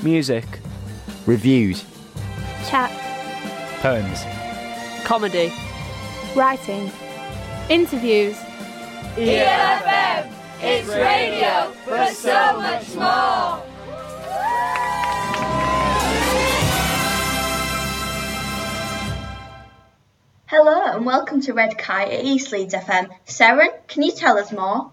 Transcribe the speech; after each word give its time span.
Music. 0.00 0.44
Reviews. 1.26 1.84
Chat. 2.68 2.88
Poems. 3.80 4.22
Comedy. 5.04 5.52
Writing. 6.36 6.88
Interviews. 7.68 8.36
ELFM, 9.16 10.32
it's 10.60 10.86
radio, 10.88 11.72
but 11.84 12.12
so 12.12 12.60
much 12.60 12.94
more. 12.94 13.60
Hello 20.46 20.96
and 20.96 21.04
welcome 21.04 21.40
to 21.40 21.52
Red 21.52 21.76
Kite 21.76 22.12
at 22.12 22.24
East 22.24 22.52
Leeds 22.52 22.72
FM. 22.72 23.10
Seren, 23.26 23.70
can 23.88 24.04
you 24.04 24.12
tell 24.12 24.38
us 24.38 24.52
more? 24.52 24.92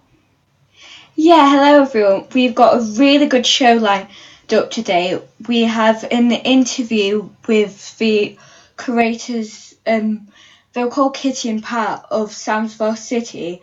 Yeah, 1.14 1.48
hello 1.52 1.84
everyone. 1.84 2.28
We've 2.34 2.56
got 2.56 2.80
a 2.80 2.82
really 3.00 3.28
good 3.28 3.46
show 3.46 3.74
lined 3.74 4.08
up 4.54 4.72
today. 4.72 5.22
We 5.48 5.64
have 5.64 6.04
an 6.12 6.32
interview 6.32 7.30
with 7.48 7.98
the 7.98 8.38
curators, 8.78 9.76
um, 9.88 10.28
they're 10.74 10.90
called 10.90 11.16
Kitty 11.16 11.50
and 11.50 11.64
Pat 11.64 12.06
of 12.12 12.36
of 12.80 12.98
City, 13.00 13.62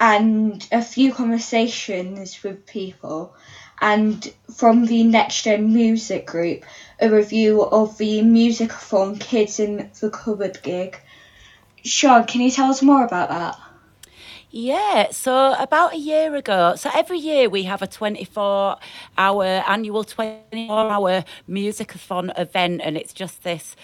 and 0.00 0.66
a 0.72 0.82
few 0.82 1.12
conversations 1.12 2.42
with 2.42 2.66
people. 2.66 3.34
And 3.80 4.32
from 4.54 4.86
the 4.86 5.04
Next 5.04 5.42
Gen 5.42 5.74
Music 5.74 6.26
Group, 6.26 6.64
a 7.00 7.10
review 7.10 7.62
of 7.62 7.98
the 7.98 8.22
Musicathon 8.22 9.20
Kids 9.20 9.60
in 9.60 9.90
the 10.00 10.10
Cupboard 10.10 10.60
gig. 10.62 10.98
Sean, 11.84 12.24
can 12.24 12.40
you 12.40 12.50
tell 12.50 12.70
us 12.70 12.82
more 12.82 13.04
about 13.04 13.28
that? 13.28 13.58
Yeah, 14.56 15.10
so 15.10 15.54
about 15.58 15.94
a 15.94 15.98
year 15.98 16.32
ago, 16.36 16.76
so 16.76 16.88
every 16.94 17.18
year 17.18 17.48
we 17.50 17.64
have 17.64 17.82
a 17.82 17.88
24 17.88 18.76
hour 19.18 19.44
annual 19.44 20.04
24 20.04 20.92
hour 20.92 21.24
musicathon 21.50 22.30
event, 22.38 22.80
and 22.84 22.96
it's 22.96 23.12
just 23.12 23.42
this 23.42 23.74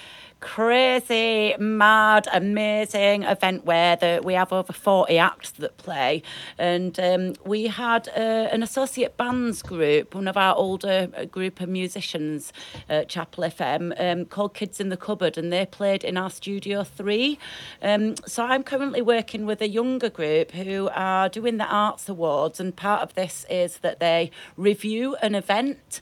crazy, 0.41 1.55
mad, 1.59 2.27
amazing 2.33 3.23
event 3.23 3.65
where 3.65 3.97
the, 3.97 4.21
we 4.25 4.35
have 4.35 4.53
over 4.53 4.73
40 4.73 5.19
acts 5.19 5.51
that 5.53 5.77
play. 5.77 6.23
And 6.59 6.99
um, 6.99 7.35
we 7.45 7.67
had 7.67 8.09
uh, 8.09 8.49
an 8.53 8.63
associate 8.63 9.17
bands 9.17 9.63
group, 9.63 10.15
one 10.15 10.29
of 10.29 10.37
our 10.37 10.55
older 10.57 11.09
uh, 11.17 11.25
group 11.27 11.61
of 11.61 11.69
musicians 11.69 12.53
at 12.89 13.09
Chapel 13.09 13.45
FM, 13.45 13.95
um, 14.01 14.25
called 14.25 14.55
Kids 14.55 14.81
in 14.81 14.89
the 14.89 14.97
Cupboard, 14.97 15.37
and 15.37 15.53
they 15.53 15.67
played 15.67 16.05
in 16.05 16.17
our 16.17 16.31
Studio 16.31 16.85
3. 16.85 17.39
Um, 17.83 18.17
so 18.27 18.45
I'm 18.45 18.63
currently 18.63 19.03
working 19.03 19.47
with 19.47 19.61
a 19.61 19.69
younger 19.69 20.11
group 20.11 20.53
who 20.53 20.89
are 20.95 21.29
doing 21.29 21.59
the 21.59 21.67
Arts 21.67 22.09
Awards, 22.09 22.61
and 22.61 22.75
part 22.75 23.03
of 23.03 23.15
this 23.15 23.45
is 23.51 23.79
that 23.79 24.01
they 24.01 24.31
review 24.57 25.17
an 25.17 25.35
event. 25.35 26.01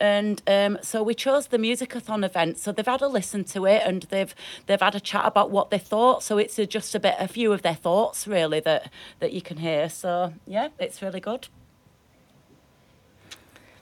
And 0.00 0.42
um, 0.46 0.78
so 0.82 1.02
we 1.02 1.14
chose 1.14 1.48
the 1.48 1.58
Musicathon 1.58 2.24
event. 2.24 2.58
So 2.58 2.72
they've 2.72 2.86
had 2.86 3.02
a 3.02 3.08
listen 3.08 3.44
to 3.44 3.66
it 3.66 3.82
and 3.84 4.04
they've 4.04 4.34
they've 4.66 4.80
had 4.80 4.94
a 4.94 5.00
chat 5.00 5.26
about 5.26 5.50
what 5.50 5.70
they 5.70 5.78
thought. 5.78 6.22
So 6.22 6.38
it's 6.38 6.58
a, 6.58 6.66
just 6.66 6.94
a 6.94 7.00
bit, 7.00 7.14
a 7.18 7.28
few 7.28 7.52
of 7.52 7.62
their 7.62 7.74
thoughts 7.74 8.26
really 8.26 8.60
that 8.60 8.90
that 9.18 9.32
you 9.32 9.42
can 9.42 9.58
hear. 9.58 9.88
So 9.88 10.32
yeah, 10.46 10.68
it's 10.78 11.02
really 11.02 11.20
good. 11.20 11.48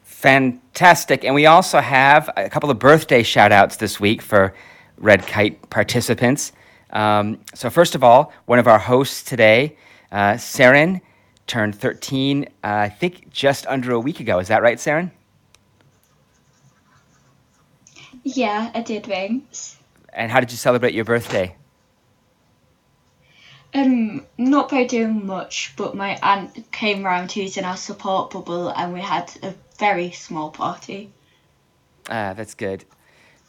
Fantastic. 0.03 1.25
And 1.25 1.33
we 1.33 1.47
also 1.47 1.79
have 1.79 2.29
a 2.37 2.51
couple 2.51 2.71
of 2.71 2.79
birthday 2.81 3.23
shout 3.23 3.53
outs 3.53 3.77
this 3.77 4.01
week 4.01 4.21
for 4.21 4.53
Red 4.97 5.25
Kite 5.27 5.71
participants. 5.71 6.51
Um, 6.91 7.39
so, 7.55 7.71
first 7.71 7.95
of 7.95 8.03
all, 8.03 8.33
one 8.47 8.59
of 8.59 8.67
our 8.67 8.81
hosts 8.81 9.23
today, 9.23 9.77
uh, 10.11 10.33
Seren, 10.33 11.01
turned 11.47 11.77
13, 11.77 12.45
uh, 12.45 12.49
I 12.65 12.89
think 12.89 13.31
just 13.31 13.67
under 13.69 13.93
a 13.93 14.01
week 14.01 14.19
ago. 14.19 14.41
Is 14.41 14.49
that 14.49 14.63
right, 14.63 14.79
Seren? 14.79 15.13
Yeah, 18.35 18.71
I 18.75 18.83
did, 18.83 19.07
thanks. 19.07 19.79
And 20.13 20.31
how 20.31 20.41
did 20.41 20.51
you 20.51 20.59
celebrate 20.59 20.93
your 20.93 21.07
birthday? 21.07 21.57
Um, 23.73 24.27
not 24.37 24.69
by 24.69 24.85
doing 24.85 25.27
much, 25.27 25.73
but 25.77 25.95
my 25.95 26.19
aunt 26.23 26.71
came 26.71 27.05
round 27.05 27.33
who's 27.33 27.57
in 27.57 27.65
our 27.65 27.77
support 27.77 28.31
bubble 28.31 28.69
and 28.69 28.93
we 28.93 29.01
had 29.01 29.33
a 29.43 29.55
very 29.79 30.11
small 30.11 30.51
party. 30.51 31.11
Ah, 32.11 32.35
that's 32.35 32.55
good. 32.55 32.85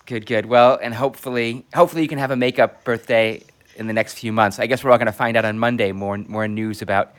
Good, 0.06 0.25
good. 0.25 0.45
Well, 0.45 0.79
and 0.81 0.94
hopefully, 0.94 1.66
hopefully 1.73 2.03
you 2.03 2.07
can 2.07 2.17
have 2.17 2.31
a 2.31 2.38
makeup 2.38 2.85
birthday 2.85 3.44
in 3.75 3.88
the 3.88 3.94
next 3.94 4.13
few 4.13 4.31
months. 4.31 4.59
I 4.59 4.67
guess 4.67 4.81
we're 4.81 4.91
all 4.91 4.97
going 4.97 5.07
to 5.07 5.11
find 5.11 5.35
out 5.35 5.44
on 5.44 5.59
Monday 5.59 5.91
more 5.91 6.17
more 6.17 6.47
news 6.47 6.81
about 6.81 7.16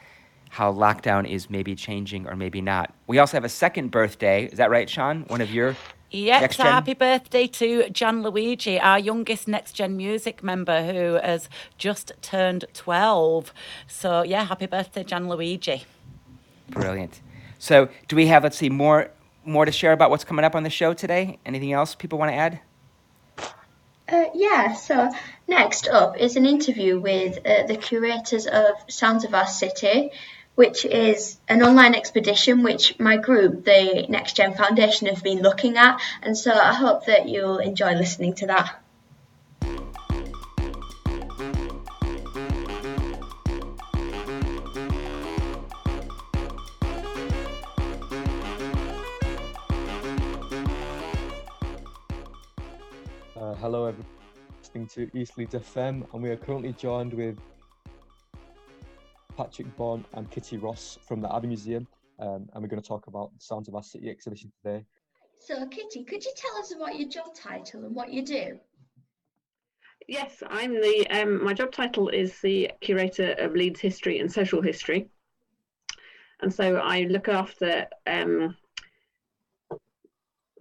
how 0.48 0.72
lockdown 0.72 1.28
is 1.28 1.50
maybe 1.50 1.74
changing 1.74 2.26
or 2.26 2.36
maybe 2.36 2.62
not. 2.62 2.94
We 3.06 3.18
also 3.18 3.36
have 3.36 3.44
a 3.44 3.50
second 3.50 3.90
birthday. 3.90 4.46
Is 4.46 4.56
that 4.56 4.70
right, 4.70 4.88
Sean? 4.88 5.24
One 5.28 5.42
of 5.42 5.50
your 5.50 5.76
Yes, 6.10 6.56
happy 6.56 6.94
birthday 6.94 7.46
to 7.46 7.88
Gian 7.90 8.22
Luigi, 8.22 8.80
our 8.80 8.98
youngest 8.98 9.46
Next 9.46 9.72
Gen 9.72 9.96
Music 9.96 10.42
member 10.42 10.82
who 10.82 11.14
has 11.14 11.48
just 11.78 12.12
turned 12.20 12.64
12. 12.74 13.52
So, 13.86 14.22
yeah, 14.22 14.44
happy 14.44 14.66
birthday, 14.66 15.04
Gian 15.04 15.28
Luigi. 15.28 15.84
Brilliant. 16.68 17.20
So, 17.60 17.88
do 18.08 18.16
we 18.16 18.26
have, 18.26 18.42
let's 18.42 18.56
see, 18.56 18.70
more 18.70 19.10
more 19.44 19.64
to 19.64 19.72
share 19.72 19.92
about 19.92 20.10
what's 20.10 20.24
coming 20.24 20.44
up 20.44 20.54
on 20.54 20.64
the 20.64 20.70
show 20.70 20.92
today? 20.92 21.38
Anything 21.46 21.72
else 21.72 21.94
people 21.94 22.18
want 22.18 22.30
to 22.30 22.36
add? 22.36 22.60
Uh, 24.08 24.24
yeah, 24.34 24.74
so 24.74 25.10
next 25.46 25.88
up 25.88 26.16
is 26.18 26.36
an 26.36 26.44
interview 26.44 26.98
with 26.98 27.38
uh, 27.46 27.66
the 27.66 27.76
curators 27.76 28.46
of 28.46 28.74
Sounds 28.88 29.24
of 29.24 29.34
Our 29.34 29.46
City, 29.46 30.10
which 30.54 30.84
is 30.84 31.38
an 31.48 31.62
online 31.62 31.94
expedition 31.94 32.62
which 32.62 32.98
my 32.98 33.16
group, 33.16 33.64
the 33.64 34.06
Next 34.08 34.36
Gen 34.36 34.54
Foundation, 34.54 35.06
have 35.06 35.22
been 35.22 35.40
looking 35.40 35.76
at. 35.76 36.00
And 36.22 36.36
so 36.36 36.52
I 36.52 36.74
hope 36.74 37.06
that 37.06 37.28
you'll 37.28 37.58
enjoy 37.58 37.94
listening 37.94 38.34
to 38.34 38.46
that. 38.48 38.82
Uh, 53.34 53.54
hello, 53.54 53.86
everyone. 53.86 54.06
Listening 54.60 54.86
to 54.88 55.18
East 55.18 55.38
Leeds 55.38 55.54
FM, 55.54 56.06
and 56.12 56.22
we 56.22 56.28
are 56.28 56.36
currently 56.36 56.74
joined 56.74 57.14
with 57.14 57.38
Patrick 59.36 59.74
Bond 59.76 60.04
and 60.14 60.30
Kitty 60.30 60.56
Ross 60.56 60.98
from 61.06 61.20
the 61.20 61.34
Abbey 61.34 61.48
Museum, 61.48 61.86
um, 62.18 62.48
and 62.52 62.62
we're 62.62 62.68
going 62.68 62.82
to 62.82 62.86
talk 62.86 63.06
about 63.06 63.32
the 63.34 63.40
Sounds 63.44 63.68
of 63.68 63.74
Our 63.74 63.82
City 63.82 64.10
exhibition 64.10 64.52
today. 64.62 64.84
So, 65.38 65.66
Kitty, 65.66 66.04
could 66.04 66.24
you 66.24 66.32
tell 66.36 66.56
us 66.58 66.74
about 66.74 66.98
your 66.98 67.08
job 67.08 67.34
title 67.34 67.84
and 67.84 67.94
what 67.94 68.12
you 68.12 68.22
do? 68.22 68.58
Yes, 70.06 70.42
I'm 70.48 70.74
the. 70.74 71.06
Um, 71.10 71.42
my 71.44 71.54
job 71.54 71.72
title 71.72 72.08
is 72.08 72.40
the 72.40 72.70
curator 72.80 73.32
of 73.38 73.54
Leeds 73.54 73.80
history 73.80 74.18
and 74.18 74.30
social 74.30 74.60
history, 74.60 75.08
and 76.40 76.52
so 76.52 76.76
I 76.76 77.02
look 77.02 77.28
after 77.28 77.86
um, 78.06 78.56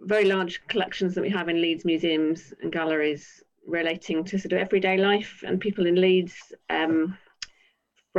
very 0.01 0.25
large 0.25 0.65
collections 0.67 1.15
that 1.15 1.21
we 1.21 1.29
have 1.29 1.49
in 1.49 1.61
Leeds 1.61 1.85
museums 1.85 2.53
and 2.61 2.71
galleries 2.71 3.43
relating 3.65 4.23
to 4.25 4.39
sort 4.39 4.53
of 4.53 4.59
everyday 4.59 4.97
life 4.97 5.43
and 5.45 5.59
people 5.59 5.85
in 5.85 5.95
Leeds. 5.95 6.35
Um, 6.69 7.17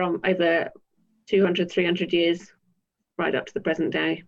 from 0.01 0.19
over 0.25 0.71
200, 1.29 1.71
300 1.71 2.11
years 2.11 2.51
right 3.19 3.35
up 3.35 3.45
to 3.45 3.53
the 3.53 3.61
present 3.61 3.93
day. 3.93 4.23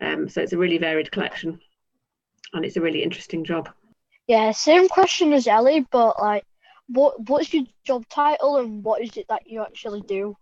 Um, 0.00 0.26
so 0.26 0.40
it's 0.40 0.54
a 0.54 0.58
really 0.58 0.78
varied 0.78 1.12
collection 1.12 1.60
and 2.54 2.64
it's 2.64 2.78
a 2.78 2.80
really 2.80 3.02
interesting 3.02 3.44
job. 3.44 3.68
Yeah, 4.26 4.52
same 4.52 4.88
question 4.88 5.34
as 5.34 5.46
Ellie, 5.46 5.86
but 5.92 6.18
like, 6.18 6.44
what 6.88 7.28
what's 7.28 7.52
your 7.52 7.64
job 7.84 8.08
title 8.08 8.56
and 8.56 8.82
what 8.82 9.02
is 9.02 9.18
it 9.18 9.26
that 9.28 9.46
you 9.46 9.60
actually 9.60 10.00
do? 10.00 10.34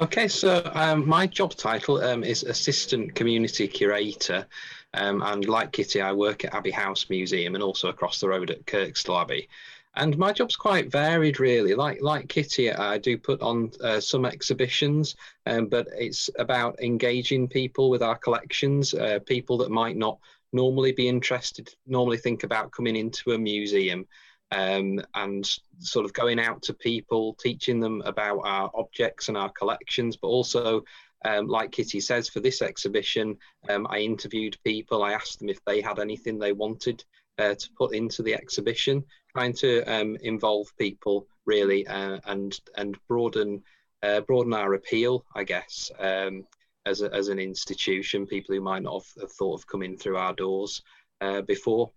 Okay, 0.00 0.28
so 0.28 0.62
um, 0.74 1.08
my 1.08 1.26
job 1.26 1.56
title 1.56 2.00
um, 2.04 2.22
is 2.22 2.44
Assistant 2.44 3.16
Community 3.16 3.66
Curator. 3.66 4.46
Um, 4.94 5.22
and 5.22 5.44
like 5.48 5.72
Kitty, 5.72 6.00
I 6.00 6.12
work 6.12 6.44
at 6.44 6.54
Abbey 6.54 6.70
House 6.70 7.10
Museum 7.10 7.56
and 7.56 7.64
also 7.64 7.88
across 7.88 8.20
the 8.20 8.28
road 8.28 8.50
at 8.50 8.64
Kirkstall 8.64 9.20
Abbey 9.20 9.48
and 9.96 10.16
my 10.18 10.32
job's 10.32 10.56
quite 10.56 10.90
varied 10.90 11.40
really. 11.40 11.74
Like 11.74 12.00
like 12.02 12.28
kitty 12.28 12.70
i 12.72 12.98
do 12.98 13.16
put 13.18 13.40
on 13.40 13.72
uh, 13.82 14.00
some 14.00 14.24
exhibitions 14.24 15.16
um, 15.46 15.66
but 15.66 15.88
it's 15.96 16.30
about 16.38 16.80
engaging 16.80 17.48
people 17.48 17.90
with 17.90 18.02
our 18.02 18.16
collections 18.16 18.94
uh, 18.94 19.18
people 19.26 19.58
that 19.58 19.70
might 19.70 19.96
not 19.96 20.18
normally 20.52 20.92
be 20.92 21.08
interested 21.08 21.74
normally 21.86 22.18
think 22.18 22.44
about 22.44 22.72
coming 22.72 22.96
into 22.96 23.32
a 23.32 23.38
museum 23.38 24.06
um, 24.52 25.02
and 25.14 25.58
sort 25.78 26.04
of 26.04 26.12
going 26.12 26.38
out 26.38 26.62
to 26.62 26.74
people 26.74 27.34
teaching 27.34 27.80
them 27.80 28.00
about 28.04 28.40
our 28.44 28.70
objects 28.74 29.28
and 29.28 29.36
our 29.36 29.50
collections 29.50 30.16
but 30.16 30.28
also 30.28 30.84
um, 31.24 31.48
like 31.48 31.72
Kitty 31.72 32.00
says, 32.00 32.28
for 32.28 32.40
this 32.40 32.62
exhibition, 32.62 33.36
um, 33.68 33.86
I 33.90 33.98
interviewed 33.98 34.58
people. 34.64 35.02
I 35.02 35.12
asked 35.12 35.38
them 35.38 35.48
if 35.48 35.64
they 35.64 35.80
had 35.80 35.98
anything 35.98 36.38
they 36.38 36.52
wanted 36.52 37.04
uh, 37.38 37.54
to 37.54 37.70
put 37.76 37.94
into 37.94 38.22
the 38.22 38.34
exhibition, 38.34 39.04
trying 39.32 39.52
to 39.54 39.82
um, 39.82 40.16
involve 40.22 40.68
people 40.78 41.26
really 41.46 41.86
uh, 41.86 42.18
and 42.26 42.58
and 42.76 42.96
broaden 43.08 43.62
uh, 44.02 44.20
broaden 44.20 44.52
our 44.52 44.74
appeal, 44.74 45.24
I 45.34 45.44
guess. 45.44 45.90
Um, 45.98 46.46
as, 46.86 47.02
a, 47.02 47.12
as 47.12 47.28
an 47.28 47.38
institution, 47.40 48.26
people 48.26 48.54
who 48.54 48.60
might 48.60 48.82
not 48.82 49.04
have, 49.20 49.32
thought 49.32 49.60
of 49.60 49.66
coming 49.66 49.96
through 49.96 50.16
our 50.16 50.32
doors 50.34 50.82
uh, 51.20 51.42
before. 51.42 51.90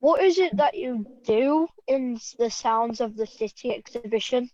What 0.00 0.22
is 0.22 0.38
it 0.38 0.56
that 0.56 0.74
you 0.74 1.06
do 1.24 1.68
in 1.86 2.18
the 2.38 2.50
Sounds 2.50 3.00
of 3.00 3.16
the 3.16 3.26
City 3.26 3.72
exhibition? 3.74 4.50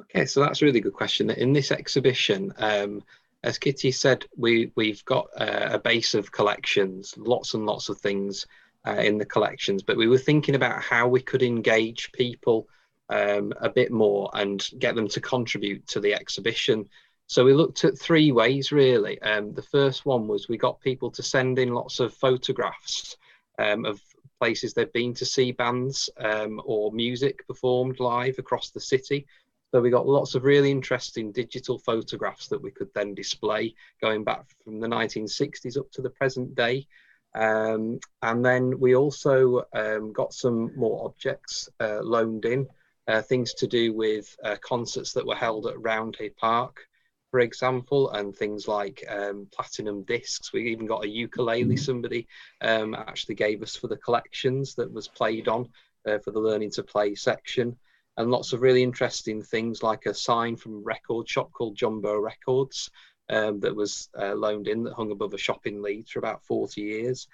Okay, 0.00 0.26
so 0.26 0.40
that's 0.40 0.62
a 0.62 0.64
really 0.64 0.80
good 0.80 0.92
question. 0.92 1.30
In 1.30 1.52
this 1.52 1.70
exhibition, 1.70 2.52
um, 2.58 3.02
as 3.42 3.58
Kitty 3.58 3.92
said, 3.92 4.24
we 4.36 4.72
we've 4.76 5.04
got 5.04 5.28
uh, 5.36 5.68
a 5.72 5.78
base 5.78 6.14
of 6.14 6.32
collections, 6.32 7.14
lots 7.16 7.54
and 7.54 7.66
lots 7.66 7.88
of 7.88 7.98
things 7.98 8.46
uh, 8.86 8.92
in 8.92 9.18
the 9.18 9.26
collections, 9.26 9.82
but 9.82 9.96
we 9.96 10.08
were 10.08 10.18
thinking 10.18 10.54
about 10.54 10.82
how 10.82 11.08
we 11.08 11.20
could 11.20 11.42
engage 11.42 12.12
people 12.12 12.66
um, 13.10 13.52
a 13.60 13.68
bit 13.68 13.90
more 13.90 14.30
and 14.34 14.68
get 14.78 14.94
them 14.94 15.08
to 15.08 15.20
contribute 15.20 15.86
to 15.88 16.00
the 16.00 16.14
exhibition. 16.14 16.88
So 17.26 17.44
we 17.44 17.54
looked 17.54 17.84
at 17.84 17.98
three 17.98 18.32
ways 18.32 18.72
really. 18.72 19.20
Um, 19.22 19.52
the 19.52 19.62
first 19.62 20.06
one 20.06 20.26
was 20.26 20.48
we 20.48 20.56
got 20.56 20.80
people 20.80 21.10
to 21.12 21.22
send 21.22 21.58
in 21.58 21.74
lots 21.74 22.00
of 22.00 22.14
photographs 22.14 23.16
um, 23.58 23.84
of 23.84 24.00
places 24.40 24.72
they've 24.72 24.92
been 24.92 25.14
to 25.14 25.26
see 25.26 25.52
bands 25.52 26.08
um, 26.16 26.60
or 26.64 26.90
music 26.92 27.46
performed 27.46 28.00
live 28.00 28.38
across 28.38 28.70
the 28.70 28.80
city. 28.80 29.26
So 29.72 29.80
we 29.80 29.90
got 29.90 30.08
lots 30.08 30.34
of 30.34 30.42
really 30.42 30.70
interesting 30.70 31.30
digital 31.30 31.78
photographs 31.78 32.48
that 32.48 32.60
we 32.60 32.72
could 32.72 32.92
then 32.92 33.14
display 33.14 33.74
going 34.02 34.24
back 34.24 34.46
from 34.64 34.80
the 34.80 34.88
1960s 34.88 35.78
up 35.78 35.90
to 35.92 36.02
the 36.02 36.10
present 36.10 36.56
day. 36.56 36.88
Um, 37.36 38.00
and 38.20 38.44
then 38.44 38.80
we 38.80 38.96
also 38.96 39.62
um, 39.72 40.12
got 40.12 40.34
some 40.34 40.76
more 40.76 41.04
objects 41.04 41.68
uh, 41.78 42.00
loaned 42.02 42.46
in, 42.46 42.66
uh, 43.06 43.22
things 43.22 43.54
to 43.54 43.68
do 43.68 43.92
with 43.92 44.36
uh, 44.44 44.56
concerts 44.60 45.12
that 45.12 45.26
were 45.26 45.36
held 45.36 45.68
at 45.68 45.76
Roundhay 45.76 46.36
Park, 46.36 46.84
for 47.30 47.38
example, 47.38 48.10
and 48.10 48.34
things 48.34 48.66
like 48.66 49.04
um, 49.08 49.46
platinum 49.52 50.02
discs. 50.02 50.52
We 50.52 50.68
even 50.72 50.86
got 50.86 51.04
a 51.04 51.08
ukulele 51.08 51.76
somebody 51.76 52.26
um, 52.60 52.96
actually 52.96 53.36
gave 53.36 53.62
us 53.62 53.76
for 53.76 53.86
the 53.86 53.96
collections 53.96 54.74
that 54.74 54.92
was 54.92 55.06
played 55.06 55.46
on 55.46 55.68
uh, 56.08 56.18
for 56.18 56.32
the 56.32 56.40
learning 56.40 56.72
to 56.72 56.82
play 56.82 57.14
section 57.14 57.76
and 58.16 58.30
lots 58.30 58.52
of 58.52 58.62
really 58.62 58.82
interesting 58.82 59.42
things 59.42 59.82
like 59.82 60.06
a 60.06 60.14
sign 60.14 60.56
from 60.56 60.74
a 60.74 60.82
record 60.82 61.28
shop 61.28 61.52
called 61.52 61.76
Jumbo 61.76 62.18
Records 62.18 62.90
um, 63.30 63.60
that 63.60 63.74
was 63.74 64.08
uh, 64.18 64.34
loaned 64.34 64.68
in 64.68 64.82
that 64.84 64.94
hung 64.94 65.12
above 65.12 65.34
a 65.34 65.38
shop 65.38 65.66
in 65.66 65.82
Leeds 65.82 66.10
for 66.10 66.18
about 66.18 66.44
40 66.44 66.80
years. 66.80 67.28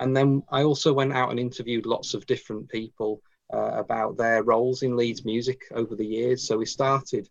And 0.00 0.16
then 0.16 0.42
I 0.48 0.62
also 0.64 0.92
went 0.92 1.12
out 1.12 1.30
and 1.30 1.38
interviewed 1.38 1.86
lots 1.86 2.14
of 2.14 2.26
different 2.26 2.68
people 2.68 3.22
uh, 3.52 3.72
about 3.74 4.16
their 4.16 4.42
roles 4.42 4.82
in 4.82 4.96
Leeds 4.96 5.24
music 5.24 5.60
over 5.72 5.94
the 5.94 6.06
years. 6.06 6.46
So 6.46 6.56
we 6.56 6.66
started 6.66 7.28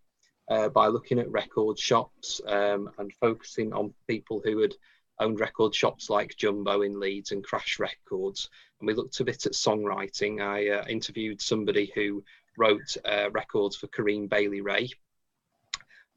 uh, 0.49 0.69
by 0.69 0.87
looking 0.87 1.19
at 1.19 1.31
record 1.31 1.79
shops 1.79 2.39
um, 2.47 2.91
and 2.99 3.11
focusing 3.19 3.73
on 3.73 3.93
people 4.07 4.41
who 4.43 4.59
had 4.59 4.75
owned 5.19 5.39
record 5.39 5.73
shops 5.73 6.09
like 6.09 6.35
Jumbo 6.37 6.81
in 6.81 6.99
Leeds 6.99 7.31
and 7.31 7.43
Crash 7.43 7.79
Records. 7.79 8.49
And 8.79 8.87
we 8.87 8.93
looked 8.93 9.19
a 9.19 9.23
bit 9.23 9.45
at 9.45 9.53
songwriting. 9.53 10.41
I 10.41 10.69
uh, 10.69 10.85
interviewed 10.87 11.41
somebody 11.41 11.91
who 11.95 12.23
wrote 12.57 12.97
uh, 13.05 13.29
records 13.31 13.75
for 13.75 13.87
Corinne 13.87 14.27
Bailey 14.27 14.61
Rae. 14.61 14.89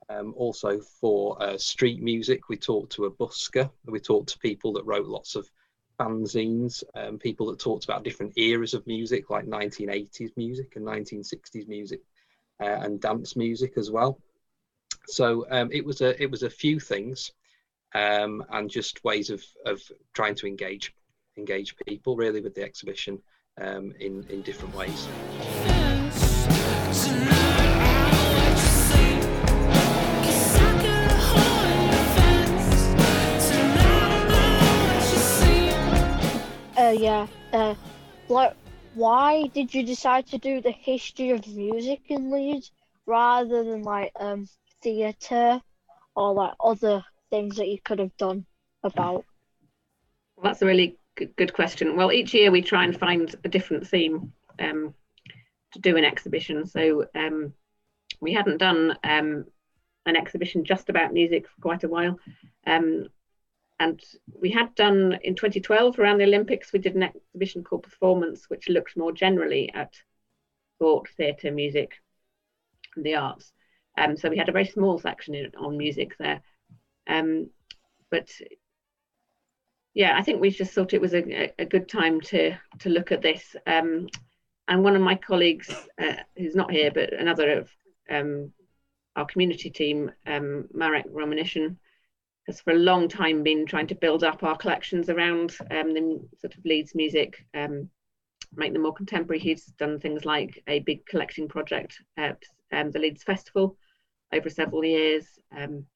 Um, 0.09 0.35
also 0.37 0.81
for 1.01 1.43
uh, 1.43 1.57
street 1.57 2.03
music, 2.03 2.49
we 2.49 2.57
talked 2.57 2.93
to 2.93 3.07
a 3.07 3.11
busker. 3.11 3.71
We 3.87 4.01
talked 4.01 4.31
to 4.31 4.39
people 4.39 4.73
that 4.75 4.85
wrote 4.85 5.07
lots 5.07 5.35
of 5.35 5.49
fanzines, 5.99 6.83
um, 6.95 7.19
people 7.19 7.47
that 7.47 7.59
talked 7.59 7.85
about 7.85 8.05
different 8.05 8.37
eras 8.37 8.75
of 8.75 8.87
music, 8.87 9.31
like 9.31 9.47
1980s 9.47 10.37
music 10.37 10.77
and 10.77 10.85
1960s 10.85 11.69
music, 11.69 12.01
uh, 12.61 12.79
and 12.83 13.01
dance 13.01 13.37
music 13.37 13.75
as 13.77 13.91
well. 13.91 14.19
So 15.07 15.47
um, 15.51 15.71
it 15.73 15.85
was 15.85 16.01
a 16.01 16.21
it 16.23 16.31
was 16.31 16.43
a 16.43 16.51
few 16.51 16.81
things, 16.81 17.33
um, 17.95 18.45
and 18.51 18.71
just 18.71 19.05
ways 19.05 19.31
of 19.31 19.43
of 19.67 19.81
trying 20.15 20.35
to 20.37 20.47
engage 20.47 20.95
engage 21.37 21.75
people 21.87 22.17
really 22.17 22.41
with 22.41 22.55
the 22.55 22.63
exhibition 22.63 23.21
um, 23.61 23.93
in 24.01 24.25
in 24.31 24.43
different 24.43 24.75
ways. 24.75 25.09
Yeah. 37.01 37.27
Uh, 37.53 37.75
like, 38.29 38.55
why 38.95 39.47
did 39.49 39.75
you 39.75 39.85
decide 39.85 40.27
to 40.29 40.39
do 40.39 40.61
the 40.61 40.71
history 40.71 41.31
of 41.31 41.47
music 41.47 42.01
in 42.09 42.31
Leeds 42.31 42.71
rather 43.07 43.65
than 43.65 43.83
like 43.83 44.13
um 44.19 44.49
theatre 44.83 45.61
or 46.17 46.33
like 46.33 46.55
other 46.63 47.05
things 47.31 47.57
that 47.57 47.69
you 47.69 47.79
could 47.85 47.99
have 47.99 48.17
done 48.17 48.47
about? 48.83 49.25
Well, 50.37 50.45
that's 50.45 50.63
a 50.63 50.67
really 50.67 50.97
good, 51.17 51.53
question. 51.53 51.97
Well, 51.97 52.13
each 52.13 52.35
year 52.35 52.51
we 52.51 52.63
try 52.63 52.85
and 52.85 52.99
find 52.99 53.35
a 53.45 53.49
different 53.49 53.87
theme 53.87 54.33
um, 54.59 54.95
to 55.73 55.81
do 55.81 55.97
an 55.97 56.05
exhibition. 56.05 56.67
So 56.67 57.07
um, 57.15 57.53
we 58.21 58.33
hadn't 58.33 58.59
done 58.59 58.97
um, 59.05 59.45
an 60.07 60.17
exhibition 60.17 60.65
just 60.65 60.89
about 60.89 61.13
music 61.13 61.47
for 61.49 61.61
quite 61.61 61.85
a 61.85 61.89
while. 61.89 62.19
Um, 62.67 63.09
and 63.81 64.01
we 64.41 64.51
had 64.51 64.75
done 64.75 65.19
in 65.23 65.35
2012 65.35 65.99
around 65.99 66.19
the 66.19 66.25
Olympics, 66.25 66.73
we 66.73 66.79
did 66.79 66.95
an 66.95 67.03
exhibition 67.03 67.65
called 67.65 67.83
Performance, 67.83 68.49
which 68.49 68.69
looked 68.69 68.97
more 68.97 69.13
generally 69.13 69.71
at 69.75 69.95
sport, 70.77 71.09
theatre, 71.17 71.51
music, 71.51 71.93
and 72.95 73.05
the 73.05 73.17
arts. 73.17 73.53
Um, 73.99 74.17
so 74.17 74.29
we 74.29 74.37
had 74.37 74.49
a 74.49 74.53
very 74.53 74.67
small 74.67 74.99
section 74.99 75.35
in, 75.35 75.53
on 75.59 75.77
music 75.77 76.17
there. 76.19 76.43
Um, 77.09 77.51
but 78.11 78.31
yeah, 79.93 80.17
I 80.17 80.23
think 80.23 80.41
we 80.41 80.51
just 80.51 80.73
thought 80.73 80.95
it 80.95 81.01
was 81.01 81.15
a, 81.15 81.53
a 81.59 81.65
good 81.65 81.89
time 81.89 82.21
to 82.23 82.57
to 82.81 82.89
look 82.89 83.13
at 83.13 83.23
this. 83.23 83.57
Um, 83.67 84.09
and 84.67 84.83
one 84.83 84.97
of 84.97 85.03
my 85.03 85.15
colleagues, 85.15 85.73
uh, 86.03 86.15
who's 86.37 86.55
not 86.55 86.71
here, 86.71 86.91
but 86.93 87.13
another 87.13 87.59
of 87.59 87.71
um, 88.11 88.53
our 89.15 89.27
community 89.27 89.71
team, 89.71 90.11
um, 90.27 90.69
Marek 90.73 91.07
Romanishin, 91.13 91.77
has 92.47 92.61
for 92.61 92.73
a 92.73 92.79
long 92.79 93.09
time 93.09 93.43
been 93.43 93.67
trying 93.67 93.87
to 93.87 93.95
build 93.95 94.23
up 94.23 94.43
our 94.43 94.57
collections 94.57 95.09
around 95.09 95.57
um, 95.71 95.95
the 95.95 96.21
sort 96.41 96.55
of 96.57 96.65
Leeds 96.65 96.95
music, 96.95 97.45
um, 97.55 97.89
make 98.55 98.73
them 98.73 98.83
more 98.83 98.93
contemporary. 98.93 99.41
He's 99.41 99.67
done 99.79 99.99
things 99.99 100.25
like 100.25 100.63
a 100.69 100.81
big 100.81 101.07
collecting 101.07 101.49
project 101.49 102.01
at 102.17 102.43
um, 102.73 102.91
the 102.91 102.99
Leeds 102.99 103.23
Festival 103.23 103.77
over 104.33 104.51
several 104.51 104.85
years, 104.85 105.27
um, 105.57 105.87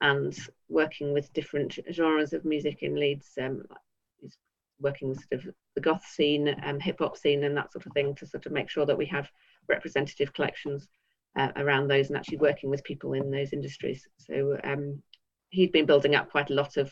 and 0.00 0.36
working 0.68 1.12
with 1.12 1.32
different 1.32 1.78
genres 1.92 2.32
of 2.32 2.44
music 2.44 2.82
in 2.82 2.94
Leeds. 2.94 3.30
Um, 3.40 3.62
he's 4.20 4.36
working 4.80 5.10
with 5.10 5.18
sort 5.30 5.44
of 5.44 5.54
the 5.74 5.80
goth 5.80 6.04
scene, 6.06 6.54
um, 6.64 6.80
hip 6.80 6.96
hop 7.00 7.16
scene, 7.16 7.44
and 7.44 7.56
that 7.56 7.72
sort 7.72 7.86
of 7.86 7.92
thing 7.92 8.14
to 8.16 8.26
sort 8.26 8.46
of 8.46 8.52
make 8.52 8.70
sure 8.70 8.86
that 8.86 8.98
we 8.98 9.06
have 9.06 9.30
representative 9.68 10.32
collections 10.32 10.88
uh, 11.36 11.50
around 11.56 11.88
those 11.88 12.08
and 12.08 12.16
actually 12.16 12.38
working 12.38 12.70
with 12.70 12.84
people 12.84 13.12
in 13.12 13.30
those 13.30 13.52
industries. 13.52 14.06
So 14.18 14.58
um, 14.64 15.02
he'd 15.52 15.70
been 15.70 15.86
building 15.86 16.14
up 16.14 16.30
quite 16.30 16.50
a 16.50 16.54
lot 16.54 16.76
of 16.76 16.90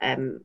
um, 0.00 0.40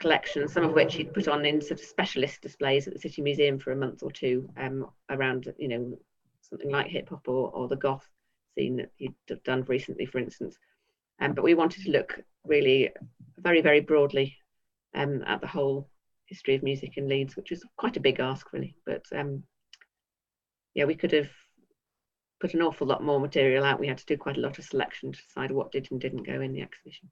collections, 0.00 0.52
some 0.52 0.64
of 0.64 0.72
which 0.72 0.94
he'd 0.94 1.14
put 1.14 1.28
on 1.28 1.46
in 1.46 1.60
sort 1.60 1.80
of 1.80 1.86
specialist 1.86 2.42
displays 2.42 2.86
at 2.86 2.92
the 2.92 3.00
City 3.00 3.22
Museum 3.22 3.58
for 3.58 3.72
a 3.72 3.76
month 3.76 4.02
or 4.02 4.10
two 4.10 4.48
um, 4.58 4.86
around, 5.08 5.52
you 5.58 5.68
know, 5.68 5.98
something 6.42 6.70
like 6.70 6.88
hip 6.88 7.08
hop 7.08 7.26
or, 7.28 7.50
or 7.50 7.68
the 7.68 7.76
goth 7.76 8.06
scene 8.58 8.76
that 8.76 8.90
he'd 8.96 9.14
done 9.44 9.64
recently, 9.68 10.06
for 10.06 10.18
instance. 10.18 10.58
Um, 11.20 11.34
but 11.34 11.44
we 11.44 11.54
wanted 11.54 11.84
to 11.84 11.92
look 11.92 12.18
really 12.44 12.90
very, 13.38 13.60
very 13.60 13.80
broadly 13.80 14.36
um, 14.94 15.22
at 15.26 15.40
the 15.40 15.46
whole 15.46 15.88
history 16.26 16.56
of 16.56 16.62
music 16.64 16.96
in 16.96 17.08
Leeds, 17.08 17.36
which 17.36 17.52
is 17.52 17.64
quite 17.76 17.96
a 17.96 18.00
big 18.00 18.18
ask, 18.18 18.52
really. 18.52 18.74
But 18.84 19.04
um, 19.14 19.44
yeah, 20.74 20.84
we 20.84 20.96
could 20.96 21.12
have 21.12 21.30
put 22.40 22.54
an 22.54 22.62
awful 22.62 22.86
lot 22.86 23.02
more 23.02 23.20
material 23.20 23.64
out. 23.64 23.80
We 23.80 23.86
had 23.88 23.98
to 23.98 24.06
do 24.06 24.16
quite 24.16 24.36
a 24.36 24.40
lot 24.40 24.58
of 24.58 24.64
selection 24.64 25.12
to 25.12 25.18
decide 25.22 25.50
what 25.50 25.72
did 25.72 25.88
and 25.90 26.00
didn't 26.00 26.24
go 26.26 26.40
in 26.40 26.52
the 26.52 26.62
exhibition. 26.62 27.10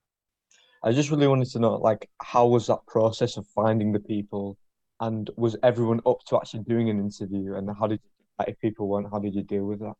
I 0.83 0.93
just 0.93 1.11
really 1.11 1.27
wanted 1.27 1.51
to 1.51 1.59
know, 1.59 1.75
like, 1.75 2.09
how 2.23 2.47
was 2.47 2.67
that 2.69 2.87
process 2.87 3.37
of 3.37 3.47
finding 3.49 3.93
the 3.93 4.01
people, 4.01 4.57
and 5.01 5.29
was 5.37 5.57
everyone 5.63 6.01
up 6.07 6.21
to 6.29 6.37
actually 6.37 6.65
doing 6.65 6.89
an 6.89 6.99
interview? 6.99 7.55
And 7.55 7.69
how 7.79 7.89
did, 7.89 8.01
like, 8.39 8.49
if 8.49 8.61
people 8.61 8.89
weren't, 8.89 9.11
how 9.11 9.19
did 9.19 9.35
you 9.35 9.43
deal 9.43 9.65
with 9.65 9.81
that? 9.81 9.95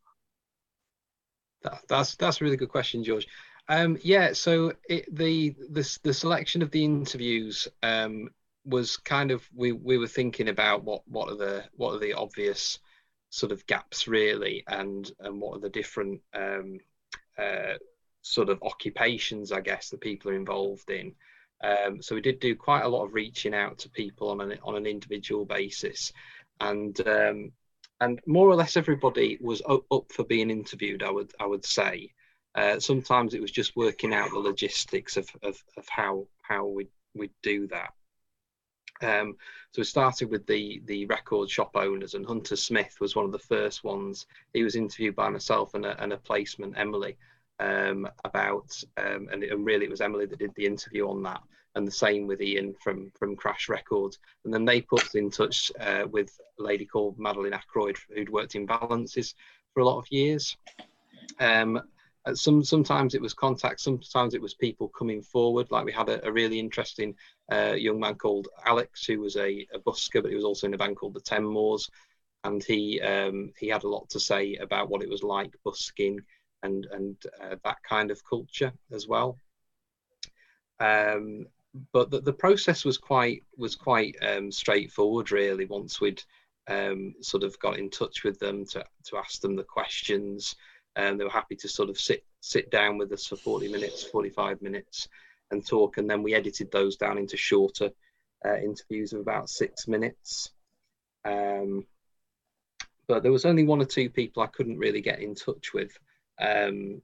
that 1.63 1.81
that's 1.87 2.15
that's 2.15 2.41
a 2.41 2.43
really 2.43 2.57
good 2.57 2.69
question, 2.69 3.03
George. 3.03 3.27
Um, 3.67 3.97
yeah, 4.03 4.33
so 4.33 4.73
it, 4.89 5.13
the 5.13 5.55
the 5.69 5.99
the 6.03 6.13
selection 6.13 6.61
of 6.61 6.71
the 6.71 6.83
interviews 6.83 7.67
um, 7.83 8.29
was 8.65 8.97
kind 8.97 9.31
of 9.31 9.47
we 9.53 9.71
we 9.71 9.97
were 9.97 10.07
thinking 10.07 10.49
about 10.49 10.83
what 10.83 11.07
what 11.07 11.29
are 11.29 11.35
the 11.35 11.65
what 11.75 11.93
are 11.95 11.99
the 11.99 12.13
obvious 12.13 12.79
sort 13.29 13.51
of 13.51 13.65
gaps 13.67 14.07
really, 14.07 14.63
and 14.67 15.11
and 15.19 15.39
what 15.39 15.57
are 15.57 15.61
the 15.61 15.69
different 15.69 16.21
um, 16.33 16.79
uh, 17.37 17.75
sort 18.21 18.49
of 18.49 18.61
occupations, 18.63 19.51
I 19.51 19.61
guess, 19.61 19.89
that 19.89 20.01
people 20.01 20.31
are 20.31 20.35
involved 20.35 20.89
in. 20.89 21.15
Um, 21.63 22.01
so 22.01 22.15
we 22.15 22.21
did 22.21 22.39
do 22.39 22.55
quite 22.55 22.83
a 22.83 22.87
lot 22.87 23.05
of 23.05 23.13
reaching 23.13 23.53
out 23.53 23.79
to 23.79 23.89
people 23.89 24.29
on 24.29 24.41
an 24.41 24.57
on 24.63 24.75
an 24.75 24.85
individual 24.85 25.45
basis, 25.45 26.13
and 26.59 26.99
um, 27.07 27.51
and 28.01 28.19
more 28.25 28.47
or 28.47 28.55
less 28.55 28.77
everybody 28.77 29.37
was 29.41 29.61
up, 29.67 29.83
up 29.91 30.11
for 30.11 30.23
being 30.23 30.49
interviewed. 30.49 31.03
I 31.03 31.11
would 31.11 31.33
I 31.39 31.45
would 31.45 31.65
say. 31.65 32.13
Uh, 32.55 32.79
sometimes 32.79 33.35
it 33.35 33.41
was 33.41 33.51
just 33.51 33.75
working 33.75 34.11
out 34.11 34.31
the 34.31 34.39
logistics 34.39 35.17
of, 35.17 35.29
of, 35.43 35.55
of 35.77 35.87
how 35.87 36.27
how 36.41 36.65
we 36.65 36.87
we 37.13 37.29
do 37.43 37.67
that. 37.67 37.93
Um, 39.01 39.35
so 39.71 39.81
we 39.81 39.85
started 39.85 40.29
with 40.29 40.45
the 40.45 40.81
the 40.85 41.05
record 41.05 41.49
shop 41.49 41.71
owners, 41.75 42.13
and 42.13 42.25
Hunter 42.25 42.55
Smith 42.55 42.97
was 42.99 43.15
one 43.15 43.25
of 43.25 43.31
the 43.31 43.39
first 43.39 43.83
ones. 43.83 44.25
He 44.53 44.63
was 44.63 44.75
interviewed 44.75 45.15
by 45.15 45.29
myself 45.29 45.73
and 45.73 45.85
a, 45.85 46.01
and 46.01 46.13
a 46.13 46.17
placement, 46.17 46.77
Emily, 46.77 47.17
um, 47.59 48.07
about, 48.25 48.81
um, 48.97 49.29
and, 49.31 49.43
and, 49.43 49.65
really 49.65 49.85
it 49.85 49.91
was 49.91 50.01
Emily 50.01 50.25
that 50.25 50.39
did 50.39 50.55
the 50.55 50.65
interview 50.65 51.07
on 51.07 51.21
that, 51.23 51.41
and 51.75 51.87
the 51.87 51.91
same 51.91 52.27
with 52.27 52.41
Ian 52.41 52.73
from 52.81 53.11
from 53.17 53.35
Crash 53.35 53.69
Records. 53.69 54.19
And 54.43 54.53
then 54.53 54.65
they 54.65 54.81
put 54.81 55.03
us 55.03 55.15
in 55.15 55.29
touch 55.29 55.71
uh, 55.79 56.05
with 56.09 56.37
a 56.59 56.63
lady 56.63 56.85
called 56.85 57.19
Madeline 57.19 57.53
Ackroyd, 57.53 57.97
who'd 58.13 58.29
worked 58.29 58.55
in 58.55 58.65
balances 58.65 59.35
for 59.73 59.81
a 59.81 59.85
lot 59.85 59.99
of 59.99 60.11
years. 60.11 60.57
Um, 61.39 61.81
some 62.33 62.63
sometimes 62.63 63.15
it 63.15 63.21
was 63.21 63.33
contact, 63.33 63.79
sometimes 63.79 64.33
it 64.33 64.41
was 64.41 64.53
people 64.53 64.89
coming 64.89 65.21
forward. 65.21 65.71
Like 65.71 65.85
we 65.85 65.91
had 65.91 66.09
a, 66.09 66.25
a 66.27 66.31
really 66.31 66.59
interesting 66.59 67.15
uh, 67.51 67.73
young 67.77 67.99
man 67.99 68.15
called 68.15 68.47
Alex, 68.65 69.05
who 69.05 69.19
was 69.19 69.35
a, 69.35 69.67
a, 69.73 69.79
busker, 69.79 70.21
but 70.21 70.29
he 70.29 70.35
was 70.35 70.45
also 70.45 70.67
in 70.67 70.73
a 70.73 70.77
band 70.77 70.97
called 70.97 71.13
the 71.13 71.21
ten 71.21 71.43
moors 71.43 71.89
and 72.43 72.63
he 72.63 73.01
um, 73.01 73.51
he 73.57 73.67
had 73.67 73.83
a 73.83 73.87
lot 73.87 74.09
to 74.09 74.19
say 74.19 74.55
about 74.55 74.89
what 74.89 75.01
it 75.01 75.09
was 75.09 75.23
like 75.23 75.53
busking 75.63 76.19
and 76.63 76.87
and 76.91 77.17
uh, 77.41 77.55
that 77.63 77.77
kind 77.87 78.11
of 78.11 78.23
culture 78.23 78.71
as 78.91 79.07
well. 79.07 79.37
Um, 80.79 81.47
but 81.91 82.09
the, 82.09 82.21
the 82.21 82.33
process 82.33 82.85
was 82.85 82.97
quite 82.97 83.43
was 83.57 83.75
quite 83.75 84.15
um, 84.21 84.51
straightforward, 84.51 85.31
really. 85.31 85.65
Once 85.65 85.99
we'd 85.99 86.23
um, 86.67 87.15
sort 87.21 87.43
of 87.43 87.59
got 87.59 87.77
in 87.77 87.89
touch 87.89 88.23
with 88.23 88.39
them 88.39 88.65
to 88.67 88.85
to 89.05 89.17
ask 89.17 89.41
them 89.41 89.55
the 89.55 89.63
questions 89.63 90.55
and 90.95 91.19
they 91.19 91.23
were 91.23 91.29
happy 91.29 91.55
to 91.55 91.67
sort 91.67 91.89
of 91.89 91.99
sit 91.99 92.23
sit 92.41 92.71
down 92.71 92.97
with 92.97 93.11
us 93.11 93.25
for 93.25 93.35
40 93.35 93.69
minutes 93.69 94.03
45 94.03 94.61
minutes 94.61 95.07
and 95.51 95.65
talk. 95.65 95.97
And 95.97 96.09
then 96.09 96.23
we 96.23 96.33
edited 96.33 96.71
those 96.71 96.95
down 96.95 97.17
into 97.17 97.37
shorter 97.37 97.91
uh, 98.45 98.57
interviews 98.57 99.13
of 99.13 99.19
about 99.19 99.49
six 99.49 99.87
minutes. 99.87 100.51
Um, 101.25 101.85
but 103.07 103.23
there 103.23 103.31
was 103.31 103.45
only 103.45 103.63
one 103.63 103.81
or 103.81 103.85
two 103.85 104.09
people 104.09 104.43
i 104.43 104.47
couldn't 104.47 104.77
really 104.77 105.01
get 105.01 105.19
in 105.19 105.35
touch 105.35 105.73
with. 105.73 105.97
Um, 106.39 107.01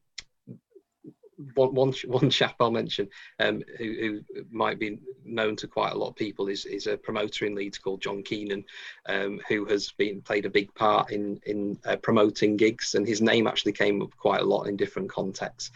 one, 1.56 1.74
one, 1.74 1.94
one 2.08 2.30
chap 2.30 2.56
I'll 2.60 2.72
mention 2.72 3.10
um, 3.40 3.64
who, 3.78 4.22
who, 4.34 4.46
might 4.52 4.80
be 4.80 5.00
known 5.24 5.56
to 5.58 5.68
quite 5.68 5.94
a 5.94 5.98
lot 5.98 6.10
of 6.10 6.16
people 6.16 6.48
is, 6.48 6.66
is 6.66 6.88
a 6.88 6.98
promoter 6.98 7.46
in 7.46 7.56
Leeds 7.56 7.78
called 7.78 8.02
John 8.02 8.24
Keenan, 8.24 8.64
um, 9.08 9.42
who 9.48 9.66
has 9.66 9.92
been 9.92 10.22
played 10.22 10.46
a 10.46 10.50
big 10.50 10.74
part 10.76 11.12
in 11.12 11.40
in 11.46 11.78
uh, 11.86 11.98
promoting 11.98 12.58
gigs, 12.58 12.96
and 12.96 13.08
his 13.08 13.22
name 13.22 13.48
actually 13.48 13.74
came 13.74 14.02
up 14.02 14.16
quite 14.18 14.42
a 14.42 14.46
lot 14.46 14.66
in 14.66 14.78
different 14.78 15.10
contexts. 15.10 15.72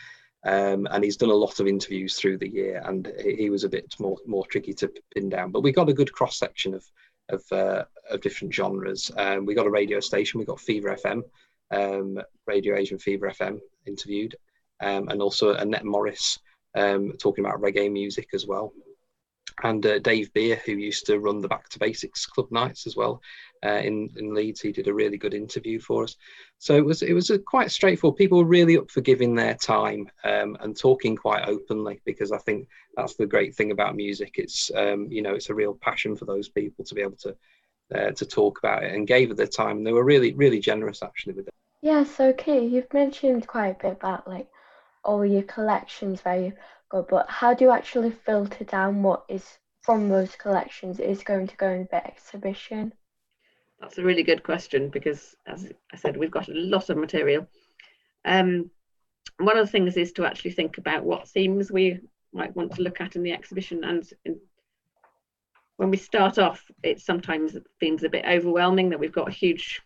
Um, 0.46 0.88
and 0.92 1.04
he's 1.04 1.18
done 1.18 1.32
a 1.32 1.34
lot 1.34 1.60
of 1.60 1.68
interviews 1.68 2.16
through 2.16 2.38
the 2.38 2.50
year, 2.50 2.82
and 2.86 3.12
he 3.22 3.50
was 3.50 3.66
a 3.66 3.70
bit 3.70 3.94
more 4.00 4.18
more 4.25 4.46
tricky 4.48 4.74
to 4.75 4.92
pin 5.13 5.30
down. 5.30 5.51
But 5.51 5.63
we 5.63 5.74
got 5.74 5.89
a 5.89 5.94
good 5.94 6.13
cross 6.13 6.38
section 6.38 6.74
of 6.74 6.86
of, 7.30 7.44
uh, 7.51 7.84
of 8.10 8.22
different 8.22 8.54
genres. 8.54 9.12
Um, 9.16 9.46
we 9.46 9.54
got 9.54 9.68
a 9.68 9.72
radio 9.72 10.00
station. 10.00 10.39
We 10.39 10.46
got 10.46 10.60
Fever 10.60 10.96
FM, 10.96 11.22
um, 11.72 12.20
Radio 12.48 12.75
Asian 12.75 12.98
Fever 12.98 13.30
FM 13.30 13.60
interviewed, 13.86 14.36
um, 14.81 15.09
and 15.09 15.21
also 15.21 15.53
Annette 15.53 15.86
Morris 15.86 16.39
um, 16.75 17.13
talking 17.17 17.45
about 17.45 17.62
reggae 17.62 17.91
music 17.91 18.29
as 18.33 18.45
well. 18.45 18.74
And 19.62 19.86
uh, 19.86 20.00
Dave 20.00 20.31
Beer, 20.33 20.62
who 20.65 20.74
used 20.74 21.05
to 21.07 21.19
run 21.19 21.41
the 21.41 21.48
Back 21.48 21.67
to 21.69 21.79
Basics 21.79 22.25
club 22.25 22.48
nights 22.51 22.88
as 22.88 22.95
well 22.95 23.21
uh, 23.65 23.81
in 23.83 24.09
in 24.15 24.33
Leeds, 24.33 24.62
he 24.62 24.71
did 24.71 24.88
a 24.88 24.93
really 24.93 25.17
good 25.17 25.33
interview 25.33 25.79
for 25.79 26.03
us. 26.03 26.15
So 26.59 26.75
it 26.75 26.86
was 26.86 27.01
it 27.01 27.13
was 27.13 27.31
quite 27.45 27.71
straightforward. 27.71 28.17
People 28.17 28.38
were 28.38 28.45
really 28.45 28.77
up 28.77 28.89
for 28.89 29.01
giving 29.01 29.36
their 29.36 29.55
time 29.55 30.09
um, 30.24 30.55
and 30.62 30.77
talking 30.77 31.15
quite 31.15 31.48
openly 31.48 32.01
because 32.05 32.31
I 32.31 32.38
think 32.38 32.67
that's 32.95 33.15
the 33.15 33.25
great 33.25 33.55
thing 33.55 33.71
about 33.71 33.95
music. 33.95 34.36
It's 34.38 34.71
um, 34.75 35.12
you 35.12 35.21
know 35.21 35.33
it's 35.33 35.50
a 35.50 35.55
real 35.55 35.74
passion 35.74 36.15
for 36.15 36.25
those 36.25 36.48
people 36.48 36.86
to 36.86 36.95
be 36.95 37.01
able 37.01 37.17
to 37.17 37.36
uh, 37.93 38.12
to 38.12 38.25
talk 38.25 38.59
about 38.59 38.83
it 38.83 38.93
and 38.93 39.07
gave 39.07 39.29
it 39.29 39.38
their 39.38 39.48
time. 39.48 39.77
And 39.77 39.88
they 39.88 39.93
were 39.93 40.05
really 40.05 40.33
really 40.33 40.59
generous 40.59 41.03
actually 41.03 41.33
with 41.33 41.48
it. 41.50 41.53
Yeah. 41.81 42.05
So 42.05 42.29
okay, 42.29 42.65
you've 42.65 42.93
mentioned 42.93 43.45
quite 43.45 43.75
a 43.79 43.88
bit 43.88 43.91
about 43.93 44.25
like 44.27 44.48
all 45.03 45.25
your 45.25 45.44
collections 45.44 46.22
very 46.22 46.53
good, 46.89 47.06
but 47.08 47.29
how 47.29 47.53
do 47.53 47.65
you 47.65 47.72
actually 47.72 48.12
filter 48.12 48.63
down 48.63 49.03
what 49.03 49.24
is 49.29 49.58
from 49.82 50.10
those 50.10 50.36
collections 50.36 51.00
is 51.00 51.24
going 51.24 51.48
to 51.48 51.56
go 51.56 51.70
in 51.70 51.88
the 51.91 52.06
exhibition? 52.06 52.94
That's 53.79 53.98
a 53.98 54.03
really 54.03 54.24
good 54.24 54.44
question 54.44 54.89
because, 54.89 55.36
as 55.48 55.72
I 55.94 55.96
said, 55.96 56.18
we've 56.18 56.32
got 56.32 56.50
a 56.50 56.53
lot 56.53 56.89
of 56.89 56.98
material. 56.98 57.48
Um, 58.25 58.70
one 59.38 59.58
of 59.58 59.65
the 59.65 59.72
things 59.72 59.96
is 59.96 60.12
to 60.13 60.25
actually 60.25 60.51
think 60.51 60.77
about 60.77 61.06
what 61.06 61.29
themes 61.29 61.72
we 61.72 62.00
might 62.34 62.56
want 62.56 62.75
to 62.75 62.82
look 62.82 63.00
at 63.00 63.15
in 63.15 63.24
the 63.24 63.32
exhibition. 63.32 63.84
And 63.86 64.08
in, 64.25 64.39
when 65.77 65.89
we 65.89 65.98
start 65.98 66.38
off, 66.38 66.62
it 66.84 67.00
sometimes 67.00 67.56
seems 67.79 68.03
a 68.03 68.10
bit 68.10 68.25
overwhelming 68.25 68.89
that 68.89 69.00
we've 69.00 69.13
got 69.13 69.29
a 69.29 69.32
huge 69.32 69.82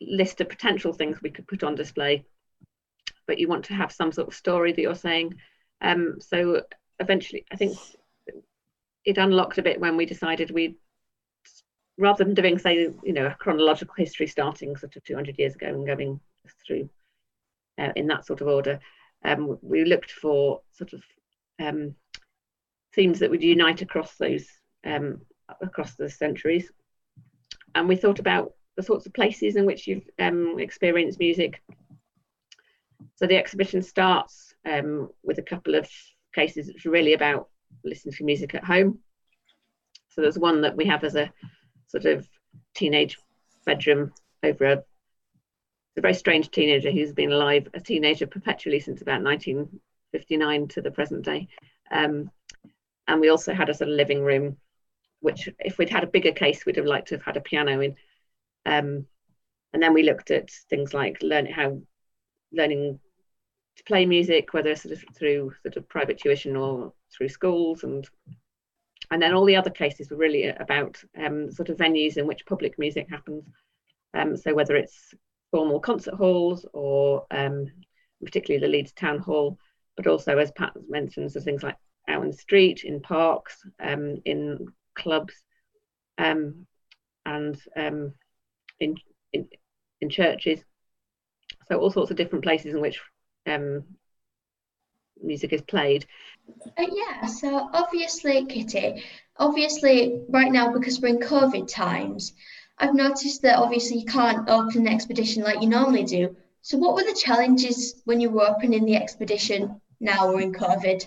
list 0.00 0.40
of 0.40 0.48
potential 0.48 0.92
things 0.92 1.20
we 1.20 1.30
could 1.30 1.48
put 1.48 1.64
on 1.64 1.74
display 1.74 2.24
but 3.26 3.38
you 3.38 3.48
want 3.48 3.64
to 3.66 3.74
have 3.74 3.92
some 3.92 4.12
sort 4.12 4.28
of 4.28 4.34
story 4.34 4.72
that 4.72 4.80
you're 4.80 4.94
saying. 4.94 5.34
Um, 5.80 6.18
so 6.20 6.62
eventually, 7.00 7.44
I 7.52 7.56
think 7.56 7.76
it 9.04 9.18
unlocked 9.18 9.58
a 9.58 9.62
bit 9.62 9.80
when 9.80 9.96
we 9.96 10.06
decided 10.06 10.50
we, 10.50 10.76
rather 11.98 12.24
than 12.24 12.34
doing, 12.34 12.58
say, 12.58 12.88
you 13.02 13.12
know, 13.12 13.26
a 13.26 13.36
chronological 13.38 13.94
history 13.96 14.26
starting 14.26 14.76
sort 14.76 14.96
of 14.96 15.04
200 15.04 15.38
years 15.38 15.54
ago 15.54 15.68
and 15.68 15.86
going 15.86 16.20
through 16.66 16.88
uh, 17.78 17.92
in 17.96 18.06
that 18.06 18.26
sort 18.26 18.40
of 18.40 18.48
order, 18.48 18.80
um, 19.24 19.58
we 19.62 19.84
looked 19.84 20.12
for 20.12 20.60
sort 20.72 20.92
of 20.92 21.02
um, 21.60 21.94
themes 22.94 23.18
that 23.18 23.30
would 23.30 23.42
unite 23.42 23.82
across 23.82 24.16
those 24.16 24.46
um, 24.84 25.20
across 25.60 25.94
the 25.94 26.08
centuries, 26.08 26.70
and 27.74 27.88
we 27.88 27.96
thought 27.96 28.18
about 28.18 28.52
the 28.76 28.82
sorts 28.82 29.06
of 29.06 29.14
places 29.14 29.56
in 29.56 29.66
which 29.66 29.86
you've 29.86 30.08
um, 30.18 30.56
experienced 30.58 31.18
music 31.18 31.62
so 33.16 33.26
the 33.26 33.36
exhibition 33.36 33.82
starts 33.82 34.54
um, 34.66 35.08
with 35.22 35.38
a 35.38 35.42
couple 35.42 35.74
of 35.74 35.88
cases 36.34 36.70
are 36.84 36.90
really 36.90 37.14
about 37.14 37.48
listening 37.84 38.14
to 38.14 38.24
music 38.24 38.54
at 38.54 38.64
home. 38.64 38.98
So 40.10 40.20
there's 40.20 40.38
one 40.38 40.62
that 40.62 40.76
we 40.76 40.86
have 40.86 41.04
as 41.04 41.16
a 41.16 41.32
sort 41.88 42.06
of 42.06 42.28
teenage 42.74 43.18
bedroom 43.64 44.12
over 44.42 44.64
a, 44.64 44.84
a 45.96 46.00
very 46.00 46.14
strange 46.14 46.50
teenager 46.50 46.90
who's 46.90 47.12
been 47.12 47.32
alive, 47.32 47.68
a 47.74 47.80
teenager 47.80 48.26
perpetually 48.26 48.80
since 48.80 49.02
about 49.02 49.22
1959 49.22 50.68
to 50.68 50.82
the 50.82 50.90
present 50.90 51.24
day. 51.24 51.48
Um, 51.90 52.30
and 53.06 53.20
we 53.20 53.28
also 53.28 53.54
had 53.54 53.68
a 53.68 53.74
sort 53.74 53.90
of 53.90 53.96
living 53.96 54.22
room, 54.22 54.56
which 55.20 55.48
if 55.58 55.78
we'd 55.78 55.90
had 55.90 56.04
a 56.04 56.08
bigger 56.08 56.32
case, 56.32 56.64
we'd 56.64 56.76
have 56.76 56.86
liked 56.86 57.08
to 57.08 57.16
have 57.16 57.24
had 57.24 57.36
a 57.36 57.40
piano 57.40 57.80
in. 57.80 57.96
Um, 58.66 59.06
and 59.72 59.82
then 59.82 59.92
we 59.92 60.04
looked 60.04 60.30
at 60.30 60.50
things 60.70 60.94
like 60.94 61.18
learning 61.22 61.52
how 61.52 61.80
learning 62.54 62.98
to 63.76 63.84
play 63.84 64.06
music, 64.06 64.52
whether 64.52 64.74
sort 64.76 64.92
of 64.92 65.04
through 65.14 65.52
sort 65.62 65.76
of 65.76 65.88
private 65.88 66.18
tuition 66.18 66.56
or 66.56 66.92
through 67.12 67.28
schools, 67.28 67.84
and 67.84 68.08
and 69.10 69.20
then 69.20 69.34
all 69.34 69.44
the 69.44 69.56
other 69.56 69.70
cases 69.70 70.10
were 70.10 70.16
really 70.16 70.46
about 70.48 71.02
um, 71.22 71.50
sort 71.50 71.68
of 71.68 71.76
venues 71.76 72.16
in 72.16 72.26
which 72.26 72.46
public 72.46 72.78
music 72.78 73.08
happens. 73.10 73.44
Um, 74.14 74.36
so 74.36 74.54
whether 74.54 74.76
it's 74.76 75.12
formal 75.50 75.80
concert 75.80 76.14
halls 76.14 76.66
or 76.72 77.26
um, 77.30 77.66
particularly 78.24 78.64
the 78.64 78.70
Leeds 78.70 78.92
Town 78.92 79.18
Hall, 79.18 79.58
but 79.96 80.06
also 80.06 80.38
as 80.38 80.50
Pat 80.52 80.72
mentioned, 80.88 81.32
so 81.32 81.40
things 81.40 81.62
like 81.62 81.76
out 82.08 82.22
in 82.22 82.30
the 82.30 82.36
street, 82.36 82.84
in 82.84 83.00
parks, 83.00 83.62
um, 83.80 84.20
in 84.24 84.66
clubs, 84.94 85.34
um, 86.18 86.66
and 87.26 87.60
um, 87.76 88.14
in, 88.80 88.96
in 89.32 89.48
in 90.00 90.10
churches. 90.10 90.64
So 91.68 91.78
all 91.78 91.90
sorts 91.90 92.10
of 92.10 92.16
different 92.16 92.44
places 92.44 92.74
in 92.74 92.80
which 92.80 93.00
um, 93.46 93.84
music 95.22 95.52
is 95.52 95.62
played? 95.62 96.06
Uh, 96.78 96.86
yeah, 96.92 97.26
so 97.26 97.68
obviously, 97.72 98.44
Kitty, 98.46 99.02
obviously, 99.38 100.22
right 100.28 100.52
now, 100.52 100.72
because 100.72 101.00
we're 101.00 101.08
in 101.08 101.18
COVID 101.18 101.68
times, 101.68 102.34
I've 102.78 102.94
noticed 102.94 103.42
that 103.42 103.58
obviously 103.58 103.98
you 103.98 104.04
can't 104.04 104.48
open 104.48 104.86
an 104.86 104.92
expedition 104.92 105.42
like 105.42 105.62
you 105.62 105.68
normally 105.68 106.04
do. 106.04 106.36
So, 106.62 106.76
what 106.76 106.94
were 106.94 107.04
the 107.04 107.18
challenges 107.18 108.02
when 108.04 108.20
you 108.20 108.30
were 108.30 108.48
opening 108.48 108.84
the 108.84 108.96
expedition 108.96 109.80
now 110.00 110.28
we're 110.28 110.40
in 110.40 110.52
COVID? 110.52 111.06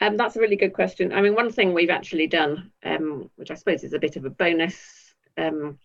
Um, 0.00 0.16
that's 0.16 0.36
a 0.36 0.40
really 0.40 0.56
good 0.56 0.72
question. 0.72 1.12
I 1.12 1.20
mean, 1.20 1.34
one 1.34 1.50
thing 1.50 1.72
we've 1.72 1.90
actually 1.90 2.26
done, 2.26 2.70
um, 2.84 3.30
which 3.36 3.50
I 3.50 3.54
suppose 3.54 3.82
is 3.82 3.92
a 3.92 3.98
bit 3.98 4.16
of 4.16 4.24
a 4.24 4.30
bonus, 4.30 5.14
um, 5.38 5.78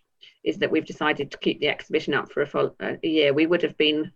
is 0.44 0.58
that 0.58 0.70
we've 0.70 0.86
decided 0.86 1.30
to 1.30 1.38
keep 1.38 1.60
the 1.60 1.68
exhibition 1.68 2.14
up 2.14 2.32
for 2.32 2.42
a, 2.42 2.46
full, 2.46 2.74
uh, 2.80 2.94
a 3.02 3.08
year. 3.08 3.32
We 3.32 3.46
would 3.46 3.62
have 3.62 3.76
been 3.76 4.12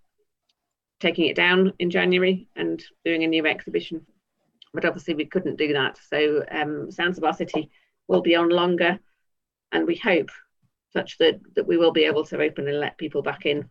taking 1.01 1.27
it 1.27 1.37
down 1.37 1.73
in 1.79 1.91
January 1.91 2.49
and 2.57 2.83
doing 3.05 3.23
a 3.23 3.29
new 3.29 3.47
exhibition. 3.47 4.07
But 4.73 4.85
obviously, 4.85 5.15
we 5.15 5.27
couldn't 5.27 5.57
do 5.57 5.73
that. 5.75 5.99
So, 6.11 6.45
um, 6.51 6.91
Sounds 6.91 7.19
of 7.19 7.25
Our 7.25 7.33
City 7.33 7.71
will 8.09 8.23
be 8.23 8.37
on 8.37 8.51
longer, 8.51 8.99
and 9.73 9.87
we 9.87 9.97
hope 9.97 10.31
such 10.93 11.19
that, 11.19 11.41
that 11.55 11.67
we 11.67 11.77
will 11.77 11.93
be 11.93 12.05
able 12.05 12.25
to 12.25 12.41
open 12.41 12.69
and 12.69 12.81
let 12.81 12.99
people 12.99 13.23
back 13.23 13.47
in 13.47 13.69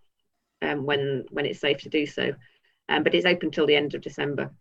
um, 0.62 0.86
when 0.86 1.26
when 1.32 1.46
it's 1.46 1.60
safe 1.60 1.80
to 1.80 1.90
do 1.90 2.06
so. 2.06 2.34
Um, 2.90 3.04
but 3.04 3.16
it's 3.16 3.26
open 3.26 3.52
till 3.52 3.66
the 3.66 3.76
end 3.76 3.96
of 3.96 4.02
December. 4.02 4.52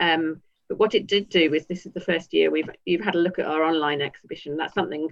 Um, 0.00 0.40
but 0.68 0.78
what 0.78 0.94
it 0.94 1.06
did 1.06 1.28
do 1.28 1.52
is 1.52 1.66
this 1.66 1.86
is 1.86 1.92
the 1.92 2.00
first 2.00 2.32
year 2.32 2.50
we've 2.50 2.70
you've 2.84 3.04
had 3.04 3.14
a 3.14 3.18
look 3.18 3.38
at 3.38 3.46
our 3.46 3.62
online 3.62 4.00
exhibition. 4.00 4.56
That's 4.56 4.74
something 4.74 5.08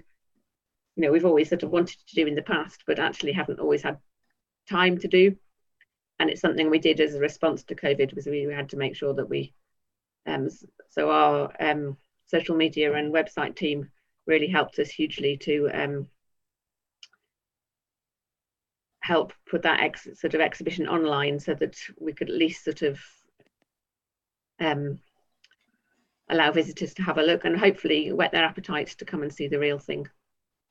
you 0.95 1.01
know 1.03 1.11
we've 1.11 1.25
always 1.25 1.49
sort 1.49 1.63
of 1.63 1.71
wanted 1.71 1.97
to 2.07 2.15
do 2.15 2.27
in 2.27 2.35
the 2.35 2.41
past, 2.41 2.83
but 2.85 2.99
actually 2.99 3.33
haven't 3.33 3.59
always 3.59 3.81
had 3.81 3.97
time 4.69 4.97
to 4.99 5.07
do. 5.07 5.35
And 6.19 6.29
it's 6.29 6.41
something 6.41 6.69
we 6.69 6.79
did 6.79 6.99
as 6.99 7.15
a 7.15 7.19
response 7.19 7.63
to 7.63 7.75
COVID 7.75 8.15
was 8.15 8.27
we 8.27 8.43
had 8.43 8.69
to 8.69 8.77
make 8.77 8.95
sure 8.95 9.13
that 9.13 9.29
we 9.29 9.53
um, 10.25 10.49
so 10.89 11.09
our 11.09 11.51
um, 11.59 11.97
social 12.27 12.55
media 12.55 12.93
and 12.93 13.13
website 13.13 13.55
team 13.55 13.89
really 14.25 14.47
helped 14.47 14.79
us 14.79 14.89
hugely 14.89 15.37
to 15.37 15.69
um, 15.73 16.07
help 19.01 19.33
put 19.49 19.63
that 19.63 19.81
ex- 19.81 20.07
sort 20.15 20.33
of 20.33 20.39
exhibition 20.39 20.87
online 20.87 21.39
so 21.39 21.53
that 21.53 21.75
we 21.99 22.13
could 22.13 22.29
at 22.29 22.35
least 22.35 22.63
sort 22.63 22.83
of 22.83 22.99
um, 24.61 24.99
allow 26.29 26.51
visitors 26.51 26.93
to 26.93 27.03
have 27.03 27.17
a 27.17 27.23
look 27.23 27.43
and 27.43 27.57
hopefully 27.57 28.13
whet 28.13 28.31
their 28.31 28.45
appetites 28.45 28.95
to 28.95 29.05
come 29.05 29.23
and 29.23 29.33
see 29.33 29.47
the 29.47 29.59
real 29.59 29.77
thing 29.79 30.07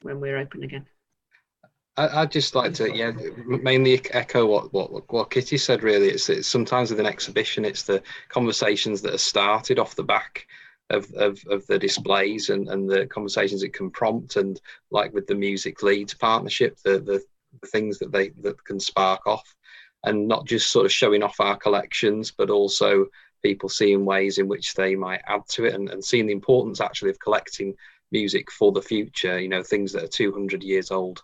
when 0.02 0.20
we're 0.20 0.38
open 0.38 0.62
again. 0.62 0.86
I, 1.96 2.20
would 2.20 2.30
just 2.30 2.54
like 2.54 2.72
to, 2.74 2.90
yeah, 2.90 3.12
mainly 3.44 4.00
echo 4.12 4.46
what, 4.46 4.72
what 4.72 5.12
what 5.12 5.30
Kitty 5.30 5.58
said. 5.58 5.82
Really, 5.82 6.08
it's, 6.08 6.30
it's 6.30 6.48
sometimes 6.48 6.90
with 6.90 7.00
an 7.00 7.06
exhibition, 7.06 7.66
it's 7.66 7.82
the 7.82 8.02
conversations 8.30 9.02
that 9.02 9.14
are 9.14 9.18
started 9.18 9.78
off 9.78 9.94
the 9.94 10.02
back 10.02 10.46
of, 10.88 11.12
of, 11.12 11.38
of 11.50 11.66
the 11.66 11.78
displays 11.78 12.48
and, 12.48 12.68
and 12.68 12.88
the 12.88 13.06
conversations 13.08 13.62
it 13.62 13.74
can 13.74 13.90
prompt, 13.90 14.36
and 14.36 14.58
like 14.90 15.12
with 15.12 15.26
the 15.26 15.34
Music 15.34 15.82
Leeds 15.82 16.14
partnership, 16.14 16.78
the, 16.82 16.98
the 16.98 17.22
the 17.60 17.68
things 17.68 17.98
that 17.98 18.12
they 18.12 18.30
that 18.40 18.62
can 18.64 18.80
spark 18.80 19.26
off, 19.26 19.54
and 20.04 20.26
not 20.26 20.46
just 20.46 20.70
sort 20.70 20.86
of 20.86 20.92
showing 20.92 21.22
off 21.22 21.40
our 21.40 21.56
collections, 21.56 22.30
but 22.30 22.50
also 22.50 23.06
people 23.42 23.68
seeing 23.68 24.04
ways 24.04 24.38
in 24.38 24.48
which 24.48 24.74
they 24.74 24.94
might 24.94 25.20
add 25.26 25.42
to 25.48 25.64
it 25.64 25.74
and, 25.74 25.90
and 25.90 26.04
seeing 26.04 26.26
the 26.26 26.32
importance 26.32 26.80
actually 26.80 27.10
of 27.10 27.18
collecting 27.18 27.74
music 28.12 28.50
for 28.50 28.72
the 28.72 28.82
future. 28.82 29.38
You 29.40 29.48
know, 29.48 29.62
things 29.62 29.92
that 29.92 30.04
are 30.04 30.08
200 30.08 30.62
years 30.62 30.90
old 30.90 31.22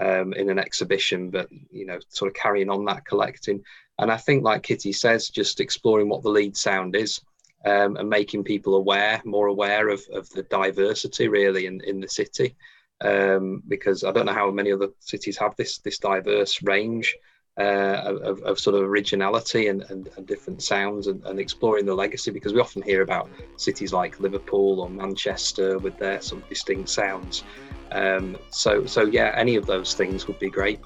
um, 0.00 0.32
in 0.32 0.50
an 0.50 0.58
exhibition, 0.58 1.30
but 1.30 1.48
you 1.70 1.86
know, 1.86 1.98
sort 2.08 2.30
of 2.30 2.34
carrying 2.34 2.70
on 2.70 2.84
that 2.86 3.04
collecting. 3.04 3.62
And 3.98 4.10
I 4.10 4.16
think, 4.16 4.42
like 4.42 4.62
Kitty 4.62 4.92
says, 4.92 5.28
just 5.28 5.60
exploring 5.60 6.08
what 6.08 6.22
the 6.22 6.30
Leeds 6.30 6.60
sound 6.60 6.96
is 6.96 7.20
um, 7.64 7.96
and 7.96 8.08
making 8.08 8.44
people 8.44 8.74
aware, 8.74 9.20
more 9.24 9.48
aware 9.48 9.88
of, 9.88 10.02
of 10.12 10.28
the 10.30 10.42
diversity 10.44 11.28
really 11.28 11.66
in, 11.66 11.80
in 11.84 12.00
the 12.00 12.08
city. 12.08 12.56
Um, 13.02 13.62
because 13.68 14.04
I 14.04 14.12
don't 14.12 14.26
know 14.26 14.34
how 14.34 14.50
many 14.50 14.72
other 14.72 14.88
cities 14.98 15.38
have 15.38 15.56
this 15.56 15.78
this 15.78 15.98
diverse 15.98 16.62
range 16.62 17.16
uh, 17.58 18.02
of, 18.04 18.40
of, 18.42 18.58
sort 18.58 18.76
of 18.76 18.82
originality 18.82 19.68
and, 19.68 19.82
and, 19.90 20.08
and 20.16 20.26
different 20.26 20.62
sounds 20.62 21.08
and, 21.08 21.22
and, 21.24 21.40
exploring 21.40 21.84
the 21.84 21.94
legacy 21.94 22.30
because 22.30 22.52
we 22.52 22.60
often 22.60 22.80
hear 22.80 23.02
about 23.02 23.28
cities 23.56 23.92
like 23.92 24.20
Liverpool 24.20 24.80
or 24.80 24.88
Manchester 24.88 25.78
with 25.78 25.98
their 25.98 26.20
some 26.20 26.42
distinct 26.48 26.88
sounds. 26.88 27.42
Um, 27.92 28.38
so, 28.50 28.86
so 28.86 29.02
yeah, 29.02 29.34
any 29.36 29.56
of 29.56 29.66
those 29.66 29.94
things 29.94 30.26
would 30.28 30.38
be 30.38 30.48
great. 30.48 30.78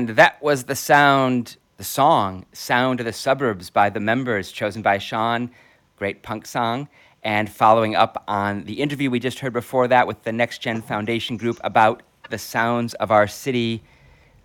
And 0.00 0.08
that 0.16 0.40
was 0.42 0.64
the 0.64 0.74
sound, 0.74 1.58
the 1.76 1.84
song, 1.84 2.46
Sound 2.54 3.00
of 3.00 3.04
the 3.04 3.12
Suburbs 3.12 3.68
by 3.68 3.90
the 3.90 4.00
members, 4.00 4.50
chosen 4.50 4.80
by 4.80 4.96
Sean. 4.96 5.50
Great 5.98 6.22
punk 6.22 6.46
song. 6.46 6.88
And 7.22 7.50
following 7.50 7.94
up 7.94 8.24
on 8.26 8.64
the 8.64 8.80
interview 8.80 9.10
we 9.10 9.20
just 9.20 9.40
heard 9.40 9.52
before 9.52 9.88
that 9.88 10.06
with 10.06 10.22
the 10.22 10.32
Next 10.32 10.62
Gen 10.62 10.80
Foundation 10.80 11.36
group 11.36 11.60
about 11.64 12.02
the 12.30 12.38
sounds 12.38 12.94
of 12.94 13.10
our 13.10 13.26
city 13.26 13.82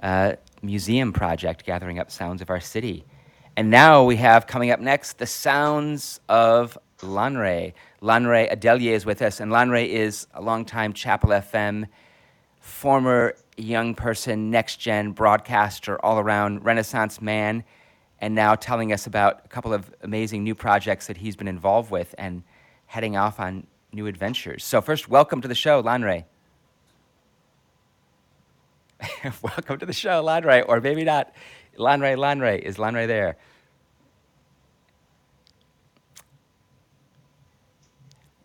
uh, 0.04 0.34
museum 0.62 1.14
project, 1.14 1.66
gathering 1.66 2.00
up 2.00 2.12
sounds 2.12 2.42
of 2.42 2.50
our 2.50 2.60
city. 2.60 3.06
And 3.56 3.70
now 3.70 4.04
we 4.04 4.18
have 4.18 4.48
coming 4.48 4.72
up 4.72 4.82
next 4.82 5.20
the 5.20 5.26
sounds 5.26 6.20
of 6.28 6.78
Lanre. 7.00 7.72
Lanre 8.02 8.52
Adelier 8.52 8.92
is 8.92 9.06
with 9.06 9.22
us, 9.22 9.40
and 9.40 9.54
Lanre 9.54 9.88
is 9.88 10.28
a 10.34 10.42
longtime 10.42 10.92
Chapel 10.92 11.30
FM 11.30 11.86
former 12.60 13.36
young 13.58 13.96
person, 13.96 14.52
next 14.52 14.78
gen 14.78 15.12
broadcaster, 15.12 16.04
all 16.04 16.20
around 16.20 16.64
Renaissance 16.66 17.22
man, 17.22 17.64
and 18.20 18.36
now 18.36 18.56
telling 18.56 18.92
us 18.94 19.08
about 19.08 19.42
a 19.46 19.48
couple 19.48 19.74
of 19.74 19.94
amazing 20.02 20.44
new 20.44 20.56
projects 20.56 21.08
that 21.08 21.18
he's 21.18 21.36
been 21.36 21.48
involved 21.48 21.92
with 21.92 22.14
and 22.18 22.44
heading 22.88 23.16
off 23.18 23.40
on 23.40 23.66
new 23.92 24.08
adventures. 24.08 24.64
So, 24.64 24.82
first, 24.82 25.08
welcome 25.10 25.42
to 25.42 25.48
the 25.48 25.56
show, 25.56 25.82
Lanre. 25.82 26.26
welcome 29.42 29.78
to 29.80 29.86
the 29.86 29.94
show, 29.94 30.24
Lanre, 30.24 30.64
or 30.68 30.80
maybe 30.80 31.04
not. 31.04 31.34
Lanre, 31.78 32.16
Lanre, 32.18 32.58
is 32.60 32.78
Lanre 32.78 33.08
there? 33.08 33.38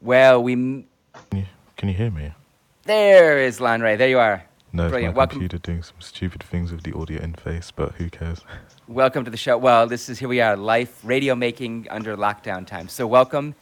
Well, 0.02 0.42
we. 0.42 0.52
m- 0.54 0.86
Can 1.30 1.40
you, 1.40 1.46
can 1.76 1.88
you 1.88 1.94
hear 1.94 2.10
me? 2.10 2.32
There 2.84 3.38
is 3.38 3.60
Lanre. 3.60 3.96
There 3.98 4.08
you 4.08 4.18
are. 4.18 4.44
No, 4.72 4.84
it's 4.84 4.92
Brilliant. 4.92 5.14
my 5.16 5.18
Welcome. 5.18 5.40
computer 5.40 5.58
doing 5.58 5.82
some 5.82 6.00
stupid 6.00 6.44
things 6.44 6.70
with 6.70 6.84
the 6.84 6.96
audio 6.96 7.20
interface, 7.20 7.72
but 7.74 7.92
who 7.96 8.08
cares? 8.08 8.42
Welcome 8.86 9.24
to 9.24 9.30
the 9.30 9.36
show. 9.36 9.58
Well, 9.58 9.88
this 9.88 10.08
is 10.08 10.20
here 10.20 10.28
we 10.28 10.40
are, 10.40 10.56
life 10.56 11.00
radio 11.02 11.34
making 11.34 11.88
under 11.90 12.16
lockdown 12.16 12.64
time. 12.64 12.88
So, 12.88 13.04
welcome. 13.04 13.56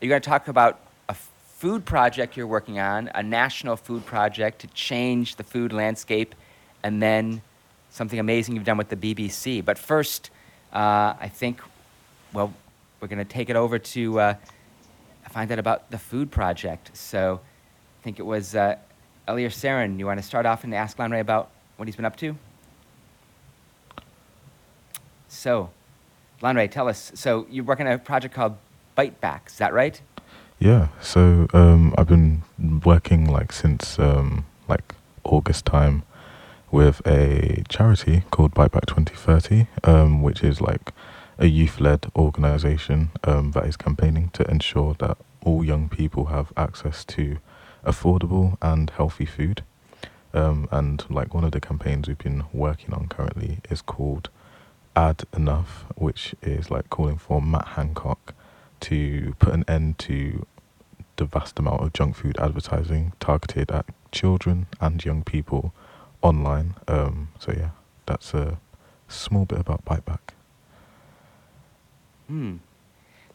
You're 0.00 0.08
going 0.08 0.20
to 0.20 0.28
talk 0.28 0.48
about 0.48 0.80
a 1.08 1.14
food 1.14 1.84
project 1.84 2.36
you're 2.36 2.48
working 2.48 2.80
on, 2.80 3.08
a 3.14 3.22
national 3.22 3.76
food 3.76 4.04
project 4.04 4.60
to 4.60 4.66
change 4.68 5.36
the 5.36 5.44
food 5.44 5.72
landscape, 5.72 6.34
and 6.82 7.00
then 7.00 7.40
something 7.90 8.18
amazing 8.18 8.56
you've 8.56 8.64
done 8.64 8.78
with 8.78 8.88
the 8.88 8.96
BBC. 8.96 9.64
But 9.64 9.78
first, 9.78 10.30
uh, 10.72 11.14
I 11.20 11.30
think, 11.32 11.60
well, 12.32 12.52
we're 13.00 13.08
going 13.08 13.18
to 13.18 13.24
take 13.24 13.48
it 13.48 13.54
over 13.54 13.78
to 13.78 14.20
uh, 14.20 14.34
find 15.30 15.52
out 15.52 15.60
about 15.60 15.92
the 15.92 15.98
food 15.98 16.32
project. 16.32 16.96
So, 16.96 17.40
I 18.00 18.02
think 18.02 18.18
it 18.18 18.26
was 18.26 18.56
uh, 18.56 18.76
Elias 19.28 19.56
Sarin. 19.56 19.98
You 19.98 20.06
want 20.06 20.18
to 20.18 20.26
start 20.26 20.46
off 20.46 20.64
and 20.64 20.74
ask 20.74 20.96
Lanre 20.96 21.20
about 21.20 21.50
what 21.76 21.86
he's 21.86 21.96
been 21.96 22.04
up 22.04 22.16
to? 22.16 22.36
So, 25.28 25.70
Lanre, 26.42 26.68
tell 26.70 26.88
us. 26.88 27.12
So, 27.14 27.46
you're 27.50 27.64
working 27.64 27.86
on 27.86 27.92
a 27.92 27.98
project 27.98 28.34
called 28.34 28.56
Bite 28.94 29.20
Back, 29.20 29.44
is 29.48 29.58
that 29.58 29.72
right? 29.72 30.00
Yeah, 30.58 30.88
so 31.00 31.46
um, 31.52 31.94
I've 31.96 32.08
been 32.08 32.42
working 32.84 33.30
like 33.30 33.52
since 33.52 33.96
um, 34.00 34.44
like 34.66 34.94
August 35.22 35.66
time 35.66 36.02
with 36.72 37.00
a 37.06 37.62
charity 37.68 38.24
called 38.32 38.54
Bite 38.54 38.72
Back 38.72 38.86
2030, 38.86 39.68
um, 39.84 40.20
which 40.22 40.42
is 40.42 40.60
like 40.60 40.92
a 41.38 41.46
youth-led 41.46 42.10
organization 42.16 43.10
um, 43.22 43.52
that 43.52 43.66
is 43.66 43.76
campaigning 43.76 44.30
to 44.30 44.50
ensure 44.50 44.94
that 44.98 45.16
all 45.44 45.64
young 45.64 45.88
people 45.88 46.26
have 46.26 46.52
access 46.56 47.04
to 47.04 47.38
affordable 47.84 48.56
and 48.60 48.90
healthy 48.90 49.24
food. 49.24 49.62
Um, 50.34 50.68
and 50.70 51.04
like 51.08 51.34
one 51.34 51.44
of 51.44 51.52
the 51.52 51.60
campaigns 51.60 52.06
we've 52.06 52.18
been 52.18 52.44
working 52.52 52.92
on 52.92 53.08
currently 53.08 53.58
is 53.70 53.80
called 53.80 54.28
Ad 54.94 55.24
Enough, 55.34 55.86
which 55.96 56.34
is 56.42 56.70
like 56.70 56.90
calling 56.90 57.16
for 57.16 57.40
Matt 57.40 57.68
Hancock 57.68 58.34
to 58.80 59.34
put 59.38 59.54
an 59.54 59.64
end 59.66 59.98
to 60.00 60.46
the 61.16 61.24
vast 61.24 61.58
amount 61.58 61.82
of 61.82 61.92
junk 61.92 62.16
food 62.16 62.36
advertising 62.38 63.12
targeted 63.20 63.70
at 63.70 63.86
children 64.12 64.66
and 64.80 65.04
young 65.04 65.22
people 65.22 65.72
online. 66.22 66.74
Um, 66.86 67.28
so 67.38 67.52
yeah, 67.52 67.70
that's 68.06 68.34
a 68.34 68.58
small 69.08 69.44
bit 69.44 69.58
about 69.58 69.84
Bite 69.84 70.04
Back. 70.04 70.34
Hmm. 72.28 72.56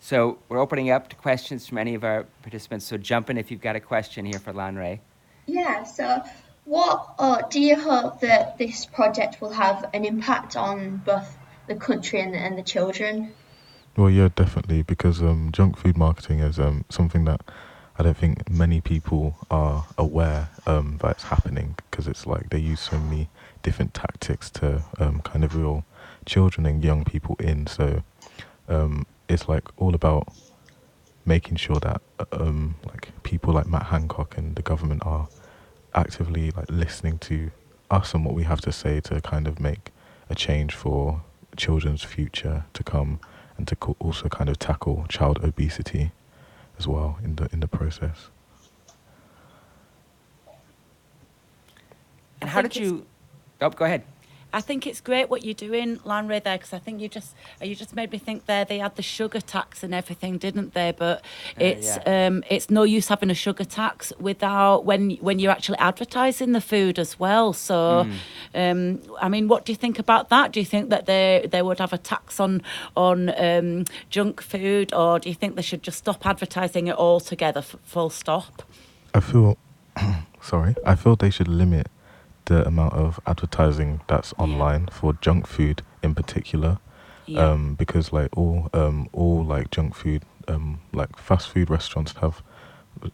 So, 0.04 0.38
we're 0.50 0.60
opening 0.60 0.90
up 0.90 1.08
to 1.12 1.16
questions 1.16 1.66
from 1.66 1.78
any 1.78 1.96
of 1.96 2.04
our 2.04 2.26
participants. 2.42 2.86
So, 2.86 2.98
jump 2.98 3.30
in 3.30 3.38
if 3.38 3.50
you've 3.50 3.62
got 3.62 3.78
a 3.78 3.80
question 3.80 4.26
here 4.26 4.38
for 4.38 4.52
Lanre. 4.52 5.00
Yeah, 5.46 5.84
so 5.84 6.22
what 6.66 7.16
uh, 7.18 7.44
do 7.50 7.62
you 7.62 7.78
hope 7.78 8.20
that 8.20 8.58
this 8.58 8.86
project 8.86 9.40
will 9.40 9.54
have 9.54 9.90
an 9.94 10.04
impact 10.04 10.58
on 10.58 10.98
both 11.06 11.38
the 11.68 11.76
country 11.76 12.20
and 12.20 12.34
the, 12.34 12.38
and 12.38 12.58
the 12.58 12.64
children? 12.64 13.32
Well, 13.96 14.10
yeah, 14.10 14.28
definitely, 14.36 14.84
because 14.84 15.22
um, 15.22 15.54
junk 15.54 15.78
food 15.78 15.96
marketing 15.96 16.40
is 16.40 16.60
um, 16.60 16.84
something 16.90 17.24
that 17.24 17.40
I 17.98 18.04
don't 18.04 18.18
think 18.18 18.50
many 18.50 18.82
people 18.82 19.38
are 19.50 19.86
aware 19.98 20.50
um, 20.66 20.98
that 21.00 21.12
it's 21.12 21.24
happening 21.24 21.76
because 21.90 22.10
it's 22.10 22.28
like 22.28 22.50
they 22.50 22.60
use 22.60 22.82
so 22.82 23.00
many 23.00 23.30
different 23.62 23.94
tactics 23.94 24.50
to 24.52 24.84
um, 25.00 25.22
kind 25.22 25.46
of 25.46 25.56
reel 25.56 25.86
children 26.26 26.66
and 26.66 26.84
young 26.84 27.06
people 27.06 27.38
in. 27.40 27.68
So 27.68 28.04
um, 28.68 29.06
it's 29.34 29.50
like 29.50 29.64
all 29.78 29.96
about 29.96 30.28
making 31.26 31.56
sure 31.56 31.80
that 31.80 32.02
um, 32.32 32.76
like 32.88 33.12
people 33.24 33.54
like 33.54 33.68
Matt 33.68 33.84
Hancock 33.84 34.38
and 34.38 34.56
the 34.56 34.62
government 34.62 35.02
are 35.06 35.28
actively 35.96 36.52
like 36.52 36.70
listening 36.70 37.18
to 37.20 37.52
us 37.90 38.14
and 38.14 38.26
what 38.26 38.34
we 38.36 38.44
have 38.44 38.62
to 38.62 38.72
say 38.72 39.00
to 39.02 39.22
kind 39.22 39.48
of 39.48 39.60
make 39.60 39.92
a 40.30 40.36
change 40.36 40.74
for 40.74 41.22
children's 41.56 42.04
future 42.04 42.66
to 42.74 42.84
come 42.84 43.20
and 43.58 43.68
to 43.68 43.76
co- 43.76 43.96
also 44.00 44.28
kind 44.30 44.50
of 44.50 44.58
tackle 44.60 45.06
child 45.10 45.40
obesity 45.44 46.12
as 46.78 46.88
well 46.88 47.18
in 47.24 47.36
the 47.36 47.48
in 47.54 47.60
the 47.60 47.68
process. 47.68 48.30
And 52.42 52.50
how 52.50 52.62
did 52.62 52.76
you. 52.76 53.06
Oh, 53.62 53.70
go 53.70 53.86
ahead. 53.86 54.04
I 54.54 54.62
think 54.62 54.86
it's 54.86 55.02
great 55.02 55.32
what 55.32 55.44
you're 55.44 55.56
doing, 55.56 55.98
Lanre, 56.00 56.42
there, 56.44 56.58
because 56.58 56.74
I 56.74 56.78
think 56.78 57.02
you 57.02 57.10
just 57.10 57.34
you 57.60 57.74
just 57.76 57.96
made 57.96 58.12
me 58.12 58.20
think 58.20 58.46
there 58.46 58.64
they 58.64 58.78
had 58.78 58.96
the 58.96 59.02
sugar 59.02 59.42
tax 59.42 59.82
and 59.82 59.96
everything, 59.96 60.38
didn't 60.38 60.76
they? 60.76 60.94
But 60.96 61.26
it's 61.58 61.98
um, 62.06 62.44
it's 62.50 62.70
no 62.70 62.84
use 62.84 63.08
having 63.08 63.32
a 63.32 63.34
sugar 63.34 63.66
tax 63.66 64.14
without 64.20 64.86
when 64.86 65.12
when 65.22 65.40
you're 65.40 65.52
actually 65.52 65.80
advertising 65.80 66.52
the 66.52 66.62
food 66.62 67.00
as 67.00 67.20
well. 67.20 67.52
So, 67.54 68.08
um, 68.54 69.02
I 69.20 69.28
mean, 69.28 69.48
what 69.48 69.66
do 69.66 69.72
you 69.72 69.76
think 69.76 69.98
about 69.98 70.30
that? 70.30 70.52
Do 70.52 70.60
you 70.60 70.66
think 70.68 70.92
that 70.92 71.08
they 71.08 71.48
they 71.50 71.64
would 71.64 71.80
have 71.80 71.92
a 71.92 71.98
tax 71.98 72.40
on 72.40 72.62
on 72.96 73.34
um, 73.38 73.86
junk 74.12 74.40
food, 74.40 74.94
or 74.94 75.18
do 75.18 75.30
you 75.30 75.36
think 75.36 75.56
they 75.56 75.64
should 75.64 75.82
just 75.82 75.98
stop 75.98 76.26
advertising 76.28 76.88
it 76.88 76.96
altogether, 76.96 77.60
f- 77.60 77.76
full 77.84 78.12
stop? 78.12 78.62
I 79.16 79.20
feel 79.20 79.58
sorry. 80.42 80.76
I 80.86 80.94
feel 80.94 81.16
they 81.16 81.32
should 81.32 81.48
limit 81.48 81.88
the 82.46 82.66
amount 82.68 82.94
of 82.94 83.20
advertising 83.26 84.02
that's 84.08 84.34
online 84.38 84.88
for 84.88 85.14
junk 85.14 85.48
food 85.48 85.82
in 86.02 86.14
particular. 86.16 86.80
Yeah. 87.26 87.52
Um, 87.52 87.76
because 87.76 88.12
like 88.12 88.36
all 88.38 88.70
um, 88.74 89.08
all 89.14 89.46
like 89.46 89.72
junk 89.72 89.96
food 89.96 90.24
um, 90.48 90.82
like 90.92 91.18
fast 91.18 91.50
food 91.50 91.70
restaurants 91.70 92.14
have 92.22 92.42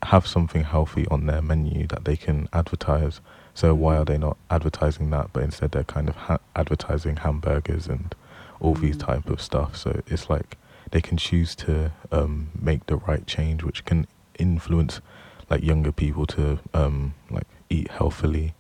have 0.04 0.28
something 0.28 0.64
healthy 0.64 1.08
on 1.08 1.26
their 1.26 1.42
menu 1.42 1.88
that 1.88 2.06
they 2.06 2.18
can 2.18 2.48
advertise. 2.54 3.22
So 3.54 3.74
why 3.74 3.98
are 3.98 4.06
they 4.06 4.18
not 4.18 4.38
advertising 4.50 5.10
that, 5.12 5.32
but 5.34 5.44
instead 5.44 5.72
they're 5.72 5.84
kind 5.84 6.10
of 6.10 6.16
ha- 6.16 6.40
advertising 6.56 7.18
hamburgers 7.18 7.88
and 7.88 8.14
all 8.60 8.74
these 8.74 8.98
type 8.98 9.30
of 9.30 9.42
stuff. 9.42 9.76
So 9.76 10.02
it's 10.08 10.30
like 10.30 10.58
they 10.92 11.02
can 11.02 11.18
choose 11.18 11.56
to 11.56 11.92
um, 12.12 12.50
make 12.60 12.86
the 12.88 12.98
right 12.98 13.26
change, 13.26 13.64
which 13.64 13.86
can 13.86 14.08
influence 14.38 15.02
like 15.50 15.64
younger 15.64 15.92
people 15.92 16.26
to 16.28 16.60
um, 16.74 17.14
like 17.30 17.48
eat 17.70 17.90
healthily, 17.90 18.54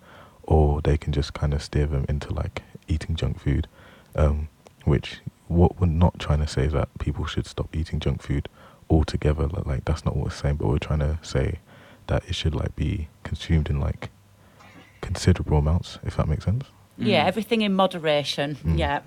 or 0.49 0.81
they 0.81 0.97
can 0.97 1.13
just 1.13 1.33
kind 1.33 1.53
of 1.53 1.61
steer 1.61 1.85
them 1.85 2.05
into 2.09 2.33
like 2.33 2.63
eating 2.87 3.15
junk 3.15 3.39
food. 3.39 3.67
Um, 4.15 4.49
which 4.83 5.19
what 5.47 5.79
we're 5.79 5.87
not 5.87 6.19
trying 6.19 6.39
to 6.39 6.47
say 6.47 6.65
is 6.65 6.73
that 6.73 6.89
people 6.99 7.25
should 7.25 7.45
stop 7.45 7.75
eating 7.75 7.99
junk 7.99 8.21
food 8.21 8.49
altogether. 8.89 9.47
Like, 9.47 9.65
like 9.65 9.85
that's 9.85 10.03
not 10.03 10.15
what 10.15 10.25
we're 10.25 10.31
saying, 10.31 10.55
but 10.55 10.67
we're 10.67 10.79
trying 10.79 10.99
to 10.99 11.19
say 11.21 11.59
that 12.07 12.23
it 12.27 12.33
should 12.33 12.55
like 12.55 12.75
be 12.75 13.07
consumed 13.23 13.69
in 13.69 13.79
like 13.79 14.09
considerable 15.01 15.59
amounts, 15.59 15.99
if 16.03 16.17
that 16.17 16.27
makes 16.27 16.45
sense. 16.45 16.65
Yeah, 16.97 17.25
everything 17.25 17.61
in 17.61 17.75
moderation. 17.75 18.55
Mm. 18.55 18.77
Yeah. 18.77 19.01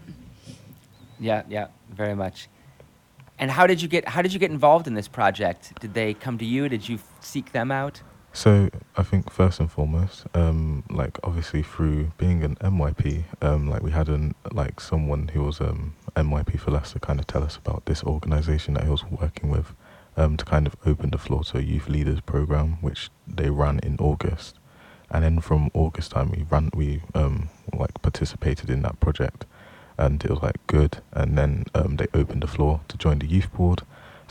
Yeah, 1.19 1.43
yeah, 1.49 1.67
very 1.91 2.15
much. 2.15 2.49
And 3.39 3.51
how 3.51 3.67
did 3.67 3.83
you 3.83 3.89
get 3.89 4.09
how 4.09 4.23
did 4.23 4.33
you 4.33 4.39
get 4.39 4.53
involved 4.53 4.87
in 4.87 4.95
this 4.95 5.09
project? 5.09 5.79
Did 5.81 5.95
they 5.95 6.15
come 6.15 6.39
to 6.39 6.45
you? 6.45 6.69
Did 6.69 6.89
you 6.89 7.01
seek 7.21 7.51
them 7.53 7.73
out? 7.73 8.01
So 8.35 8.71
I 8.97 9.03
think 9.03 9.31
first 9.31 9.61
and 9.61 9.71
foremost, 9.71 10.25
um, 10.35 10.85
like 10.89 11.19
obviously 11.23 11.63
through 11.63 12.13
being 12.17 12.43
an 12.43 12.57
MYP, 12.57 13.25
um, 13.43 13.69
like 13.69 13.83
we 13.83 13.91
had 13.91 14.09
an 14.09 14.35
like 14.51 14.81
someone 14.81 15.29
who 15.29 15.43
was 15.45 15.61
um 15.61 15.95
MYP 16.17 16.59
for 16.59 16.71
Leicester 16.71 16.99
kind 16.99 17.21
of 17.21 17.27
tell 17.27 17.43
us 17.45 17.57
about 17.57 17.85
this 17.85 18.03
organisation 18.05 18.75
that 18.75 18.85
he 18.85 18.91
was 18.91 19.05
working 19.05 19.51
with, 19.51 19.75
um, 20.17 20.37
to 20.39 20.45
kind 20.47 20.67
of 20.67 20.77
open 20.87 21.11
the 21.11 21.19
floor 21.19 21.45
to 21.45 21.59
a 21.59 21.61
youth 21.61 21.89
leaders 21.89 22.21
program 22.21 22.79
which 22.81 23.11
they 23.27 23.51
ran 23.51 23.79
in 23.81 23.97
August, 23.99 24.59
and 25.11 25.25
then 25.25 25.41
from 25.41 25.71
August 25.75 26.13
time 26.13 26.31
we 26.31 26.47
ran 26.51 26.71
we 26.75 27.03
um 27.15 27.51
like 27.75 28.01
participated 28.01 28.71
in 28.71 28.81
that 28.81 28.99
project, 28.99 29.45
and 29.99 30.25
it 30.25 30.31
was 30.31 30.43
like 30.43 30.67
good, 30.67 31.03
and 31.13 31.37
then 31.37 31.67
um 31.75 31.97
they 31.97 32.07
opened 32.15 32.43
the 32.43 32.47
floor 32.47 32.81
to 32.89 32.97
join 32.97 33.19
the 33.19 33.27
youth 33.27 33.53
board, 33.53 33.83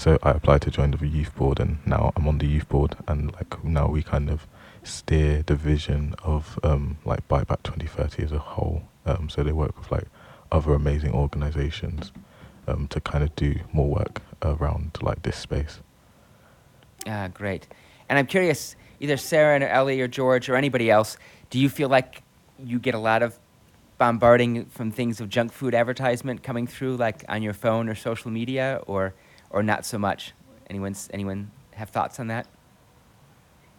so 0.02 0.18
I 0.24 0.32
applied 0.32 0.64
to 0.64 0.72
join 0.72 0.90
the 0.90 1.08
youth 1.08 1.36
board, 1.36 1.60
and 1.60 1.78
now 1.86 2.12
I'm 2.16 2.28
on 2.28 2.40
the 2.40 2.48
youth 2.48 2.68
board, 2.68 2.96
and 3.08 3.32
like 3.34 3.64
now 3.64 3.88
we 3.88 4.02
kind 4.02 4.32
of 4.32 4.48
steer 4.82 5.44
the 5.46 5.54
vision 5.54 6.16
of 6.24 6.58
um, 6.64 6.98
like 7.06 7.28
Bite 7.28 7.48
Back 7.48 7.62
2030 7.62 8.24
as 8.24 8.32
a 8.32 8.40
whole. 8.40 8.82
Um, 9.06 9.30
so 9.30 9.44
they 9.44 9.52
work 9.52 9.78
with 9.78 9.92
like 9.92 10.08
other 10.52 10.74
amazing 10.74 11.14
organizations 11.14 12.12
um, 12.68 12.88
to 12.88 13.00
kind 13.00 13.24
of 13.24 13.36
do 13.36 13.60
more 13.74 13.90
work 13.90 14.24
around 14.42 14.98
like 15.04 15.22
this 15.22 15.38
space. 15.38 15.82
Ah, 17.06 17.28
great. 17.32 17.68
And 18.10 18.18
I'm 18.18 18.26
curious, 18.26 18.76
either 19.00 19.18
Sarah 19.18 19.62
or 19.62 19.68
Ellie 19.68 20.02
or 20.02 20.08
George 20.08 20.50
or 20.50 20.56
anybody 20.56 20.90
else, 20.90 21.16
do 21.52 21.60
you 21.60 21.70
feel 21.70 21.90
like 21.90 22.24
you 22.58 22.80
get 22.80 22.96
a 22.96 23.00
lot 23.00 23.22
of 23.22 23.38
bombarding 24.00 24.66
from 24.66 24.90
things 24.90 25.22
of 25.22 25.30
junk 25.30 25.52
food 25.54 25.76
advertisement 25.76 26.42
coming 26.42 26.66
through, 26.66 26.96
like 26.96 27.24
on 27.30 27.44
your 27.44 27.54
phone 27.54 27.88
or 27.88 27.94
social 27.94 28.32
media, 28.32 28.82
or 28.88 29.14
or 29.52 29.64
not 29.64 29.86
so 29.86 29.98
much? 29.98 30.34
Anyone's 30.70 31.10
anyone 31.14 31.52
have 31.74 31.90
thoughts 31.90 32.20
on 32.20 32.28
that? 32.28 32.48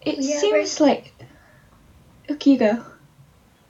It 0.02 0.18
Yeah, 0.18 0.38
seems 0.38 0.80
like. 0.80 1.14
Okay, 2.30 2.52
you 2.52 2.58
go. 2.58 2.84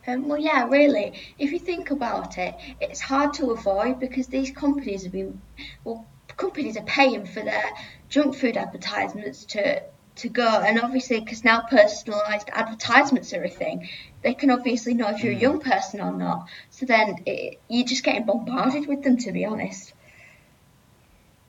Um, 0.07 0.29
well, 0.29 0.39
yeah, 0.39 0.69
really. 0.69 1.13
If 1.39 1.53
you 1.53 1.59
think 1.59 1.91
about 1.91 2.37
it, 2.39 2.55
it's 2.81 3.01
hard 3.01 3.35
to 3.35 3.51
avoid 3.53 4.01
because 4.01 4.27
these 4.27 4.51
companies 4.51 5.05
have 5.05 5.13
been, 5.13 5.41
well, 5.85 6.07
companies 6.37 6.77
are 6.77 6.85
paying 6.85 7.25
for 7.25 7.43
their 7.43 7.65
junk 8.09 8.35
food 8.35 8.57
advertisements 8.57 9.45
to 9.47 9.83
to 10.15 10.29
go, 10.29 10.47
and 10.47 10.79
obviously, 10.79 11.21
because 11.21 11.43
now 11.43 11.63
personalised 11.63 12.49
advertisements 12.53 13.33
are 13.33 13.43
a 13.43 13.49
thing, 13.49 13.89
they 14.23 14.35
can 14.35 14.51
obviously 14.51 14.93
know 14.93 15.09
if 15.09 15.25
you're 15.25 15.33
a 15.33 15.37
young 15.37 15.59
person 15.59 16.03
or 16.03 16.13
not. 16.13 16.49
So 16.69 16.85
then 16.85 17.23
it, 17.25 17.61
you're 17.69 17.87
just 17.87 18.05
getting 18.05 18.27
bombarded 18.27 18.87
with 18.87 19.03
them, 19.03 19.17
to 19.19 19.33
be 19.33 19.47
honest. 19.47 19.95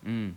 Mm. 0.07 0.35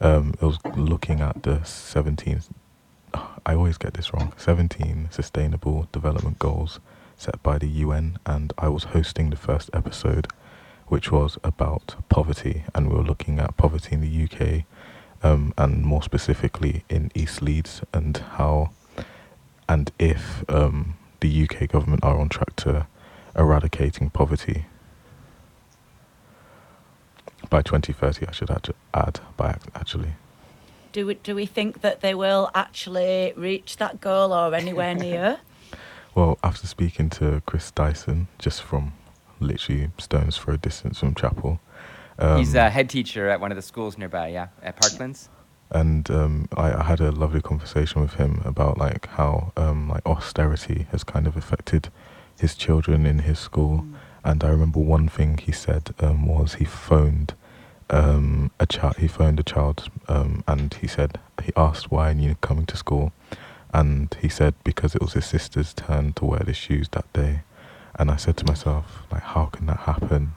Um, 0.00 0.34
it 0.40 0.44
was 0.44 0.58
looking 0.76 1.20
at 1.20 1.42
the 1.42 1.62
17, 1.64 2.42
I 3.46 3.54
always 3.54 3.78
get 3.78 3.94
this 3.94 4.12
wrong, 4.12 4.32
17 4.36 5.08
Sustainable 5.10 5.88
Development 5.92 6.38
Goals 6.38 6.80
set 7.16 7.42
by 7.42 7.58
the 7.58 7.68
UN, 7.68 8.18
and 8.26 8.52
I 8.58 8.68
was 8.68 8.84
hosting 8.84 9.30
the 9.30 9.36
first 9.36 9.70
episode, 9.72 10.26
which 10.88 11.12
was 11.12 11.38
about 11.44 11.96
poverty, 12.08 12.64
and 12.74 12.88
we 12.88 12.96
were 12.96 13.02
looking 13.02 13.38
at 13.38 13.56
poverty 13.56 13.94
in 13.94 14.00
the 14.00 14.24
UK, 14.24 14.64
um, 15.22 15.54
and 15.56 15.84
more 15.84 16.02
specifically 16.02 16.84
in 16.88 17.10
East 17.14 17.40
Leeds, 17.40 17.82
and 17.92 18.16
how 18.16 18.70
and 19.68 19.90
if 19.98 20.44
um, 20.50 20.96
the 21.20 21.44
UK 21.44 21.68
government 21.68 22.04
are 22.04 22.18
on 22.18 22.28
track 22.28 22.54
to 22.56 22.86
eradicating 23.36 24.10
poverty 24.10 24.66
by 27.54 27.62
2030. 27.62 28.26
I 28.26 28.32
should 28.32 28.50
add, 28.50 28.74
add 28.92 29.20
by 29.36 29.56
actually. 29.76 30.14
Do 30.90 31.06
we, 31.06 31.14
do 31.14 31.36
we 31.36 31.46
think 31.46 31.82
that 31.82 32.00
they 32.00 32.12
will 32.12 32.50
actually 32.52 33.32
reach 33.36 33.76
that 33.76 34.00
goal 34.00 34.32
or 34.32 34.52
anywhere 34.56 34.94
near? 35.06 35.38
Well, 36.16 36.36
after 36.42 36.66
speaking 36.66 37.10
to 37.10 37.42
Chris 37.46 37.70
Dyson, 37.70 38.26
just 38.40 38.60
from 38.60 38.94
literally 39.38 39.90
stones 39.98 40.36
throw 40.36 40.56
distance 40.56 40.98
from 40.98 41.14
Chapel, 41.14 41.60
um, 42.18 42.38
He's 42.38 42.54
a 42.56 42.70
head 42.70 42.90
teacher 42.90 43.28
at 43.28 43.40
one 43.40 43.52
of 43.52 43.56
the 43.56 43.62
schools 43.62 43.96
nearby, 43.98 44.28
yeah, 44.28 44.48
at 44.60 44.76
Parklands. 44.76 45.28
and 45.70 46.10
um, 46.10 46.48
I, 46.56 46.72
I 46.72 46.82
had 46.82 47.00
a 47.00 47.12
lovely 47.12 47.40
conversation 47.40 48.02
with 48.02 48.14
him 48.14 48.42
about 48.44 48.78
like 48.78 49.06
how 49.10 49.52
um, 49.56 49.88
like 49.88 50.04
austerity 50.06 50.86
has 50.90 51.04
kind 51.04 51.26
of 51.28 51.36
affected 51.36 51.88
his 52.36 52.56
children 52.56 53.06
in 53.06 53.20
his 53.20 53.38
school. 53.38 53.86
And 54.24 54.42
I 54.42 54.48
remember 54.48 54.80
one 54.80 55.08
thing 55.08 55.38
he 55.38 55.52
said 55.52 55.94
um, 56.00 56.26
was 56.26 56.54
he 56.54 56.64
phoned 56.64 57.34
um, 57.90 58.50
a 58.60 58.66
child. 58.66 58.96
He 58.96 59.08
phoned 59.08 59.38
a 59.40 59.42
child, 59.42 59.88
um, 60.08 60.42
and 60.46 60.72
he 60.74 60.86
said 60.86 61.18
he 61.42 61.52
asked 61.56 61.90
why 61.90 62.10
and 62.10 62.22
you 62.22 62.36
coming 62.40 62.66
to 62.66 62.76
school, 62.76 63.12
and 63.72 64.14
he 64.20 64.28
said 64.28 64.54
because 64.64 64.94
it 64.94 65.02
was 65.02 65.12
his 65.14 65.26
sister's 65.26 65.74
turn 65.74 66.12
to 66.14 66.24
wear 66.24 66.40
the 66.40 66.54
shoes 66.54 66.88
that 66.90 67.10
day. 67.12 67.40
And 67.96 68.10
I 68.10 68.16
said 68.16 68.36
to 68.38 68.44
myself, 68.46 69.02
like, 69.12 69.22
how 69.22 69.46
can 69.46 69.66
that 69.66 69.80
happen 69.80 70.32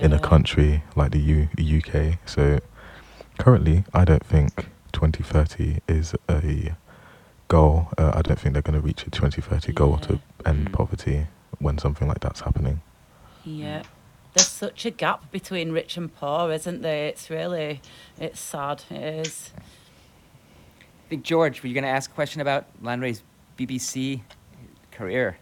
in 0.00 0.12
a 0.12 0.18
country 0.20 0.84
like 0.94 1.10
the 1.10 1.18
U- 1.18 1.48
UK? 1.58 2.18
So 2.24 2.60
currently, 3.38 3.82
I 3.92 4.04
don't 4.04 4.24
think 4.24 4.68
2030 4.92 5.80
is 5.88 6.14
a 6.28 6.74
goal. 7.48 7.88
Uh, 7.98 8.12
I 8.14 8.22
don't 8.22 8.38
think 8.38 8.52
they're 8.52 8.62
going 8.62 8.80
to 8.80 8.86
reach 8.86 9.02
a 9.08 9.10
2030 9.10 9.72
goal 9.72 9.98
to 9.98 10.20
end 10.46 10.68
Mm. 10.68 10.72
poverty 10.72 11.26
when 11.58 11.78
something 11.78 12.06
like 12.06 12.20
that's 12.20 12.40
happening. 12.42 12.80
Yeah. 13.44 13.82
There's 14.34 14.48
such 14.48 14.86
a 14.86 14.90
gap 14.90 15.30
between 15.32 15.72
rich 15.72 15.96
and 15.96 16.14
poor, 16.14 16.52
isn't 16.52 16.82
there? 16.82 17.06
It's 17.08 17.30
really, 17.30 17.80
it's 18.18 18.38
sad. 18.38 18.84
It 18.90 19.26
is. 19.26 19.50
I 19.58 21.08
think 21.08 21.24
George, 21.24 21.62
were 21.62 21.68
you 21.68 21.74
going 21.74 21.84
to 21.84 21.90
ask 21.90 22.10
a 22.10 22.14
question 22.14 22.40
about 22.40 22.66
Lanre's 22.80 23.22
BBC 23.58 24.20
career? 24.92 25.38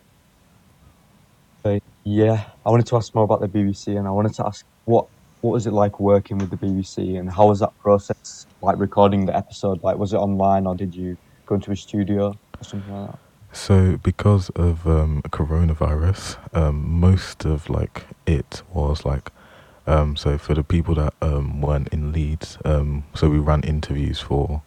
Uh, 1.64 1.80
yeah, 2.04 2.44
I 2.64 2.70
wanted 2.70 2.86
to 2.86 2.96
ask 2.96 3.14
more 3.14 3.24
about 3.24 3.40
the 3.40 3.48
BBC, 3.48 3.98
and 3.98 4.08
I 4.08 4.10
wanted 4.10 4.34
to 4.34 4.46
ask 4.46 4.64
what 4.86 5.06
what 5.40 5.52
was 5.52 5.66
it 5.66 5.72
like 5.72 6.00
working 6.00 6.38
with 6.38 6.50
the 6.50 6.56
BBC, 6.56 7.18
and 7.18 7.30
how 7.30 7.48
was 7.48 7.60
that 7.60 7.76
process 7.78 8.46
like 8.62 8.78
recording 8.78 9.26
the 9.26 9.36
episode? 9.36 9.82
Like, 9.84 9.96
was 9.96 10.12
it 10.12 10.16
online, 10.16 10.66
or 10.66 10.74
did 10.74 10.94
you 10.94 11.16
go 11.46 11.56
into 11.56 11.70
a 11.70 11.76
studio 11.76 12.28
or 12.28 12.64
something 12.64 12.92
like 12.92 13.10
that? 13.10 13.18
So, 13.52 13.96
because 13.96 14.50
of 14.50 14.86
um, 14.86 15.22
coronavirus, 15.30 16.36
um, 16.54 17.00
most 17.00 17.44
of 17.44 17.70
like 17.70 18.04
it 18.26 18.62
was 18.72 19.04
like, 19.04 19.30
um, 19.86 20.16
so 20.16 20.36
for 20.36 20.54
the 20.54 20.62
people 20.62 20.94
that 20.96 21.14
um, 21.22 21.60
weren't 21.62 21.88
in 21.88 22.12
Leeds, 22.12 22.58
um, 22.64 23.04
so 23.14 23.30
we 23.30 23.38
ran 23.38 23.62
interviews 23.62 24.20
for 24.20 24.62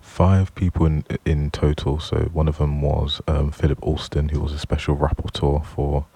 five 0.00 0.54
people 0.54 0.84
in 0.84 1.04
in 1.24 1.50
total. 1.50 1.98
So 2.00 2.28
one 2.32 2.48
of 2.48 2.58
them 2.58 2.82
was 2.82 3.22
um, 3.26 3.50
Philip 3.50 3.78
Alston, 3.82 4.28
who 4.28 4.40
was 4.40 4.52
a 4.52 4.58
special 4.58 4.94
rapporteur 4.96 5.64
for 5.64 6.06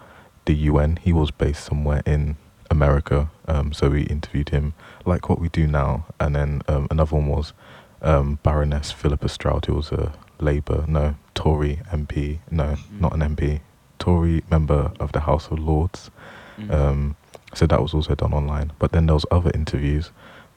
the 0.44 0.55
UN. 0.55 0.98
He 1.03 1.12
was 1.12 1.31
based 1.31 1.64
somewhere 1.64 2.03
in 2.05 2.37
America, 2.70 3.31
um, 3.48 3.72
so 3.72 3.88
we 3.88 4.03
interviewed 4.03 4.50
him 4.50 4.74
like 5.07 5.29
what 5.29 5.40
we 5.40 5.48
do 5.48 5.66
now. 5.66 6.07
And 6.20 6.37
then 6.37 6.62
um, 6.68 6.88
another 6.90 7.16
one 7.16 7.29
was 7.29 7.55
um, 8.03 8.38
Baroness 8.42 8.92
Philippa 8.92 9.29
Stroud, 9.29 9.64
who 9.64 9.74
was 9.74 9.90
a 9.92 10.12
Labour, 10.38 10.85
no, 10.88 11.14
Tory 11.35 11.81
MP, 11.92 12.38
no, 12.51 12.77
not 13.01 13.12
an 13.14 13.20
MP, 13.37 13.61
Tory 13.99 14.42
member 14.51 14.92
of 15.01 15.12
the 15.12 15.20
House 15.20 15.49
of 15.51 15.59
Lords. 15.59 16.11
Mhm. 16.59 16.70
Um, 16.73 17.16
so 17.55 17.66
that 17.66 17.81
was 17.81 17.94
also 17.94 18.14
done 18.14 18.33
online. 18.33 18.73
But 18.79 18.92
then 18.92 19.07
there 19.07 19.14
was 19.14 19.27
other 19.31 19.51
interviews 19.55 20.11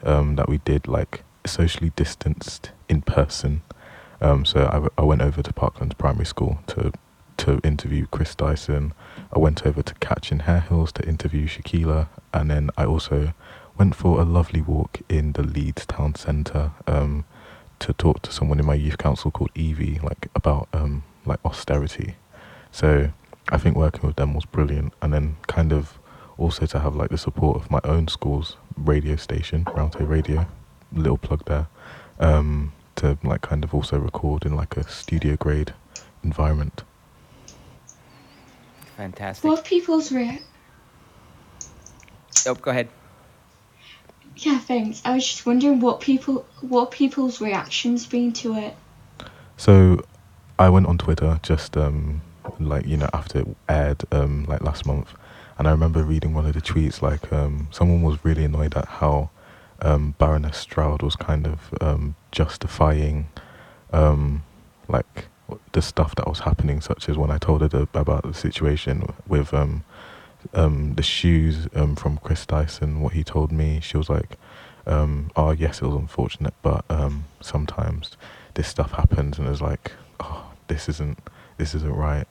um, 0.04 0.36
that 0.36 0.48
we 0.50 0.58
did 0.60 0.88
like 0.88 1.24
socially 1.46 1.92
distanced 1.96 2.72
in 2.90 3.02
person. 3.02 3.62
Um, 4.22 4.46
so 4.46 4.62
I, 4.68 4.74
w- 4.74 4.90
I 4.98 5.04
went 5.04 5.22
over 5.22 5.42
to 5.44 5.54
Parklands 5.54 5.98
Primary 5.98 6.26
School 6.26 6.60
to 6.68 6.92
to 7.38 7.60
interview 7.64 8.08
Chris 8.10 8.34
Dyson. 8.34 8.94
I 9.32 9.38
went 9.38 9.64
over 9.64 9.84
to 9.84 9.94
Catch 9.96 10.32
in 10.32 10.40
Hare 10.40 10.62
Hills 10.62 10.92
to 10.94 11.08
interview 11.08 11.48
Shaquila, 11.48 12.08
and 12.34 12.50
then 12.50 12.72
I 12.76 12.86
also 12.86 13.34
went 13.78 13.94
for 13.96 14.20
a 14.20 14.24
lovely 14.24 14.60
walk 14.62 15.02
in 15.08 15.34
the 15.34 15.44
Leeds 15.44 15.86
town 15.86 16.16
centre 16.16 16.72
um, 16.88 17.26
to 17.80 17.94
talk 17.94 18.22
to 18.24 18.32
someone 18.32 18.60
in 18.60 18.66
my 18.66 18.74
youth 18.76 18.98
council 18.98 19.32
called 19.32 19.52
Evie, 19.56 20.00
like 20.04 20.28
about 20.36 20.68
um, 20.74 21.04
like 21.26 21.40
austerity. 21.46 22.16
So 22.72 23.12
I 23.50 23.58
think 23.58 23.76
working 23.76 24.06
with 24.08 24.16
them 24.18 24.34
was 24.34 24.46
brilliant, 24.46 24.94
and 25.02 25.14
then 25.14 25.38
kind 25.48 25.72
of 25.72 25.98
also 26.38 26.66
to 26.68 26.80
have 26.80 26.96
like 26.96 27.10
the 27.10 27.18
support 27.18 27.58
of 27.58 27.72
my 27.72 27.80
own 27.84 28.08
school's 28.08 28.58
radio 28.76 29.16
station, 29.16 29.66
Roundtable 29.66 30.08
Radio, 30.10 30.46
little 30.92 31.18
plug 31.18 31.44
there, 31.46 31.68
um, 32.20 32.74
to 32.96 33.18
like 33.24 33.42
kind 33.42 33.64
of 33.64 33.74
also 33.74 33.98
record 34.00 34.46
in 34.46 34.56
like 34.56 34.78
a 34.78 34.88
studio 34.90 35.36
grade 35.36 35.74
environment. 36.24 36.84
Fantastic. 38.98 39.44
What 39.44 39.64
people's 39.64 40.12
rea- 40.12 40.42
Oh, 42.48 42.56
go 42.56 42.72
ahead. 42.72 42.88
Yeah, 44.40 44.60
thanks. 44.60 45.02
I 45.04 45.16
was 45.16 45.26
just 45.26 45.46
wondering 45.46 45.80
what 45.80 46.00
people 46.00 46.46
what 46.62 46.92
people's 46.92 47.42
reactions 47.42 48.06
been 48.06 48.34
to 48.34 48.56
it. 48.56 48.76
So 49.58 50.04
I 50.60 50.70
went 50.70 50.86
on 50.86 50.98
Twitter 50.98 51.40
just 51.42 51.76
um 51.76 52.22
like 52.60 52.86
you 52.86 52.98
know 52.98 53.10
after 53.14 53.40
it 53.40 53.48
aired 53.68 54.04
um 54.12 54.46
like 54.46 54.62
last 54.62 54.86
month, 54.86 55.14
and 55.58 55.68
I 55.68 55.72
remember 55.72 56.04
reading 56.04 56.34
one 56.34 56.46
of 56.46 56.54
the 56.54 56.62
tweets 56.62 57.02
like 57.02 57.32
um 57.34 57.68
someone 57.72 58.04
was 58.04 58.24
really 58.24 58.44
annoyed 58.44 58.76
at 58.76 58.86
how 58.88 59.32
um 59.82 60.16
Baroness 60.20 60.58
Stroud 60.58 61.02
was 61.02 61.16
kind 61.16 61.48
of 61.48 61.74
um 61.82 62.16
justifying 62.32 63.28
um 63.92 64.44
like 64.88 65.26
the 65.72 65.82
stuff 65.82 66.14
that 66.16 66.28
was 66.28 66.40
happening, 66.40 66.82
such 66.82 67.10
as 67.10 67.18
when 67.18 67.32
I 67.32 67.38
told 67.38 67.62
her 67.62 67.68
the, 67.68 67.88
about 67.94 68.24
the 68.24 68.34
situation 68.34 69.04
with 69.28 69.54
um 69.54 69.84
um 70.54 70.94
the 70.96 71.04
shoes 71.04 71.68
um 71.76 71.96
from 71.96 72.18
Chris 72.18 72.46
Dyson, 72.46 73.02
what 73.02 73.14
he 73.14 73.24
told 73.24 73.52
me, 73.52 73.80
she 73.82 73.98
was 73.98 74.10
like, 74.10 74.38
um, 74.86 75.32
oh 75.36 75.52
yes, 75.52 75.82
it 75.82 75.86
was 75.86 75.96
unfortunate, 75.96 76.54
but 76.62 76.86
um 76.90 77.26
sometimes 77.42 78.18
this 78.54 78.68
stuff 78.68 78.92
happens, 78.92 79.38
and 79.38 79.48
it's 79.48 79.62
like, 79.62 79.92
oh, 80.20 80.52
this 80.68 80.90
isn't 80.90 81.20
this 81.58 81.76
isn't 81.76 81.94
right. 81.96 82.28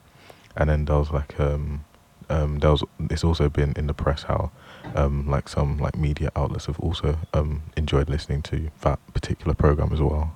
And 0.56 0.70
then 0.70 0.84
there 0.86 0.96
was 0.98 1.10
like 1.10 1.38
um 1.40 1.84
um 2.28 2.58
there 2.58 2.70
was 2.70 2.82
it's 3.10 3.24
also 3.24 3.48
been 3.48 3.72
in 3.76 3.86
the 3.86 3.94
press 3.94 4.24
how 4.24 4.50
um 4.94 5.28
like 5.28 5.48
some 5.48 5.78
like 5.78 5.96
media 5.96 6.30
outlets 6.34 6.66
have 6.66 6.80
also 6.80 7.18
um 7.34 7.62
enjoyed 7.76 8.08
listening 8.08 8.42
to 8.42 8.70
that 8.80 8.98
particular 9.14 9.54
program 9.54 9.92
as 9.92 10.00
well. 10.00 10.34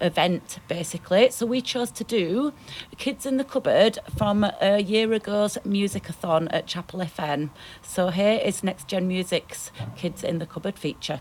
event 0.01 0.59
basically. 0.67 1.29
So 1.31 1.45
we 1.45 1.61
chose 1.61 1.91
to 1.91 2.03
do 2.03 2.53
kids 2.97 3.25
in 3.25 3.37
the 3.37 3.43
cupboard 3.43 3.99
from 4.17 4.43
a 4.43 4.79
year 4.81 5.13
ago's 5.13 5.57
musicathon 5.65 6.47
at 6.51 6.67
chapel 6.67 6.99
fm 6.99 7.49
so 7.81 8.09
here 8.09 8.39
is 8.43 8.63
next 8.63 8.87
gen 8.87 9.07
music's 9.07 9.71
kids 9.95 10.23
in 10.23 10.39
the 10.39 10.45
cupboard 10.45 10.77
feature. 10.77 11.19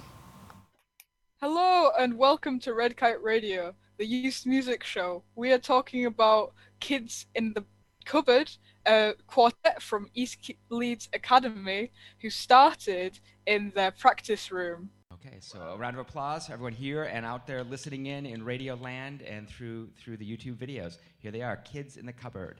Hello 1.40 1.90
and 1.98 2.16
welcome 2.16 2.60
to 2.60 2.72
Red 2.72 2.96
Kite 2.96 3.22
Radio, 3.22 3.74
the 3.98 4.06
youth 4.06 4.46
music 4.46 4.84
show. 4.84 5.24
We 5.34 5.52
are 5.52 5.58
talking 5.58 6.06
about 6.06 6.54
Kids 6.78 7.26
in 7.34 7.52
the 7.52 7.64
Cupboard, 8.04 8.50
a 8.86 9.14
quartet 9.26 9.82
from 9.82 10.08
East 10.14 10.50
Leeds 10.70 11.08
Academy 11.12 11.90
who 12.20 12.30
started 12.30 13.18
in 13.46 13.72
their 13.74 13.90
practice 13.90 14.50
room. 14.50 14.90
Okay, 15.12 15.36
so 15.38 15.60
a 15.60 15.76
round 15.76 15.96
of 15.96 16.00
applause 16.00 16.46
for 16.46 16.54
everyone 16.54 16.72
here 16.72 17.04
and 17.04 17.24
out 17.24 17.46
there 17.46 17.62
listening 17.62 18.06
in 18.06 18.26
in 18.26 18.44
Radio 18.44 18.74
Land 18.74 19.22
and 19.22 19.48
through 19.48 19.88
through 19.96 20.16
the 20.16 20.24
YouTube 20.24 20.56
videos. 20.56 20.98
Here 21.18 21.30
they 21.30 21.42
are, 21.42 21.56
Kids 21.56 21.96
in 21.96 22.06
the 22.06 22.12
Cupboard. 22.12 22.58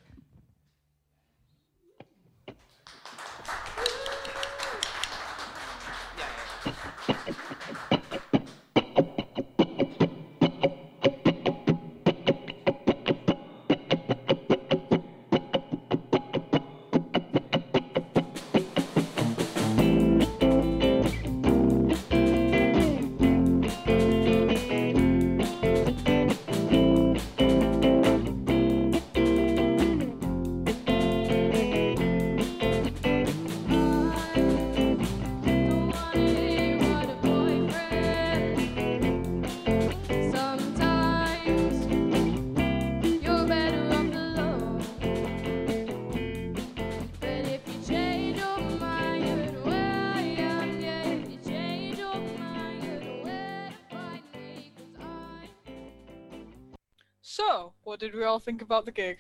We 58.23 58.29
all 58.29 58.39
think 58.39 58.63
about 58.63 58.85
the 58.85 58.93
gig? 58.93 59.19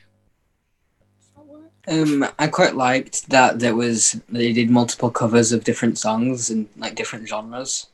Um, 1.88 2.24
I 2.38 2.46
quite 2.46 2.76
liked 2.76 3.28
that 3.30 3.58
there 3.58 3.74
was 3.74 4.20
they 4.28 4.52
did 4.52 4.70
multiple 4.70 5.10
covers 5.10 5.50
of 5.50 5.64
different 5.64 5.98
songs 5.98 6.50
and 6.50 6.68
like 6.76 6.94
different 6.94 7.26
genres. 7.28 7.88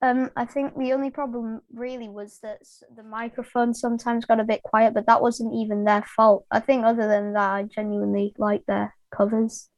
Um, 0.00 0.30
I 0.34 0.46
think 0.46 0.78
the 0.78 0.94
only 0.94 1.10
problem 1.10 1.60
really 1.74 2.08
was 2.08 2.38
that 2.42 2.62
the 2.96 3.02
microphone 3.02 3.74
sometimes 3.74 4.24
got 4.24 4.40
a 4.40 4.44
bit 4.44 4.62
quiet, 4.62 4.94
but 4.94 5.04
that 5.04 5.20
wasn't 5.20 5.52
even 5.52 5.84
their 5.84 6.04
fault. 6.16 6.46
I 6.50 6.60
think 6.60 6.86
other 6.86 7.06
than 7.06 7.34
that, 7.34 7.50
I 7.50 7.62
genuinely 7.64 8.32
liked 8.38 8.66
their 8.66 8.94
covers. 9.14 9.68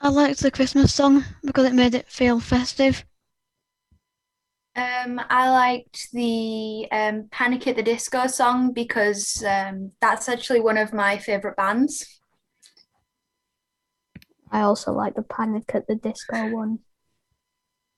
I 0.00 0.08
liked 0.08 0.40
the 0.40 0.50
Christmas 0.50 0.92
song 0.92 1.24
because 1.44 1.66
it 1.66 1.74
made 1.74 1.94
it 1.94 2.08
feel 2.08 2.40
festive. 2.40 3.04
Um, 4.74 5.20
I 5.28 5.50
liked 5.50 6.08
the 6.12 6.88
um, 6.90 7.28
Panic 7.30 7.66
at 7.66 7.76
the 7.76 7.82
Disco 7.82 8.26
song 8.26 8.72
because 8.72 9.44
um, 9.46 9.92
that's 10.00 10.28
actually 10.30 10.60
one 10.60 10.78
of 10.78 10.94
my 10.94 11.18
favourite 11.18 11.56
bands. 11.56 12.20
I 14.50 14.62
also 14.62 14.92
like 14.92 15.14
the 15.14 15.22
Panic 15.22 15.70
at 15.74 15.86
the 15.86 15.96
Disco 15.96 16.46
one. 16.48 16.78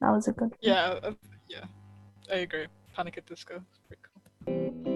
That 0.01 0.11
was 0.11 0.27
a 0.27 0.33
good 0.33 0.51
one. 0.51 0.59
Yeah, 0.61 0.99
uh, 1.03 1.13
yeah, 1.49 1.65
I 2.31 2.37
agree. 2.37 2.67
Panic 2.95 3.19
at 3.19 3.27
Disco. 3.27 3.63
is 3.73 3.81
pretty 3.87 4.03
cool. 4.03 4.94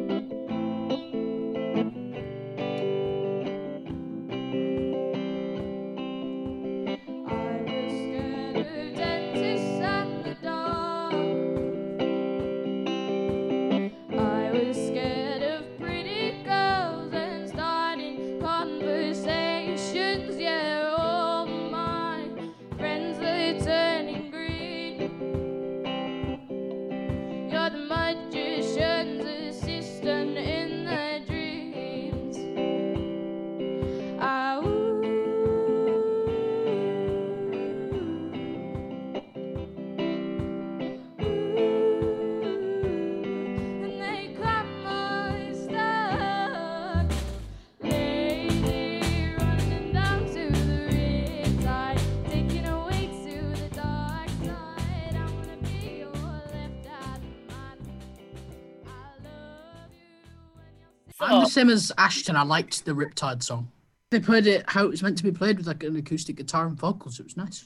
Same 61.48 61.70
as 61.70 61.92
Ashton. 61.98 62.36
I 62.36 62.42
liked 62.42 62.84
the 62.84 62.92
Riptide 62.92 63.42
song. 63.42 63.70
They 64.10 64.20
played 64.20 64.46
it 64.46 64.64
how 64.68 64.84
it 64.84 64.90
was 64.90 65.02
meant 65.02 65.18
to 65.18 65.24
be 65.24 65.32
played 65.32 65.58
with 65.58 65.66
like 65.66 65.82
an 65.82 65.96
acoustic 65.96 66.36
guitar 66.36 66.66
and 66.66 66.76
vocals. 66.78 67.20
It 67.20 67.24
was 67.24 67.36
nice. 67.36 67.64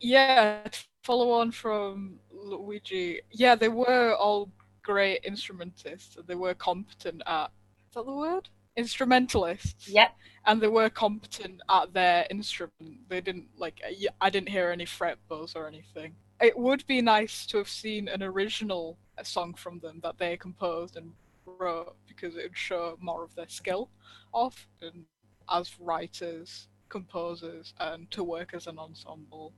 Yeah, 0.00 0.66
follow 1.04 1.30
on 1.32 1.50
from 1.50 2.18
Luigi. 2.30 3.20
Yeah, 3.30 3.54
they 3.54 3.68
were 3.68 4.14
all 4.14 4.50
great 4.82 5.24
instrumentalists. 5.24 6.16
They 6.26 6.34
were 6.34 6.54
competent 6.54 7.22
at. 7.26 7.50
Is 7.88 7.94
that 7.94 8.06
the 8.06 8.12
word? 8.12 8.48
Instrumentalists. 8.76 9.88
Yep. 9.88 10.16
And 10.46 10.60
they 10.60 10.68
were 10.68 10.90
competent 10.90 11.60
at 11.68 11.92
their 11.92 12.26
instrument. 12.30 13.08
They 13.08 13.20
didn't 13.20 13.48
like. 13.56 13.80
I 14.20 14.30
didn't 14.30 14.48
hear 14.48 14.70
any 14.70 14.86
fret 14.86 15.18
buzz 15.28 15.54
or 15.54 15.66
anything. 15.68 16.14
It 16.40 16.58
would 16.58 16.84
be 16.86 17.00
nice 17.00 17.46
to 17.46 17.58
have 17.58 17.68
seen 17.68 18.08
an 18.08 18.22
original 18.22 18.98
uh, 19.16 19.22
song 19.22 19.54
from 19.54 19.78
them 19.78 20.00
that 20.02 20.18
they 20.18 20.36
composed 20.36 20.96
and 20.96 21.12
wrote 21.46 21.96
because 22.06 22.36
it 22.36 22.42
would 22.42 22.56
show 22.56 22.96
more 23.00 23.24
of 23.24 23.34
their 23.34 23.48
skill 23.48 23.90
off 24.32 24.66
and 24.80 25.04
as 25.50 25.78
writers, 25.80 26.68
composers, 26.88 27.74
and 27.80 28.10
to 28.10 28.22
work 28.22 28.54
as 28.54 28.66
an 28.66 28.78
ensemble 28.78 29.52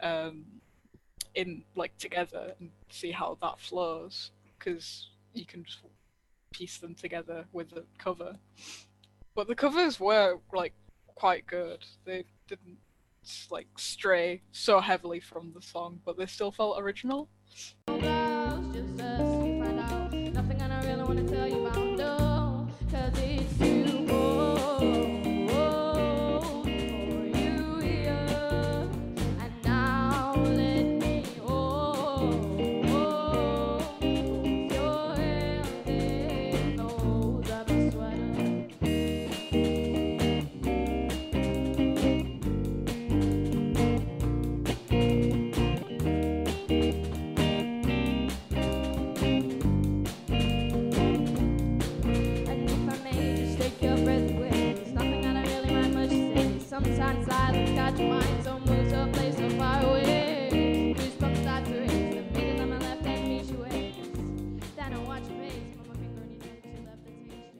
um, 0.00 0.44
in 1.34 1.62
like 1.76 1.96
together 1.98 2.54
and 2.58 2.70
see 2.90 3.12
how 3.12 3.36
that 3.40 3.60
flows 3.60 4.30
because 4.58 5.10
you 5.34 5.44
can 5.44 5.64
just 5.64 5.78
piece 6.52 6.78
them 6.78 6.94
together 6.94 7.44
with 7.52 7.70
the 7.70 7.84
cover. 7.98 8.36
But 9.34 9.46
the 9.46 9.54
covers 9.54 10.00
were 10.00 10.38
like 10.52 10.72
quite 11.06 11.46
good. 11.46 11.84
They 12.04 12.24
didn't 12.48 12.78
like 13.50 13.66
stray 13.76 14.42
so 14.52 14.80
heavily 14.80 15.20
from 15.20 15.52
the 15.54 15.62
song, 15.62 16.00
but 16.04 16.16
they 16.16 16.26
still 16.26 16.50
felt 16.50 16.80
original. 16.80 17.28
Sometimes 56.78 57.26
silence 57.26 57.70
catch 57.70 57.98
your 57.98 58.08
mind, 58.08 58.44
so 58.44 58.60
move 58.60 58.88
to 58.90 59.02
a 59.02 59.06
place 59.08 59.36
so 59.36 59.50
far 59.50 59.82
away. 59.82 60.94
Goosebumps 60.96 61.42
start 61.42 61.64
to 61.64 61.72
the 61.72 62.22
fingers 62.32 62.60
on 62.60 62.70
my 62.70 62.78
left 62.78 63.04
hand 63.04 63.28
meet 63.28 63.44
your 63.46 63.62
waist. 63.62 63.98
Then 64.76 64.92
I 64.92 64.98
watch 64.98 65.24
your 65.28 65.38
face, 65.40 65.54
finger 65.54 65.90
on 65.90 65.98
your 66.00 66.12
love 66.86 67.02
the 67.04 67.10
taste. 67.28 67.56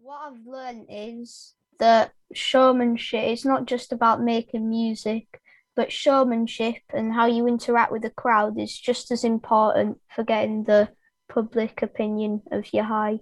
What 0.00 0.20
I've 0.24 0.46
learned 0.46 0.86
is 0.88 1.54
that 1.80 2.12
showmanship 2.32 3.24
is 3.24 3.44
not 3.44 3.66
just 3.66 3.90
about 3.92 4.22
making 4.22 4.70
music, 4.70 5.40
but 5.74 5.90
showmanship 5.90 6.76
and 6.94 7.12
how 7.12 7.26
you 7.26 7.48
interact 7.48 7.90
with 7.90 8.02
the 8.02 8.10
crowd 8.10 8.60
is 8.60 8.78
just 8.78 9.10
as 9.10 9.24
important 9.24 9.98
for 10.14 10.22
getting 10.22 10.62
the 10.62 10.90
public 11.28 11.82
opinion 11.82 12.42
of 12.52 12.72
your 12.72 12.84
high. 12.84 13.18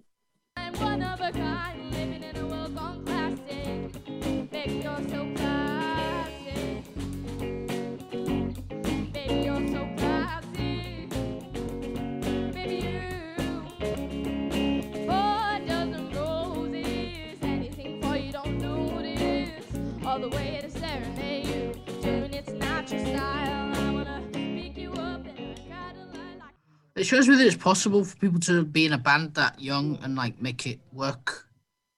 It 27.00 27.06
shows 27.06 27.26
me 27.26 27.34
that 27.36 27.46
it's 27.46 27.56
possible 27.56 28.04
for 28.04 28.14
people 28.18 28.38
to 28.40 28.62
be 28.62 28.84
in 28.84 28.92
a 28.92 28.98
band 28.98 29.32
that 29.32 29.58
young 29.58 29.98
and 30.02 30.16
like 30.16 30.38
make 30.42 30.66
it 30.66 30.80
work. 30.92 31.48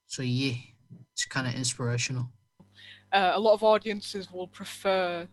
So 0.07 0.23
yeah, 0.23 0.53
it's 1.11 1.25
kind 1.25 1.45
of 1.45 1.55
inspirational. 1.55 2.29
Uh, 3.11 3.33
a 3.33 3.39
lot 3.39 3.53
of 3.53 3.63
audiences 3.63 4.31
will 4.31 4.47
prefer 4.47 5.27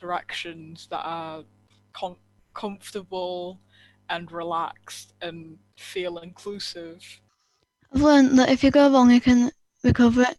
interactions 0.00 0.88
that 0.90 1.02
are 1.04 1.44
com- 1.92 2.16
comfortable 2.54 3.60
and 4.08 4.32
relaxed 4.32 5.12
and 5.20 5.58
feel 5.76 6.16
inclusive. 6.16 7.20
I've 7.94 8.00
learned 8.00 8.38
that 8.38 8.48
if 8.48 8.64
you 8.64 8.70
go 8.70 8.90
wrong, 8.90 9.10
you 9.10 9.20
can 9.20 9.50
recover 9.84 10.22
it. 10.22 10.38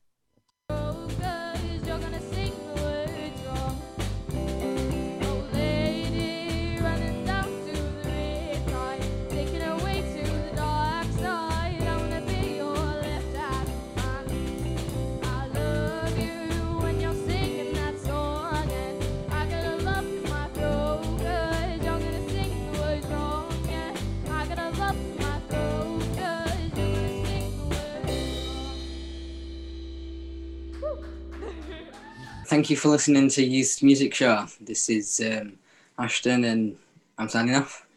Thank 32.53 32.69
you 32.69 32.77
for 32.77 32.89
listening 32.89 33.29
to 33.29 33.43
Youth 33.43 33.81
Music 33.81 34.13
Show. 34.13 34.45
This 34.61 34.87
is 34.87 35.19
um, 35.19 35.57
Ashton, 35.97 36.43
and 36.43 36.77
I'm 37.17 37.27
signing 37.27 37.55
off. 37.55 37.87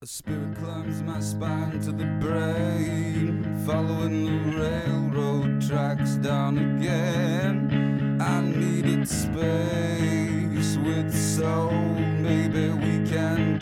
The 0.00 0.08
spirit 0.08 0.56
climbs 0.56 1.04
my 1.04 1.20
spine 1.20 1.78
to 1.82 1.92
the 1.92 2.06
brain, 2.18 3.62
following 3.64 4.24
the 4.24 4.56
railroad 4.58 5.62
tracks 5.62 6.16
down 6.16 6.58
again. 6.58 8.18
I 8.20 8.40
needed 8.40 9.08
space 9.08 10.76
with 10.78 11.14
soul, 11.14 11.70
maybe 11.70 12.70
we 12.70 13.08
can 13.08 13.60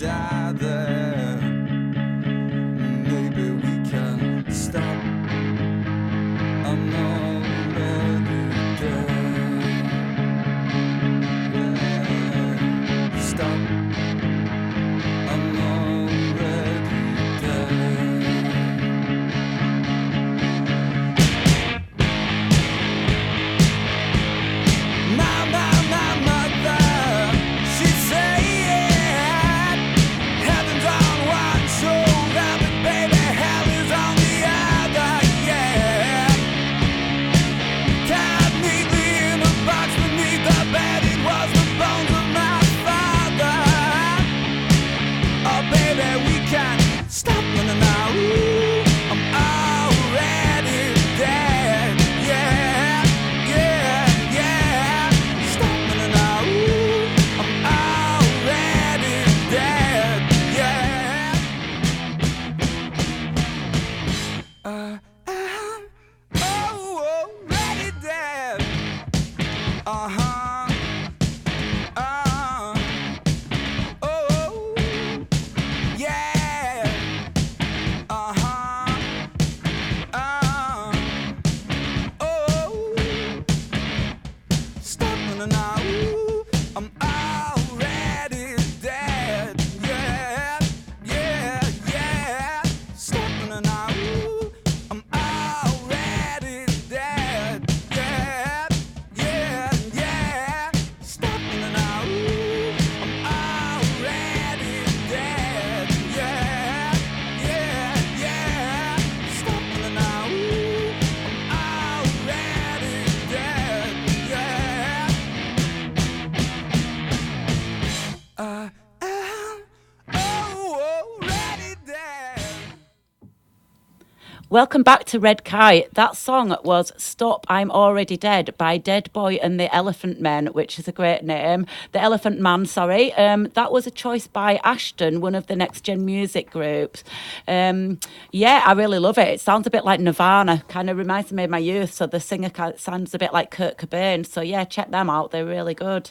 Welcome 124.50 124.82
back 124.82 125.04
to 125.06 125.20
Red 125.20 125.44
Kite. 125.44 125.92
That 125.92 126.16
song 126.16 126.56
was 126.64 126.90
Stop, 126.96 127.44
I'm 127.50 127.70
Already 127.70 128.16
Dead 128.16 128.54
by 128.56 128.78
Dead 128.78 129.12
Boy 129.12 129.34
and 129.34 129.60
the 129.60 129.72
Elephant 129.74 130.22
Men, 130.22 130.46
which 130.46 130.78
is 130.78 130.88
a 130.88 130.92
great 130.92 131.22
name. 131.22 131.66
The 131.92 132.00
Elephant 132.00 132.40
Man, 132.40 132.64
sorry. 132.64 133.12
Um, 133.12 133.50
that 133.52 133.70
was 133.70 133.86
a 133.86 133.90
choice 133.90 134.26
by 134.26 134.58
Ashton, 134.64 135.20
one 135.20 135.34
of 135.34 135.48
the 135.48 135.56
Next 135.56 135.82
Gen 135.82 136.02
music 136.06 136.50
groups. 136.50 137.04
Um, 137.46 138.00
yeah, 138.32 138.62
I 138.64 138.72
really 138.72 138.98
love 138.98 139.18
it. 139.18 139.28
It 139.28 139.40
sounds 139.42 139.66
a 139.66 139.70
bit 139.70 139.84
like 139.84 140.00
Nirvana, 140.00 140.64
kind 140.68 140.88
of 140.88 140.96
reminds 140.96 141.30
me 141.30 141.44
of 141.44 141.50
my 141.50 141.58
youth. 141.58 141.92
So 141.92 142.06
the 142.06 142.18
singer 142.18 142.50
sounds 142.78 143.12
a 143.12 143.18
bit 143.18 143.34
like 143.34 143.50
Kurt 143.50 143.76
Cobain. 143.76 144.24
So 144.26 144.40
yeah, 144.40 144.64
check 144.64 144.90
them 144.90 145.10
out. 145.10 145.30
They're 145.30 145.44
really 145.44 145.74
good. 145.74 146.10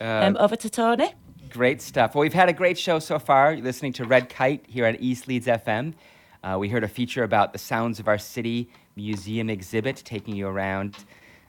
Uh, 0.00 0.04
Um, 0.24 0.36
over 0.40 0.56
to 0.56 0.68
Tony. 0.68 1.14
Great 1.50 1.80
stuff. 1.82 2.16
Well, 2.16 2.22
we've 2.22 2.34
had 2.34 2.48
a 2.48 2.52
great 2.52 2.78
show 2.78 2.98
so 2.98 3.20
far. 3.20 3.52
You're 3.52 3.62
listening 3.62 3.92
to 3.94 4.04
Red 4.04 4.28
Kite 4.28 4.64
here 4.66 4.86
at 4.86 5.00
East 5.00 5.28
Leeds 5.28 5.46
FM. 5.46 5.94
Uh, 6.42 6.56
we 6.58 6.70
heard 6.70 6.84
a 6.84 6.88
feature 6.88 7.22
about 7.22 7.52
the 7.52 7.58
Sounds 7.58 8.00
of 8.00 8.08
Our 8.08 8.16
City 8.16 8.70
museum 8.96 9.50
exhibit, 9.50 9.96
taking 9.96 10.34
you 10.34 10.46
around 10.46 10.96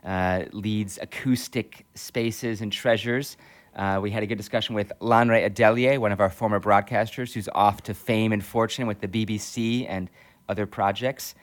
uh, 0.03 0.43
Leeds 0.51 0.99
acoustic 1.01 1.85
spaces 1.95 2.59
and 2.59 2.73
treasures. 2.73 3.37
Uh, 3.73 3.99
we 4.01 4.11
had 4.11 4.21
a 4.21 4.27
good 4.27 4.37
discussion 4.37 4.75
with 4.75 4.91
Lanre 4.99 5.49
Adelier, 5.49 5.97
one 5.97 6.11
of 6.11 6.19
our 6.19 6.29
former 6.29 6.59
broadcasters, 6.59 7.31
who's 7.31 7.47
off 7.55 7.81
to 7.83 7.93
fame 7.93 8.33
and 8.33 8.43
fortune 8.43 8.85
with 8.85 8.99
the 8.99 9.07
BBC 9.07 9.85
and 9.87 10.09
other 10.49 10.65
projects. 10.65 11.35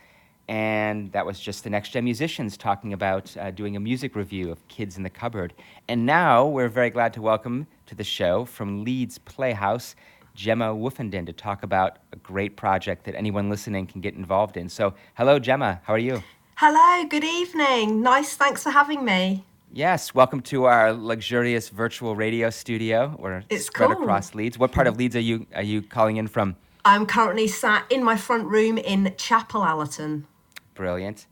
And 0.46 1.10
that 1.12 1.24
was 1.24 1.40
just 1.40 1.64
the 1.64 1.70
Next 1.70 1.90
Gen 1.90 2.04
Musicians 2.04 2.58
talking 2.58 2.92
about 2.92 3.34
uh, 3.38 3.50
doing 3.50 3.76
a 3.76 3.80
music 3.80 4.14
review 4.14 4.50
of 4.50 4.66
Kids 4.68 4.98
in 4.98 5.02
the 5.02 5.10
Cupboard. 5.10 5.54
And 5.88 6.04
now 6.04 6.46
we're 6.46 6.68
very 6.68 6.90
glad 6.90 7.14
to 7.14 7.22
welcome 7.22 7.66
to 7.86 7.94
the 7.94 8.04
show 8.04 8.44
from 8.44 8.84
Leeds 8.84 9.16
Playhouse, 9.16 9.94
Gemma 10.38 10.66
Woffenden, 10.66 11.26
to 11.26 11.32
talk 11.32 11.64
about 11.64 11.98
a 12.12 12.16
great 12.16 12.56
project 12.56 13.02
that 13.06 13.16
anyone 13.16 13.50
listening 13.50 13.88
can 13.88 14.00
get 14.00 14.14
involved 14.14 14.56
in. 14.56 14.68
So, 14.68 14.94
hello, 15.14 15.40
Gemma. 15.40 15.80
How 15.82 15.94
are 15.94 15.98
you? 15.98 16.22
Hello, 16.54 17.08
good 17.08 17.24
evening. 17.24 18.02
Nice, 18.02 18.36
thanks 18.36 18.62
for 18.62 18.70
having 18.70 19.04
me. 19.04 19.44
Yes, 19.72 20.14
welcome 20.14 20.40
to 20.42 20.66
our 20.66 20.92
luxurious 20.92 21.70
virtual 21.70 22.14
radio 22.14 22.50
studio. 22.50 23.16
We're 23.18 23.42
It's 23.50 23.66
spread 23.66 23.90
cool. 23.90 24.00
across 24.00 24.32
Leeds. 24.36 24.56
What 24.56 24.70
part 24.70 24.86
of 24.86 24.96
Leeds 24.96 25.16
are 25.16 25.20
you 25.20 25.44
are 25.56 25.62
you 25.62 25.82
calling 25.82 26.18
in 26.18 26.28
from? 26.28 26.54
I'm 26.84 27.04
currently 27.04 27.48
sat 27.48 27.84
in 27.90 28.04
my 28.04 28.16
front 28.16 28.46
room 28.46 28.78
in 28.78 29.14
Chapel 29.18 29.64
Allerton. 29.64 30.28
Brilliant. 30.74 31.26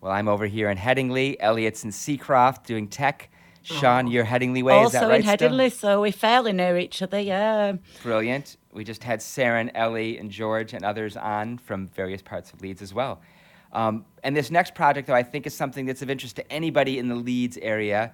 Well, 0.00 0.12
I'm 0.12 0.28
over 0.28 0.46
here 0.46 0.70
in 0.70 0.78
Headingley. 0.78 1.36
Elliot's 1.40 1.84
in 1.84 1.90
Seacroft 1.90 2.64
doing 2.64 2.88
tech. 2.88 3.28
Sean, 3.74 4.06
you're 4.06 4.24
Headingley 4.24 4.62
Way. 4.62 4.82
is 4.82 4.92
that 4.92 5.02
also 5.02 5.08
right? 5.10 5.24
in 5.24 5.26
still? 5.36 5.50
Headingley, 5.50 5.72
so 5.72 6.00
we're 6.00 6.12
fairly 6.12 6.52
near 6.52 6.78
each 6.78 7.02
other, 7.02 7.18
yeah. 7.20 7.72
Brilliant. 8.02 8.56
We 8.72 8.84
just 8.84 9.02
had 9.02 9.20
Sarah 9.22 9.60
and 9.60 9.70
Ellie 9.74 10.18
and 10.18 10.30
George 10.30 10.72
and 10.72 10.84
others 10.84 11.16
on 11.16 11.58
from 11.58 11.88
various 11.88 12.22
parts 12.22 12.52
of 12.52 12.60
Leeds 12.60 12.82
as 12.82 12.94
well. 12.94 13.20
Um, 13.72 14.04
and 14.22 14.36
this 14.36 14.50
next 14.50 14.74
project, 14.74 15.08
though, 15.08 15.14
I 15.14 15.22
think 15.22 15.46
is 15.46 15.54
something 15.54 15.84
that's 15.86 16.02
of 16.02 16.08
interest 16.10 16.36
to 16.36 16.52
anybody 16.52 16.98
in 16.98 17.08
the 17.08 17.14
Leeds 17.16 17.58
area, 17.60 18.12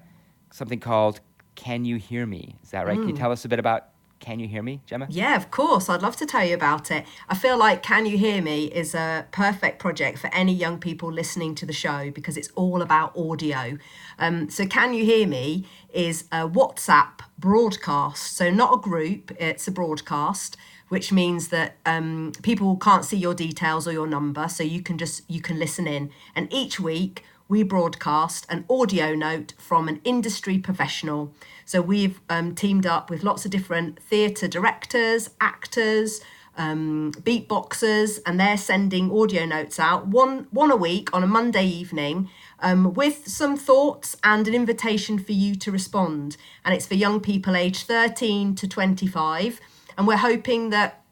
something 0.51 0.81
called 0.81 1.21
Can 1.55 1.85
You 1.85 1.97
Hear 1.97 2.27
Me? 2.27 2.57
Is 2.63 2.71
that 2.71 2.87
right? 2.87 2.99
Can 2.99 3.09
you 3.09 3.15
Mm. 3.15 3.19
tell 3.19 3.33
us 3.33 3.45
a 3.45 3.49
bit 3.49 3.59
about 3.59 3.89
Can 4.23 4.39
You 4.39 4.47
Hear 4.47 4.63
Me, 4.63 4.81
Gemma? 4.87 5.09
Yeah, 5.11 5.37
of 5.37 5.51
course. 5.51 5.89
I'd 5.89 6.01
love 6.01 6.17
to 6.17 6.27
tell 6.27 6.45
you 6.45 6.55
about 6.55 6.91
it. 6.93 7.05
I 7.29 7.35
feel 7.35 7.59
like 7.59 7.83
Can 7.83 8.07
You 8.07 8.17
Hear 8.17 8.41
Me 8.41 8.67
is 8.67 8.95
a 8.95 9.27
perfect 9.33 9.81
project 9.81 10.19
for 10.19 10.29
any 10.29 10.55
young 10.55 10.79
people 10.79 11.13
listening 11.13 11.57
to 11.57 11.67
the 11.67 11.73
show 11.73 12.11
because 12.13 12.37
it's 12.37 12.49
all 12.55 12.81
about 12.83 13.15
audio. 13.19 13.77
Um, 14.21 14.49
so, 14.49 14.65
Can 14.65 14.95
You 14.95 15.05
Hear 15.05 15.27
Me 15.27 15.67
is 15.93 16.23
a 16.31 16.49
WhatsApp 16.49 17.21
broadcast. 17.37 18.37
So, 18.37 18.49
not 18.49 18.73
a 18.73 18.81
group, 18.81 19.33
it's 19.39 19.67
a 19.67 19.73
broadcast. 19.73 20.57
Which 20.89 21.11
means 21.11 21.49
that 21.49 21.79
um, 21.87 22.33
people 22.43 22.77
can't 22.77 23.03
see 23.03 23.17
your 23.17 23.33
details 23.33 23.89
or 23.89 23.93
your 23.93 24.07
number, 24.07 24.47
so 24.47 24.63
you 24.63 24.83
can 24.83 24.99
just 24.99 25.23
you 25.29 25.41
can 25.41 25.59
listen 25.59 25.87
in. 25.87 26.11
And 26.37 26.53
each 26.53 26.79
week 26.79 27.25
we 27.53 27.63
broadcast 27.63 28.47
an 28.49 28.65
audio 28.71 29.15
note 29.15 29.53
from 29.59 29.87
an 29.87 30.01
industry 30.05 30.57
professional. 30.57 31.35
So 31.67 31.83
we've 31.83 32.19
um, 32.31 32.55
teamed 32.55 32.87
up 32.87 33.11
with 33.11 33.23
lots 33.23 33.45
of 33.45 33.51
different 33.51 34.03
theatre 34.03 34.49
directors, 34.49 35.29
actors, 35.39 36.23
um, 36.57 37.13
beatboxers, 37.13 38.21
and 38.25 38.41
they're 38.41 38.57
sending 38.57 39.13
audio 39.13 39.45
notes 39.45 39.79
out 39.79 40.07
one 40.07 40.47
one 40.51 40.71
a 40.71 40.77
week 40.77 41.15
on 41.15 41.23
a 41.23 41.27
Monday 41.27 41.67
evening 41.67 42.31
um, 42.61 42.95
with 42.95 43.29
some 43.29 43.59
thoughts 43.59 44.17
and 44.25 44.49
an 44.49 44.55
invitation 44.55 45.19
for 45.19 45.33
you 45.33 45.55
to 45.57 45.71
respond. 45.71 46.39
And 46.65 46.75
it's 46.75 46.87
for 46.87 46.95
young 46.95 47.21
people 47.21 47.55
aged 47.55 47.87
13 47.87 48.55
to 48.55 48.67
25. 48.67 49.61
And 49.99 50.07
we're 50.07 50.17
hoping 50.17 50.71
that 50.71 51.05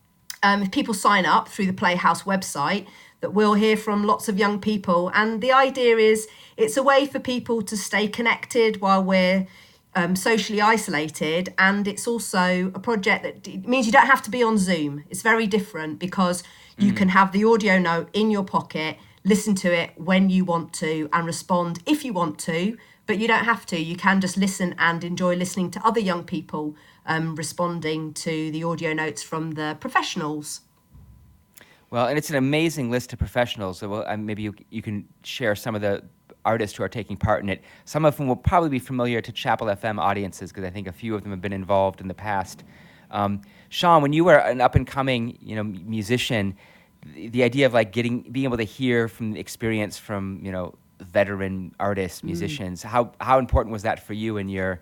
um, 0.43 0.63
if 0.63 0.71
people 0.71 0.95
sign 0.95 1.27
up 1.27 1.49
through 1.49 1.67
the 1.67 1.75
Playhouse 1.75 2.23
website, 2.23 2.87
that 3.21 3.35
we'll 3.35 3.55
hear 3.55 3.77
from 3.77 4.05
lots 4.05 4.29
of 4.29 4.39
young 4.39 4.61
people. 4.61 5.11
And 5.15 5.41
the 5.41 5.53
idea 5.53 5.97
is 5.97 6.29
it's 6.57 6.77
a 6.77 6.83
way 6.83 7.07
for 7.07 7.19
people 7.19 7.63
to 7.63 7.77
stay 7.77 8.09
connected 8.09 8.81
while 8.81 9.03
we're 9.03 9.47
um, 9.95 10.17
socially 10.17 10.61
isolated. 10.61 11.53
And 11.59 11.87
it's 11.87 12.07
also 12.07 12.71
a 12.75 12.81
project 12.81 13.23
that 13.25 13.49
it 13.49 13.67
means 13.67 13.87
you 13.87 13.93
don't 13.93 14.07
have 14.07 14.23
to 14.23 14.31
be 14.31 14.43
on 14.43 14.59
Zoom. 14.59 15.05
It's 15.11 15.23
very 15.23 15.47
different 15.47 15.99
because 15.99 16.43
you 16.79 16.95
can 16.95 17.11
have 17.11 17.33
the 17.33 17.45
audio 17.45 17.79
note 17.79 18.09
in 18.15 18.31
your 18.31 18.45
pocket, 18.45 18.97
listen 19.23 19.55
to 19.57 19.71
it 19.71 19.91
when 19.97 20.31
you 20.31 20.47
want 20.47 20.73
to, 20.75 21.11
and 21.13 21.27
respond 21.27 21.83
if 21.85 22.07
you 22.07 22.15
want 22.15 22.39
to. 22.41 22.79
But 23.07 23.19
you 23.19 23.29
don't 23.29 23.45
have 23.45 23.67
to. 23.67 23.79
You 23.79 23.97
can 23.97 24.21
just 24.21 24.37
listen 24.37 24.75
and 24.79 25.05
enjoy 25.05 25.35
listening 25.35 25.71
to 25.73 25.87
other 25.87 26.01
young 26.01 26.25
people 26.25 26.77
um, 27.05 27.35
responding 27.35 28.15
to 28.15 28.51
the 28.51 28.65
audio 28.65 28.95
notes 28.95 29.23
from 29.23 29.53
the 29.53 29.77
professionals. 29.81 30.61
Well, 31.91 32.07
and 32.07 32.17
it's 32.17 32.31
an 32.31 32.37
amazing 32.37 32.91
list 32.91 33.13
of 33.13 33.19
professionals. 33.19 33.79
So 33.79 33.89
well, 33.89 34.05
uh, 34.07 34.17
maybe 34.17 34.43
you, 34.43 34.55
you 34.71 34.81
can 34.83 35.09
share 35.25 35.55
some 35.57 35.75
of 35.75 35.81
the 35.81 36.03
artists 36.45 36.77
who 36.77 36.83
are 36.85 36.89
taking 36.89 37.17
part 37.17 37.43
in 37.43 37.49
it. 37.49 37.63
Some 37.85 38.05
of 38.05 38.17
them 38.17 38.29
will 38.29 38.37
probably 38.37 38.69
be 38.69 38.79
familiar 38.79 39.21
to 39.21 39.33
Chapel 39.33 39.67
FM 39.67 39.99
audiences 39.99 40.51
because 40.51 40.65
I 40.65 40.71
think 40.71 40.87
a 40.87 40.93
few 40.93 41.15
of 41.15 41.23
them 41.23 41.33
have 41.33 41.41
been 41.41 41.53
involved 41.53 42.01
in 42.01 42.09
the 42.09 42.15
past. 42.15 42.65
Um, 43.11 43.43
Sean, 43.69 44.03
when 44.03 44.13
you 44.13 44.25
were 44.25 44.37
an 44.37 44.61
up 44.61 44.75
and 44.75 44.87
coming, 44.87 45.37
you 45.43 45.57
know, 45.57 45.65
musician, 45.65 46.57
the, 47.15 47.29
the 47.29 47.43
idea 47.43 47.67
of 47.67 47.75
like 47.75 47.93
getting 47.93 48.23
being 48.23 48.45
able 48.45 48.57
to 48.57 48.63
hear 48.65 49.09
from 49.09 49.33
the 49.33 49.41
experience 49.41 49.99
from 49.99 50.41
you 50.43 50.53
know 50.53 50.75
veteran 51.01 51.75
artists, 51.81 52.21
Mm. 52.21 52.25
musicians, 52.25 52.83
how 52.83 53.13
how 53.21 53.39
important 53.39 53.73
was 53.73 53.83
that 53.83 54.07
for 54.07 54.13
you 54.13 54.37
in 54.37 54.49
your 54.49 54.81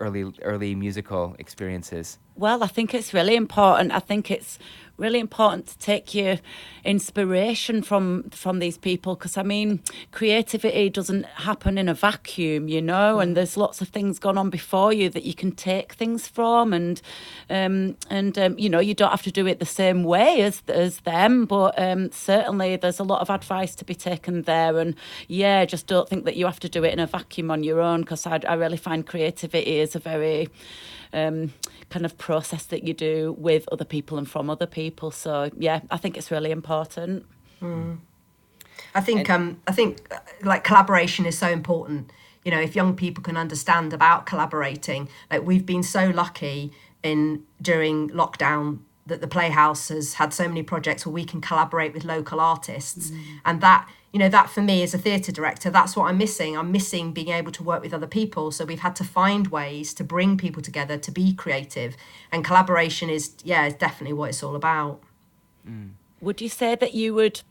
early 0.00 0.32
early 0.42 0.74
musical 0.74 1.34
experiences? 1.38 2.18
Well, 2.36 2.62
I 2.62 2.68
think 2.68 2.94
it's 2.94 3.12
really 3.12 3.34
important. 3.34 3.92
I 3.92 3.98
think 3.98 4.30
it's 4.30 4.58
really 4.98 5.20
important 5.20 5.68
to 5.68 5.78
take 5.78 6.12
your 6.14 6.38
inspiration 6.84 7.82
from 7.82 8.24
from 8.30 8.58
these 8.58 8.76
people 8.76 9.14
because 9.14 9.36
I 9.36 9.42
mean, 9.42 9.80
creativity 10.10 10.90
doesn't 10.90 11.24
happen 11.24 11.78
in 11.78 11.88
a 11.88 11.94
vacuum, 11.94 12.68
you 12.68 12.82
know, 12.82 13.20
and 13.20 13.36
there's 13.36 13.56
lots 13.56 13.80
of 13.80 13.88
things 13.88 14.18
gone 14.18 14.36
on 14.36 14.50
before 14.50 14.92
you 14.92 15.08
that 15.10 15.24
you 15.24 15.34
can 15.34 15.52
take 15.52 15.94
things 15.94 16.26
from, 16.26 16.72
and 16.72 17.00
um, 17.48 17.96
and 18.10 18.36
um, 18.38 18.58
you 18.58 18.68
know, 18.68 18.80
you 18.80 18.94
don't 18.94 19.10
have 19.10 19.22
to 19.22 19.32
do 19.32 19.46
it 19.46 19.60
the 19.60 19.66
same 19.66 20.02
way 20.02 20.42
as 20.42 20.62
as 20.68 21.00
them, 21.00 21.46
but 21.46 21.78
um, 21.78 22.10
certainly 22.10 22.76
there's 22.76 22.98
a 22.98 23.04
lot 23.04 23.20
of 23.20 23.30
advice 23.30 23.74
to 23.76 23.84
be 23.84 23.94
taken 23.94 24.42
there, 24.42 24.78
and 24.78 24.94
yeah, 25.28 25.64
just 25.64 25.86
don't 25.86 26.08
think 26.08 26.24
that 26.24 26.36
you 26.36 26.46
have 26.46 26.60
to 26.60 26.68
do 26.68 26.84
it 26.84 26.92
in 26.92 26.98
a 26.98 27.06
vacuum 27.06 27.50
on 27.50 27.62
your 27.62 27.80
own 27.80 28.00
because 28.00 28.26
I, 28.26 28.40
I 28.48 28.54
really 28.54 28.76
find 28.76 29.06
creativity 29.06 29.78
is 29.78 29.94
a 29.94 30.00
very 30.00 30.48
um, 31.12 31.52
kind 31.90 32.04
of 32.04 32.16
process 32.18 32.64
that 32.66 32.84
you 32.84 32.94
do 32.94 33.34
with 33.38 33.68
other 33.70 33.84
people 33.84 34.18
and 34.18 34.28
from 34.28 34.50
other 34.50 34.66
people. 34.66 35.10
So 35.10 35.50
yeah, 35.56 35.80
I 35.90 35.96
think 35.96 36.16
it's 36.16 36.30
really 36.30 36.50
important. 36.50 37.26
Mm. 37.60 37.98
I 38.94 39.00
think 39.00 39.28
um 39.28 39.60
I 39.66 39.72
think 39.72 40.06
uh, 40.12 40.18
like 40.42 40.64
collaboration 40.64 41.26
is 41.26 41.38
so 41.38 41.48
important. 41.48 42.10
You 42.44 42.52
know, 42.52 42.60
if 42.60 42.74
young 42.76 42.94
people 42.94 43.22
can 43.22 43.36
understand 43.36 43.92
about 43.92 44.26
collaborating, 44.26 45.08
like 45.30 45.42
we've 45.42 45.66
been 45.66 45.82
so 45.82 46.08
lucky 46.10 46.72
in 47.02 47.44
during 47.60 48.10
lockdown 48.10 48.78
that 49.08 49.20
the 49.20 49.26
Playhouse 49.28 49.88
has 49.88 50.14
had 50.14 50.32
so 50.32 50.46
many 50.48 50.62
projects 50.62 51.04
where 51.04 51.12
we 51.12 51.24
can 51.24 51.40
collaborate 51.40 51.92
with 51.92 52.04
local 52.04 52.40
artists, 52.40 53.10
and 53.44 53.60
that 53.60 53.88
you 54.12 54.18
know 54.18 54.28
that 54.28 54.48
for 54.48 54.62
me 54.62 54.82
as 54.82 54.94
a 54.94 54.98
theatre 54.98 55.32
director, 55.32 55.70
that's 55.70 55.96
what 55.96 56.04
I'm 56.04 56.18
missing. 56.18 56.56
I'm 56.56 56.72
missing 56.72 57.12
being 57.12 57.28
able 57.28 57.52
to 57.52 57.62
work 57.62 57.82
with 57.82 57.92
other 57.92 58.06
people. 58.06 58.50
So 58.50 58.64
we've 58.64 58.80
had 58.80 58.96
to 58.96 59.04
find 59.04 59.48
ways 59.48 59.92
to 59.94 60.04
bring 60.04 60.38
people 60.38 60.62
together 60.62 60.96
to 60.96 61.10
be 61.10 61.34
creative, 61.34 61.96
and 62.32 62.44
collaboration 62.44 63.10
is 63.10 63.34
yeah, 63.44 63.66
is 63.66 63.74
definitely 63.74 64.14
what 64.14 64.30
it's 64.30 64.42
all 64.42 64.56
about. 64.56 65.00
Mm. 65.68 65.90
Would 66.20 66.40
you 66.40 66.48
say 66.48 66.74
that 66.74 66.94
you 66.94 67.14
would, 67.14 67.42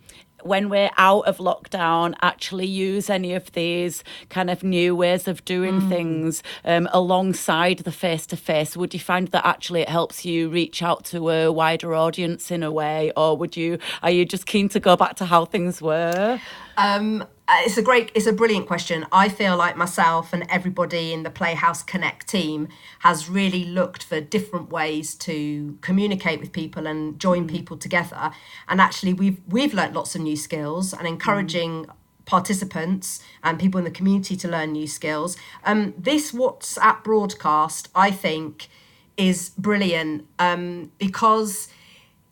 when 0.43 0.69
we're 0.69 0.91
out 0.97 1.25
of 1.25 1.37
lockdown, 1.37 2.13
actually 2.21 2.67
use 2.67 3.09
any 3.09 3.33
of 3.33 3.51
these 3.53 4.03
kind 4.29 4.49
of 4.49 4.63
new 4.63 4.95
ways 4.95 5.27
of 5.27 5.43
doing 5.45 5.81
Mm. 5.81 5.89
things 5.89 6.43
um, 6.65 6.87
alongside 6.91 7.79
the 7.79 7.91
face 7.91 8.25
to 8.27 8.37
face? 8.37 8.75
Would 8.77 8.93
you 8.93 8.99
find 8.99 9.29
that 9.29 9.45
actually 9.45 9.81
it 9.81 9.89
helps 9.89 10.25
you 10.25 10.49
reach 10.49 10.83
out 10.83 11.05
to 11.05 11.29
a 11.29 11.51
wider 11.51 11.95
audience 11.95 12.51
in 12.51 12.61
a 12.61 12.71
way, 12.71 13.11
or 13.15 13.37
would 13.37 13.55
you 13.57 13.79
are 14.03 14.11
you 14.11 14.25
just 14.25 14.45
keen 14.45 14.69
to 14.69 14.79
go 14.79 14.95
back 14.95 15.15
to 15.15 15.25
how 15.25 15.45
things 15.45 15.81
were? 15.81 16.39
Um, 16.77 17.23
it's 17.49 17.77
a 17.77 17.81
great, 17.81 18.11
it's 18.13 18.27
a 18.27 18.33
brilliant 18.33 18.67
question. 18.67 19.05
I 19.11 19.29
feel 19.29 19.55
like 19.55 19.77
myself 19.77 20.33
and 20.33 20.45
everybody 20.49 21.13
in 21.13 21.23
the 21.23 21.29
Playhouse 21.29 21.81
Connect 21.81 22.27
team 22.27 22.67
has 22.99 23.29
really 23.29 23.63
looked 23.63 24.03
for 24.03 24.19
different 24.19 24.69
ways 24.69 25.15
to 25.15 25.77
communicate 25.81 26.39
with 26.39 26.51
people 26.51 26.87
and 26.87 27.19
join 27.19 27.47
people 27.47 27.77
together. 27.77 28.31
And 28.67 28.81
actually, 28.81 29.13
we've 29.13 29.39
we've 29.47 29.73
learnt 29.73 29.93
lots 29.93 30.15
of 30.15 30.21
new 30.21 30.35
skills 30.35 30.93
and 30.93 31.07
encouraging 31.07 31.87
participants 32.25 33.21
and 33.43 33.57
people 33.57 33.77
in 33.79 33.85
the 33.85 33.91
community 33.91 34.35
to 34.35 34.47
learn 34.47 34.73
new 34.73 34.87
skills. 34.87 35.37
Um, 35.63 35.93
this 35.97 36.33
WhatsApp 36.33 37.03
broadcast, 37.03 37.87
I 37.95 38.11
think, 38.11 38.67
is 39.15 39.49
brilliant 39.57 40.27
um, 40.37 40.91
because 40.97 41.69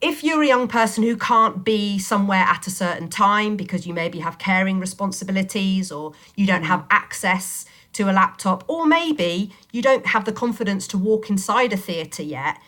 if 0.05 0.23
you're 0.23 0.43
a 0.43 0.47
young 0.47 0.67
person 0.67 1.03
who 1.03 1.17
can't 1.17 1.63
be 1.63 1.97
somewhere 1.97 2.45
at 2.47 2.67
a 2.67 2.69
certain 2.69 3.09
time 3.09 3.57
because 3.57 3.87
you 3.87 3.93
maybe 3.93 4.19
have 4.19 4.37
caring 4.37 4.79
responsibilities 4.79 5.91
or 5.91 6.13
you 6.35 6.45
don't 6.45 6.63
have 6.63 6.85
access 6.91 7.65
to 7.93 8.03
a 8.03 8.13
laptop, 8.13 8.63
or 8.67 8.85
maybe 8.85 9.51
you 9.71 9.81
don't 9.81 10.07
have 10.07 10.25
the 10.25 10.31
confidence 10.31 10.85
to 10.85 10.97
walk 10.97 11.29
inside 11.29 11.73
a 11.73 11.77
theatre 11.77 12.21
yet, 12.21 12.59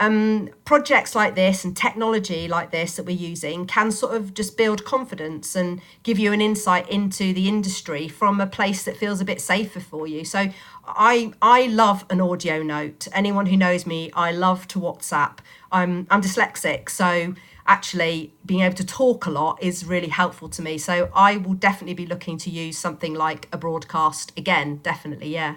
um, 0.00 0.48
projects 0.64 1.14
like 1.14 1.34
this 1.34 1.64
and 1.64 1.76
technology 1.76 2.46
like 2.46 2.70
this 2.70 2.96
that 2.96 3.04
we're 3.04 3.16
using 3.16 3.66
can 3.66 3.90
sort 3.90 4.14
of 4.14 4.32
just 4.32 4.56
build 4.56 4.84
confidence 4.84 5.56
and 5.56 5.82
give 6.04 6.18
you 6.18 6.32
an 6.32 6.40
insight 6.40 6.88
into 6.88 7.34
the 7.34 7.48
industry 7.48 8.08
from 8.08 8.40
a 8.40 8.46
place 8.46 8.84
that 8.84 8.96
feels 8.96 9.20
a 9.20 9.24
bit 9.24 9.40
safer 9.40 9.80
for 9.80 10.06
you. 10.06 10.24
So 10.24 10.50
I 10.86 11.32
I 11.42 11.66
love 11.66 12.06
an 12.10 12.20
audio 12.20 12.62
note. 12.62 13.08
Anyone 13.12 13.46
who 13.46 13.56
knows 13.56 13.86
me, 13.86 14.12
I 14.14 14.30
love 14.30 14.68
to 14.68 14.78
WhatsApp. 14.78 15.38
I'm 15.72 16.06
I'm 16.10 16.22
dyslexic, 16.22 16.88
so 16.90 17.34
actually 17.66 18.32
being 18.46 18.60
able 18.60 18.74
to 18.74 18.86
talk 18.86 19.26
a 19.26 19.30
lot 19.30 19.62
is 19.62 19.84
really 19.84 20.08
helpful 20.08 20.48
to 20.48 20.62
me. 20.62 20.78
So 20.78 21.10
I 21.14 21.36
will 21.36 21.54
definitely 21.54 21.94
be 21.94 22.06
looking 22.06 22.38
to 22.38 22.50
use 22.50 22.78
something 22.78 23.14
like 23.14 23.46
a 23.52 23.58
broadcast 23.58 24.32
again. 24.36 24.76
Definitely, 24.82 25.28
yeah. 25.28 25.56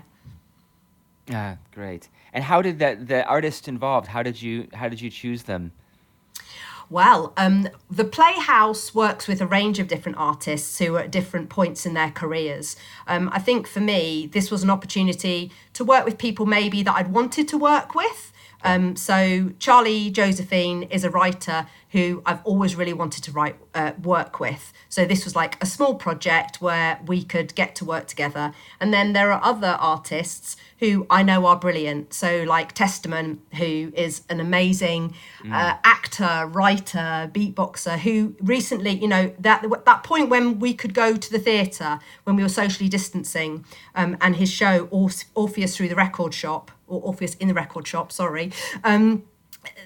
Ah, 1.32 1.58
great. 1.74 2.10
And 2.34 2.44
how 2.44 2.62
did 2.62 2.80
that 2.80 3.08
the 3.08 3.26
artists 3.26 3.68
involved? 3.68 4.08
How 4.08 4.24
did 4.24 4.42
you 4.42 4.68
how 4.74 4.90
did 4.90 5.02
you 5.02 5.10
choose 5.10 5.44
them? 5.44 5.72
Well, 6.90 7.32
um, 7.38 7.70
the 7.90 8.04
Playhouse 8.04 8.94
works 8.94 9.26
with 9.26 9.40
a 9.40 9.48
range 9.48 9.80
of 9.80 9.88
different 9.88 10.18
artists 10.18 10.78
who 10.78 10.96
are 10.96 11.00
at 11.00 11.10
different 11.12 11.50
points 11.50 11.86
in 11.86 11.94
their 11.94 12.12
careers. 12.12 12.76
Um, 13.08 13.30
I 13.32 13.40
think 13.40 13.66
for 13.66 13.80
me, 13.80 14.28
this 14.34 14.52
was 14.52 14.62
an 14.62 14.70
opportunity 14.70 15.52
to 15.72 15.86
work 15.86 16.04
with 16.04 16.18
people 16.18 16.46
maybe 16.46 16.84
that 16.84 16.94
I'd 16.94 17.14
wanted 17.14 17.48
to 17.48 17.58
work 17.58 17.96
with. 17.96 18.31
Um, 18.64 18.96
so 18.96 19.52
Charlie 19.60 20.10
Josephine 20.12 20.84
is 20.84 21.04
a 21.04 21.10
writer 21.10 21.68
who 21.92 22.22
I've 22.26 22.44
always 22.46 22.76
really 22.76 22.94
wanted 22.94 23.24
to 23.26 23.32
write 23.32 23.58
uh, 23.76 23.92
work 24.02 24.40
with. 24.40 24.72
So 24.88 25.06
this 25.06 25.26
was 25.26 25.36
like 25.36 25.62
a 25.62 25.66
small 25.66 25.96
project 25.96 26.62
where 26.62 27.00
we 27.06 27.24
could 27.24 27.54
get 27.56 27.76
to 27.76 27.86
work 27.86 28.08
together. 28.08 28.54
And 28.80 28.94
then 28.94 29.14
there 29.14 29.32
are 29.32 29.42
other 29.44 29.78
artists 29.80 30.56
who 30.80 31.06
I 31.10 31.22
know 31.22 31.46
are 31.46 31.58
brilliant. 31.58 32.14
So 32.14 32.44
like 32.48 32.72
Testament, 32.74 33.42
who 33.56 33.92
is 33.96 34.24
an 34.30 34.40
amazing 34.40 35.14
uh, 35.52 35.76
actor, 35.84 36.48
writer, 36.48 37.30
beatboxer, 37.34 38.00
who 38.00 38.36
recently, 38.42 38.92
you 38.92 39.08
know, 39.08 39.34
that 39.40 39.66
that 39.86 40.04
point 40.04 40.30
when 40.30 40.60
we 40.60 40.74
could 40.74 40.94
go 40.94 41.16
to 41.18 41.32
the 41.32 41.40
theatre 41.40 42.00
when 42.24 42.36
we 42.36 42.44
were 42.44 42.50
socially 42.50 42.90
distancing, 42.90 43.66
um, 43.96 44.18
and 44.22 44.38
his 44.38 44.50
show 44.50 44.88
Orph- 44.88 45.26
Orpheus 45.36 45.76
through 45.76 45.90
the 45.90 45.96
record 45.96 46.34
shop 46.34 46.72
or 46.88 47.02
Orpheus 47.02 47.36
in 47.36 47.48
the 47.48 47.54
record 47.54 47.88
shop, 47.88 48.12
sorry, 48.12 48.52
um, 48.84 49.24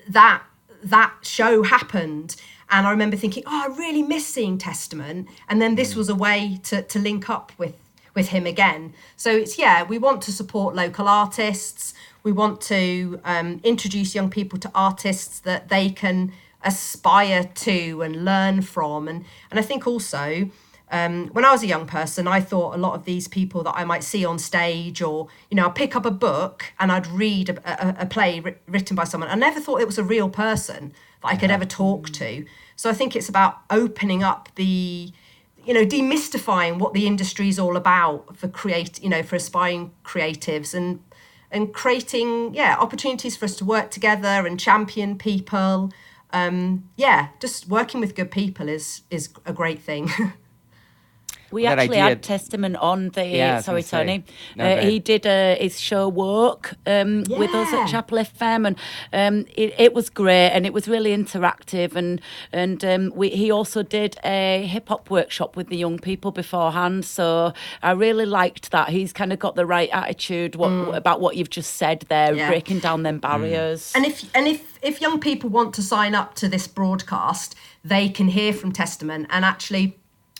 that 0.07 0.43
that 0.85 1.13
show 1.23 1.63
happened. 1.63 2.35
And 2.69 2.87
I 2.87 2.91
remember 2.91 3.17
thinking, 3.17 3.43
oh, 3.45 3.65
I 3.69 3.75
really 3.75 4.01
miss 4.01 4.25
seeing 4.25 4.57
Testament. 4.57 5.27
And 5.49 5.61
then 5.61 5.75
this 5.75 5.95
was 5.95 6.09
a 6.09 6.15
way 6.15 6.59
to, 6.63 6.81
to 6.81 6.99
link 6.99 7.29
up 7.29 7.51
with 7.57 7.75
with 8.15 8.29
him 8.29 8.45
again. 8.47 8.93
So 9.17 9.29
it's 9.29 9.59
yeah, 9.59 9.83
we 9.83 9.97
want 9.97 10.21
to 10.23 10.31
support 10.31 10.73
local 10.73 11.07
artists. 11.07 11.93
We 12.23 12.31
want 12.31 12.61
to 12.61 13.19
um, 13.25 13.59
introduce 13.63 14.15
young 14.15 14.29
people 14.29 14.57
to 14.59 14.71
artists 14.73 15.39
that 15.41 15.67
they 15.67 15.89
can 15.89 16.31
aspire 16.63 17.43
to 17.43 18.01
and 18.01 18.23
learn 18.23 18.61
from. 18.61 19.09
And 19.09 19.25
and 19.51 19.59
I 19.59 19.63
think 19.63 19.85
also 19.85 20.49
um, 20.91 21.29
when 21.29 21.45
I 21.45 21.51
was 21.51 21.63
a 21.63 21.67
young 21.67 21.87
person, 21.87 22.27
I 22.27 22.41
thought 22.41 22.75
a 22.75 22.77
lot 22.77 22.93
of 22.93 23.05
these 23.05 23.27
people 23.27 23.63
that 23.63 23.73
I 23.75 23.85
might 23.85 24.03
see 24.03 24.23
on 24.23 24.37
stage, 24.37 25.01
or 25.01 25.27
you 25.49 25.55
know, 25.55 25.65
I'd 25.65 25.75
pick 25.75 25.95
up 25.95 26.05
a 26.05 26.11
book 26.11 26.73
and 26.79 26.91
I'd 26.91 27.07
read 27.07 27.49
a, 27.49 28.01
a, 28.01 28.03
a 28.03 28.05
play 28.05 28.39
writ- 28.39 28.61
written 28.67 28.95
by 28.95 29.05
someone. 29.05 29.29
I 29.29 29.35
never 29.35 29.59
thought 29.59 29.81
it 29.81 29.87
was 29.87 29.97
a 29.97 30.03
real 30.03 30.29
person 30.29 30.93
that 31.21 31.27
I 31.27 31.35
could 31.35 31.49
ever 31.49 31.65
talk 31.65 32.09
to. 32.11 32.45
So 32.75 32.89
I 32.89 32.93
think 32.93 33.15
it's 33.15 33.29
about 33.29 33.57
opening 33.69 34.23
up 34.23 34.49
the 34.55 35.11
you 35.65 35.73
know 35.73 35.85
demystifying 35.85 36.77
what 36.77 36.93
the 36.93 37.07
industry 37.07 37.49
is 37.49 37.57
all 37.57 37.75
about 37.75 38.37
for 38.37 38.47
create 38.47 39.01
you 39.01 39.09
know 39.09 39.23
for 39.23 39.35
aspiring 39.35 39.91
creatives 40.03 40.75
and 40.75 40.99
and 41.51 41.73
creating 41.73 42.53
yeah 42.53 42.75
opportunities 42.79 43.35
for 43.35 43.45
us 43.45 43.55
to 43.55 43.65
work 43.65 43.89
together 43.89 44.45
and 44.45 44.59
champion 44.59 45.17
people 45.17 45.91
um 46.33 46.87
yeah 46.95 47.29
just 47.39 47.67
working 47.67 47.99
with 47.99 48.13
good 48.13 48.29
people 48.29 48.69
is 48.69 49.01
is 49.09 49.29
a 49.45 49.53
great 49.53 49.81
thing 49.81 50.09
We 51.55 51.63
That 51.63 51.79
actually 51.79 51.97
idea- 52.01 52.09
had 52.09 52.21
Testament 52.23 52.75
on 52.91 53.09
the. 53.15 53.25
Yeah, 53.25 53.61
sorry. 53.61 53.81
Tony. 53.83 54.17
No, 54.57 54.65
uh, 54.65 54.81
he 54.81 54.99
did 54.99 55.25
uh, 55.25 55.55
his 55.55 55.79
show 55.79 56.09
Walk 56.09 56.73
um, 56.85 57.23
with 57.29 57.53
us 57.61 57.71
at 57.73 57.87
Chapel 57.87 58.17
FM, 58.17 58.61
and 58.67 58.75
um, 59.13 59.45
it, 59.55 59.73
it 59.85 59.93
was 59.93 60.09
great, 60.09 60.49
and 60.55 60.65
it 60.65 60.73
was 60.73 60.87
really 60.87 61.11
interactive, 61.15 61.95
and 61.95 62.19
and 62.51 62.83
um, 62.83 63.03
we, 63.15 63.29
he 63.29 63.51
also 63.51 63.83
did 63.83 64.17
a 64.25 64.65
hip 64.73 64.89
hop 64.89 65.09
workshop 65.09 65.55
with 65.55 65.67
the 65.69 65.77
young 65.77 65.97
people 65.97 66.31
beforehand. 66.31 67.05
So 67.05 67.53
I 67.81 67.91
really 67.91 68.25
liked 68.25 68.71
that. 68.71 68.89
He's 68.89 69.13
kind 69.13 69.31
of 69.31 69.39
got 69.39 69.55
the 69.55 69.65
right 69.65 69.89
attitude 69.93 70.55
what, 70.55 70.71
Mm. 70.71 70.95
about 70.95 71.21
what 71.21 71.37
you've 71.37 71.49
just 71.59 71.75
said 71.77 72.05
there, 72.09 72.33
Yeah. 72.35 72.49
breaking 72.49 72.79
down 72.79 73.03
them 73.03 73.19
barriers. 73.19 73.93
and 73.95 74.05
if 74.05 74.29
and 74.35 74.45
if 74.47 74.61
if 74.81 74.99
young 75.01 75.19
people 75.21 75.49
want 75.49 75.73
to 75.75 75.81
sign 75.81 76.13
up 76.15 76.35
to 76.35 76.49
this 76.49 76.67
broadcast 76.67 77.55
they 77.83 78.09
can 78.09 78.27
hear 78.27 78.51
from 78.53 78.71
testament 78.71 79.27
and 79.29 79.45
actually 79.45 79.97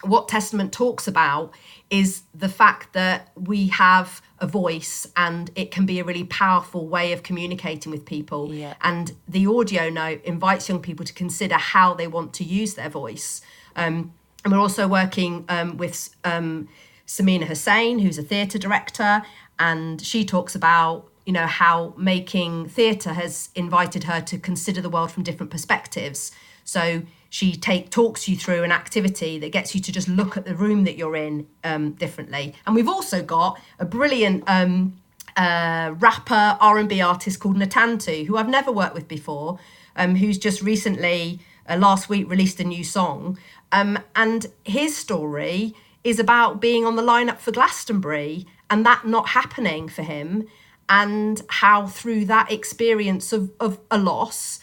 what 0.07 0.27
testament 0.27 0.71
talks 0.71 1.07
about 1.07 1.53
is 1.89 2.23
the 2.33 2.49
fact 2.49 2.93
that 2.93 3.29
we 3.35 3.67
have 3.67 4.21
a 4.39 4.47
voice 4.47 5.07
and 5.15 5.51
it 5.55 5.71
can 5.71 5.85
be 5.85 5.99
a 5.99 6.03
really 6.03 6.23
powerful 6.23 6.87
way 6.87 7.11
of 7.13 7.23
communicating 7.23 7.91
with 7.91 8.05
people. 8.05 8.51
And 8.81 9.15
the 9.27 9.45
audio 9.47 9.89
note 9.89 10.23
invites 10.23 10.67
young 10.67 10.81
people 10.81 11.05
to 11.05 11.13
consider 11.13 11.55
how 11.55 11.93
they 11.93 12.07
want 12.07 12.33
to 12.33 12.43
use 12.43 12.73
their 12.73 12.89
voice. 12.89 13.41
Um, 13.75 14.13
and 14.43 14.53
we're 14.53 14.59
also 14.59 14.87
working 14.87 15.45
um, 15.49 15.77
with 15.77 16.15
um, 16.23 16.69
Samina 17.07 17.43
Hussain, 17.43 17.99
who's 17.99 18.17
a 18.17 18.23
theatre 18.23 18.59
director, 18.59 19.23
and 19.59 20.01
she 20.01 20.25
talks 20.25 20.55
about 20.55 21.09
you 21.25 21.33
know 21.33 21.47
how 21.47 21.93
making 21.97 22.69
theatre 22.69 23.13
has 23.13 23.49
invited 23.55 24.03
her 24.03 24.21
to 24.21 24.37
consider 24.37 24.81
the 24.81 24.89
world 24.89 25.11
from 25.11 25.23
different 25.23 25.51
perspectives. 25.51 26.31
So 26.63 27.03
she 27.29 27.55
take 27.55 27.89
talks 27.89 28.27
you 28.27 28.35
through 28.35 28.63
an 28.63 28.71
activity 28.71 29.37
that 29.39 29.51
gets 29.51 29.75
you 29.75 29.81
to 29.81 29.91
just 29.91 30.07
look 30.07 30.37
at 30.37 30.45
the 30.45 30.55
room 30.55 30.83
that 30.85 30.97
you're 30.97 31.15
in 31.15 31.47
um, 31.63 31.91
differently. 31.91 32.53
And 32.65 32.75
we've 32.75 32.87
also 32.87 33.21
got 33.21 33.59
a 33.79 33.85
brilliant 33.85 34.43
um, 34.47 34.95
uh, 35.35 35.93
rapper 35.97 36.57
R&B 36.61 37.01
artist 37.01 37.39
called 37.39 37.57
Natantu, 37.57 38.25
who 38.25 38.37
I've 38.37 38.49
never 38.49 38.71
worked 38.71 38.95
with 38.95 39.07
before, 39.07 39.59
um, 39.95 40.15
who's 40.15 40.37
just 40.37 40.61
recently, 40.61 41.39
uh, 41.67 41.77
last 41.77 42.09
week, 42.09 42.29
released 42.29 42.59
a 42.59 42.63
new 42.63 42.83
song. 42.83 43.37
Um, 43.71 43.99
and 44.15 44.47
his 44.63 44.95
story 44.95 45.75
is 46.03 46.19
about 46.19 46.61
being 46.61 46.85
on 46.85 46.95
the 46.95 47.01
lineup 47.01 47.39
for 47.39 47.51
Glastonbury 47.51 48.45
and 48.69 48.85
that 48.85 49.05
not 49.05 49.29
happening 49.29 49.89
for 49.89 50.03
him, 50.03 50.47
and 50.89 51.41
how 51.49 51.87
through 51.87 52.25
that 52.25 52.51
experience 52.51 53.33
of, 53.33 53.51
of 53.59 53.79
a 53.91 53.97
loss, 53.97 54.59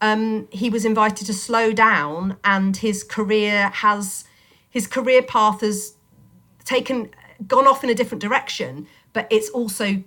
um, 0.00 0.48
he 0.50 0.70
was 0.70 0.84
invited 0.84 1.26
to 1.26 1.34
slow 1.34 1.72
down, 1.72 2.36
and 2.44 2.76
his 2.76 3.02
career 3.02 3.68
has 3.68 4.24
his 4.70 4.86
career 4.86 5.22
path 5.22 5.60
has 5.62 5.94
taken 6.64 7.10
gone 7.46 7.66
off 7.66 7.82
in 7.84 7.90
a 7.90 7.94
different 7.94 8.22
direction, 8.22 8.86
but 9.12 9.26
it's 9.30 9.48
also 9.50 10.02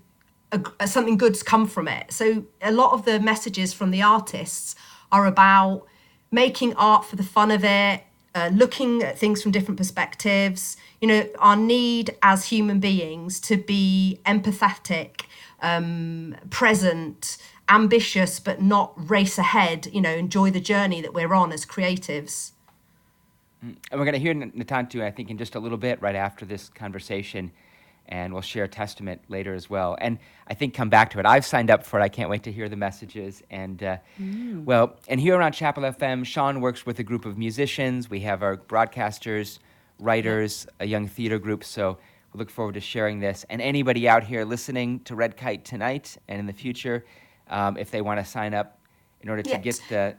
a, 0.51 0.87
something 0.87 1.17
good's 1.17 1.43
come 1.43 1.67
from 1.67 1.87
it. 1.87 2.11
So 2.11 2.45
a 2.61 2.71
lot 2.71 2.93
of 2.93 3.05
the 3.05 3.19
messages 3.19 3.73
from 3.73 3.91
the 3.91 4.01
artists 4.01 4.75
are 5.11 5.25
about 5.25 5.85
making 6.31 6.75
art 6.75 7.05
for 7.05 7.15
the 7.15 7.23
fun 7.23 7.51
of 7.51 7.63
it, 7.63 8.03
uh, 8.35 8.49
looking 8.53 9.01
at 9.03 9.17
things 9.17 9.41
from 9.41 9.51
different 9.51 9.77
perspectives. 9.77 10.77
You 11.01 11.07
know, 11.07 11.29
our 11.39 11.55
need 11.55 12.15
as 12.21 12.45
human 12.45 12.79
beings 12.79 13.39
to 13.41 13.57
be 13.57 14.19
empathetic, 14.25 15.21
um, 15.61 16.35
present, 16.49 17.37
ambitious, 17.69 18.39
but 18.39 18.61
not 18.61 18.93
race 19.09 19.37
ahead. 19.37 19.87
You 19.93 20.01
know, 20.01 20.13
enjoy 20.13 20.51
the 20.51 20.59
journey 20.59 21.01
that 21.01 21.13
we're 21.13 21.33
on 21.33 21.51
as 21.51 21.65
creatives. 21.65 22.51
And 23.61 23.77
we're 23.91 24.05
going 24.05 24.13
to 24.13 24.19
hear 24.19 24.31
N- 24.31 24.51
Natantu, 24.55 25.01
I 25.03 25.11
think, 25.11 25.29
in 25.29 25.37
just 25.37 25.55
a 25.55 25.59
little 25.59 25.77
bit 25.77 26.01
right 26.01 26.15
after 26.15 26.45
this 26.45 26.69
conversation. 26.69 27.51
And 28.07 28.33
we'll 28.33 28.41
share 28.41 28.63
a 28.63 28.67
testament 28.67 29.21
later 29.27 29.53
as 29.53 29.69
well. 29.69 29.95
And 30.01 30.17
I 30.47 30.55
think 30.55 30.73
come 30.73 30.89
back 30.89 31.11
to 31.11 31.19
it. 31.19 31.25
I've 31.27 31.45
signed 31.45 31.69
up 31.69 31.85
for 31.85 31.99
it. 31.99 32.03
I 32.03 32.09
can't 32.09 32.29
wait 32.29 32.41
to 32.43 32.51
hear 32.51 32.67
the 32.67 32.75
messages. 32.75 33.43
And 33.51 33.83
uh, 33.83 33.97
Mm. 34.19 34.63
well, 34.65 34.95
and 35.07 35.19
here 35.19 35.37
around 35.37 35.51
Chapel 35.51 35.83
FM, 35.83 36.25
Sean 36.25 36.59
works 36.61 36.85
with 36.87 36.97
a 36.99 37.03
group 37.03 37.25
of 37.25 37.37
musicians. 37.37 38.09
We 38.09 38.21
have 38.21 38.41
our 38.41 38.57
broadcasters, 38.57 39.59
writers, 39.99 40.65
a 40.79 40.85
young 40.87 41.07
theater 41.07 41.37
group. 41.37 41.63
So 41.63 41.99
we 42.33 42.39
look 42.39 42.49
forward 42.49 42.73
to 42.75 42.79
sharing 42.81 43.19
this. 43.19 43.45
And 43.49 43.61
anybody 43.61 44.07
out 44.09 44.23
here 44.23 44.43
listening 44.43 45.01
to 45.01 45.15
Red 45.15 45.37
Kite 45.37 45.63
tonight 45.65 46.17
and 46.27 46.39
in 46.39 46.45
the 46.47 46.53
future, 46.53 47.05
um, 47.49 47.77
if 47.77 47.91
they 47.91 48.01
want 48.01 48.19
to 48.19 48.25
sign 48.25 48.53
up 48.53 48.79
in 49.21 49.29
order 49.29 49.41
to 49.43 49.49
Yes. 49.49 49.61
get 49.63 49.81
the 49.89 50.15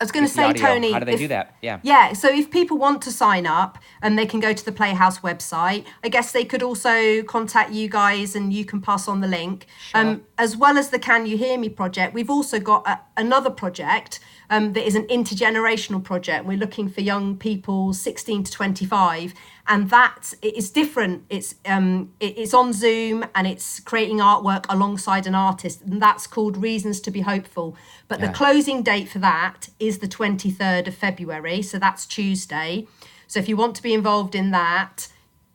I 0.00 0.04
was 0.04 0.10
going 0.10 0.26
to 0.26 0.30
say, 0.30 0.42
audio, 0.42 0.66
Tony. 0.66 0.92
how 0.92 0.98
do 0.98 1.04
they 1.04 1.12
if- 1.12 1.20
do 1.20 1.28
that? 1.28 1.54
Yeah. 1.62 1.78
Yeah, 1.82 2.14
so 2.14 2.28
if 2.28 2.50
people 2.50 2.76
want 2.76 3.00
to 3.02 3.12
sign 3.12 3.46
up, 3.46 3.78
and 4.02 4.18
they 4.18 4.26
can 4.26 4.40
go 4.40 4.52
to 4.52 4.64
the 4.64 4.72
Playhouse 4.72 5.20
website. 5.20 5.84
I 6.02 6.08
guess 6.08 6.32
they 6.32 6.44
could 6.44 6.62
also 6.64 7.22
contact 7.22 7.70
you 7.70 7.88
guys, 7.88 8.34
and 8.34 8.52
you 8.52 8.64
can 8.64 8.80
pass 8.82 9.06
on 9.06 9.20
the 9.20 9.28
link. 9.28 9.66
Um, 9.94 10.22
as 10.36 10.56
well 10.56 10.76
as 10.78 10.88
the 10.90 10.98
Can 10.98 11.26
You 11.26 11.38
Hear 11.38 11.56
Me 11.58 11.68
project, 11.68 12.12
we've 12.12 12.28
also 12.28 12.58
got 12.58 12.86
a, 12.88 13.00
another 13.16 13.50
project 13.50 14.18
um, 14.50 14.72
that 14.72 14.84
is 14.84 14.96
an 14.96 15.04
intergenerational 15.04 16.02
project. 16.02 16.44
We're 16.44 16.58
looking 16.58 16.88
for 16.88 17.00
young 17.00 17.36
people 17.38 17.94
16 17.94 18.44
to 18.44 18.52
25, 18.52 19.32
and 19.66 19.88
that 19.90 20.34
it 20.42 20.54
is 20.56 20.70
different. 20.70 21.24
It's 21.30 21.54
um, 21.64 22.12
it- 22.20 22.36
it's 22.38 22.52
on 22.54 22.72
Zoom, 22.72 23.24
and 23.34 23.46
it's 23.46 23.80
creating 23.80 24.18
artwork 24.18 24.66
alongside 24.68 25.26
an 25.26 25.34
artist, 25.34 25.80
and 25.82 26.00
that's 26.02 26.26
called 26.26 26.56
Reasons 26.56 27.00
to 27.00 27.10
Be 27.10 27.20
Hopeful. 27.22 27.76
But 28.08 28.20
the 28.20 28.26
closing 28.32 28.82
date 28.82 29.08
for 29.08 29.18
that 29.20 29.68
is 29.80 29.98
the 29.98 30.08
23rd 30.08 30.88
of 30.88 30.94
February, 30.94 31.62
so 31.62 31.78
that's 31.78 32.04
Tuesday. 32.06 32.86
So 33.26 33.38
if 33.40 33.48
you 33.48 33.56
want 33.56 33.74
to 33.76 33.82
be 33.82 33.94
involved 33.94 34.34
in 34.34 34.50
that, 34.50 35.08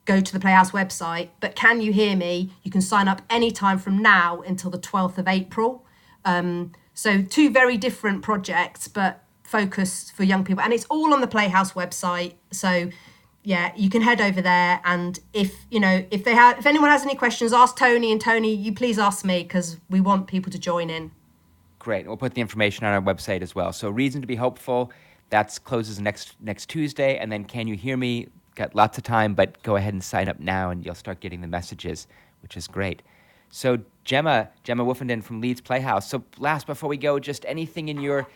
go 0.06 0.20
to 0.20 0.32
the 0.32 0.40
Playhouse 0.40 0.72
website. 0.72 1.28
But 1.38 1.54
can 1.54 1.80
you 1.80 1.92
hear 1.92 2.16
me? 2.16 2.52
You 2.64 2.70
can 2.70 2.80
sign 2.80 3.06
up 3.06 3.22
anytime 3.30 3.78
from 3.78 4.02
now 4.02 4.40
until 4.40 4.70
the 4.70 4.78
12th 4.78 5.18
of 5.18 5.28
April. 5.28 5.84
Um, 6.24 6.72
so 6.94 7.22
two 7.22 7.50
very 7.50 7.76
different 7.76 8.22
projects, 8.22 8.88
but 8.88 9.22
focus 9.44 10.10
for 10.10 10.24
young 10.24 10.44
people, 10.44 10.62
and 10.62 10.72
it's 10.72 10.84
all 10.86 11.14
on 11.14 11.20
the 11.20 11.26
Playhouse 11.28 11.72
website. 11.74 12.34
So 12.50 12.90
yeah, 13.42 13.72
you 13.74 13.88
can 13.88 14.02
head 14.02 14.20
over 14.20 14.42
there, 14.42 14.80
and 14.84 15.18
if 15.32 15.54
you 15.70 15.80
know 15.80 16.04
if 16.10 16.24
they 16.24 16.34
have 16.34 16.58
if 16.58 16.66
anyone 16.66 16.90
has 16.90 17.02
any 17.02 17.14
questions, 17.14 17.52
ask 17.52 17.76
Tony. 17.76 18.12
And 18.12 18.20
Tony, 18.20 18.54
you 18.54 18.74
please 18.74 18.98
ask 18.98 19.24
me 19.24 19.42
because 19.42 19.78
we 19.88 20.00
want 20.00 20.26
people 20.26 20.52
to 20.52 20.58
join 20.58 20.90
in. 20.90 21.10
Great. 21.78 22.06
We'll 22.06 22.18
put 22.18 22.34
the 22.34 22.42
information 22.42 22.84
on 22.84 22.92
our 22.92 23.00
website 23.00 23.40
as 23.40 23.54
well. 23.54 23.72
So 23.72 23.88
reason 23.88 24.20
to 24.20 24.26
be 24.26 24.36
hopeful. 24.36 24.92
That 25.30 25.58
closes 25.64 25.98
next 26.00 26.36
next 26.40 26.68
Tuesday, 26.68 27.16
and 27.16 27.32
then 27.32 27.44
can 27.44 27.66
you 27.66 27.76
hear 27.76 27.96
me? 27.96 28.28
Got 28.56 28.74
lots 28.74 28.98
of 28.98 29.04
time, 29.04 29.34
but 29.34 29.62
go 29.62 29.76
ahead 29.76 29.94
and 29.94 30.04
sign 30.04 30.28
up 30.28 30.38
now, 30.38 30.70
and 30.70 30.84
you'll 30.84 30.94
start 30.94 31.20
getting 31.20 31.40
the 31.40 31.46
messages, 31.46 32.06
which 32.42 32.56
is 32.56 32.66
great. 32.66 33.00
So 33.48 33.78
Gemma, 34.04 34.50
Gemma 34.64 34.84
Woffenden 34.84 35.22
from 35.22 35.40
Leeds 35.40 35.60
Playhouse. 35.60 36.08
So 36.08 36.24
last 36.38 36.66
before 36.66 36.90
we 36.90 36.96
go, 36.96 37.18
just 37.18 37.44
anything 37.48 37.88
in 37.88 38.00
your 38.00 38.28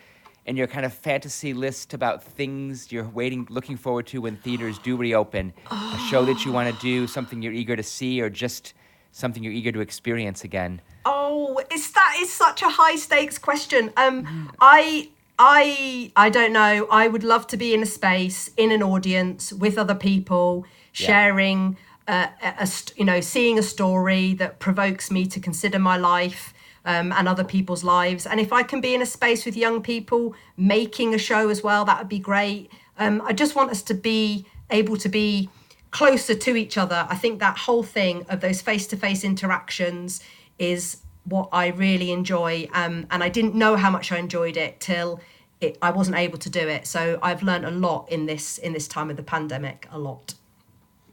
in 0.47 0.57
your 0.57 0.67
kind 0.67 0.85
of 0.85 0.93
fantasy 0.93 1.55
list 1.55 1.95
about 1.95 2.23
things 2.23 2.93
you're 2.93 3.09
waiting, 3.09 3.47
looking 3.51 3.77
forward 3.77 4.07
to 4.09 4.21
when 4.21 4.37
theaters 4.37 4.79
do 4.79 4.97
reopen. 4.97 5.53
A 5.71 5.99
show 5.99 6.25
that 6.25 6.45
you 6.45 6.53
want 6.53 6.75
to 6.75 6.83
do, 6.83 7.07
something 7.07 7.41
you're 7.41 7.53
eager 7.53 7.77
to 7.77 7.83
see, 7.83 8.21
or 8.21 8.29
just 8.29 8.75
something 9.13 9.43
you're 9.43 9.53
eager 9.53 9.73
to 9.73 9.81
experience 9.81 10.45
again. 10.45 10.81
Oh, 11.07 11.61
it's 11.71 11.91
that 11.93 12.17
is 12.21 12.33
such 12.33 12.63
a 12.63 12.69
high 12.69 12.97
stakes 12.97 13.39
question. 13.39 13.93
Um, 13.97 14.27
I 14.61 15.11
I 15.39 16.13
I 16.17 16.31
don't 16.31 16.53
know. 16.53 16.87
I 16.91 17.09
would 17.09 17.25
love 17.25 17.47
to 17.49 17.57
be 17.57 17.75
in 17.75 17.83
a 17.83 17.87
space 17.87 18.51
in 18.57 18.71
an 18.71 18.83
audience 18.83 19.53
with 19.53 19.79
other 19.79 19.95
people, 19.95 20.65
Yeah. 20.95 21.07
sharing, 21.07 21.77
uh, 22.07 22.29
a, 22.43 22.65
a 22.65 22.69
you 22.97 23.05
know, 23.05 23.21
seeing 23.21 23.59
a 23.59 23.63
story 23.63 24.35
that 24.35 24.59
provokes 24.59 25.11
me 25.11 25.27
to 25.27 25.41
consider 25.41 25.79
my 25.79 25.97
life. 25.97 26.54
Um, 26.87 27.13
and 27.13 27.27
other 27.27 27.45
people's 27.45 27.83
lives. 27.83 28.27
And 28.27 28.39
if 28.39 28.53
I 28.53 28.63
can 28.63 28.83
be 28.83 28.95
in 28.95 29.01
a 29.01 29.07
space 29.07 29.47
with 29.47 29.57
young 29.57 29.81
people 29.81 30.35
making 30.59 31.15
a 31.15 31.19
show 31.19 31.49
as 31.49 31.63
well, 31.63 31.87
that 31.87 31.99
would 31.99 32.11
be 32.11 32.19
great. 32.19 32.71
Um, 32.99 33.23
I 33.25 33.33
just 33.33 33.57
want 33.57 33.71
us 33.71 33.83
to 33.85 33.95
be 33.95 34.45
able 34.71 34.99
to 34.99 35.09
be 35.09 35.49
closer 35.91 36.35
to 36.35 36.57
each 36.57 36.77
other. 36.77 37.07
I 37.09 37.15
think 37.15 37.41
that 37.41 37.57
whole 37.57 37.83
thing 37.83 38.27
of 38.29 38.41
those 38.41 38.61
face 38.61 38.87
to 38.89 38.97
face 38.97 39.25
interactions 39.25 40.21
is 40.59 40.99
what 41.25 41.49
I 41.53 41.69
really 41.69 42.11
enjoy. 42.11 42.69
Um, 42.75 43.07
and 43.11 43.23
I 43.23 43.29
didn't 43.29 43.55
know 43.55 43.77
how 43.77 43.91
much 43.91 44.13
I 44.13 44.19
enjoyed 44.19 44.57
it 44.57 44.81
till 44.81 45.21
it, 45.61 45.79
I 45.81 45.91
wasn't 45.91 46.19
able 46.19 46.39
to 46.39 46.51
do 46.51 46.69
it. 46.69 46.87
So 46.87 47.19
I've 47.23 47.43
learned 47.43 47.65
a 47.65 47.71
lot 47.71 48.11
in 48.11 48.27
this 48.27 48.59
in 48.59 48.73
this 48.73 48.89
time 48.89 49.11
of 49.11 49.17
the 49.17 49.23
pandemic. 49.23 49.87
A 49.91 49.99
lot. 49.99 50.35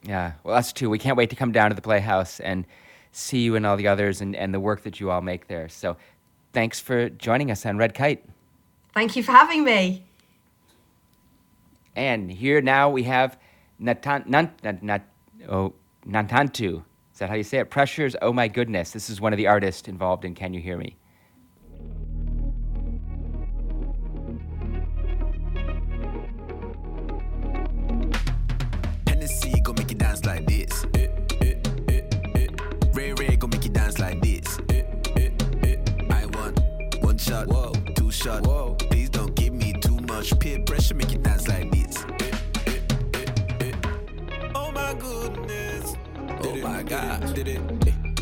Yeah, 0.04 0.34
well, 0.44 0.56
us 0.56 0.74
too. 0.74 0.90
We 0.90 0.98
can't 0.98 1.16
wait 1.16 1.30
to 1.30 1.36
come 1.36 1.52
down 1.52 1.70
to 1.70 1.76
the 1.76 1.82
Playhouse 1.82 2.40
and 2.40 2.66
see 3.12 3.40
you 3.40 3.56
and 3.56 3.66
all 3.66 3.78
the 3.78 3.88
others 3.88 4.22
and, 4.22 4.36
and 4.36 4.54
the 4.54 4.60
work 4.60 4.84
that 4.84 5.00
you 5.00 5.12
all 5.12 5.22
make 5.22 5.48
there. 5.48 5.70
So 5.70 5.98
thanks 6.54 6.80
for 6.80 7.10
joining 7.10 7.52
us 7.52 7.66
on 7.66 7.78
Red 7.78 7.94
Kite. 7.94 8.24
Thank 8.94 9.16
you 9.16 9.24
for 9.24 9.32
having 9.32 9.64
me. 9.64 10.04
And 11.96 12.32
here 12.32 12.62
now 12.62 12.90
we 12.90 13.04
have 13.04 13.38
Natan, 13.80 14.24
Nan, 14.28 14.52
Nat, 14.64 14.84
Nat, 14.84 15.02
oh, 15.50 15.74
Nantantu. 16.08 16.84
Is 17.14 17.20
that 17.20 17.30
how 17.30 17.36
you 17.36 17.44
say 17.44 17.60
it? 17.60 17.70
Pressures, 17.70 18.16
oh 18.22 18.32
my 18.32 18.48
goodness. 18.48 18.92
This 18.92 19.10
is 19.10 19.20
one 19.20 19.34
of 19.34 19.38
the 19.38 19.48
artists 19.48 19.88
involved 19.88 20.24
in 20.26 20.34
Can 20.34 20.54
You 20.54 20.62
Hear 20.62 20.78
Me? 20.78 20.96
Shot, 38.22 38.46
whoa. 38.46 38.76
Please 38.76 39.10
don't 39.10 39.34
give 39.36 39.54
me 39.54 39.74
too 39.74 39.98
much 40.02 40.38
peer 40.40 40.60
pressure, 40.60 40.94
make 40.94 41.12
you 41.12 41.18
dance 41.18 41.48
like 41.48 41.72
this. 41.72 42.06
Oh 44.54 44.72
my 44.72 44.94
goodness. 44.94 45.96
Oh 46.44 46.56
my 46.58 46.84
God. 46.84 47.34
Did 47.34 47.48
it? 47.48 47.62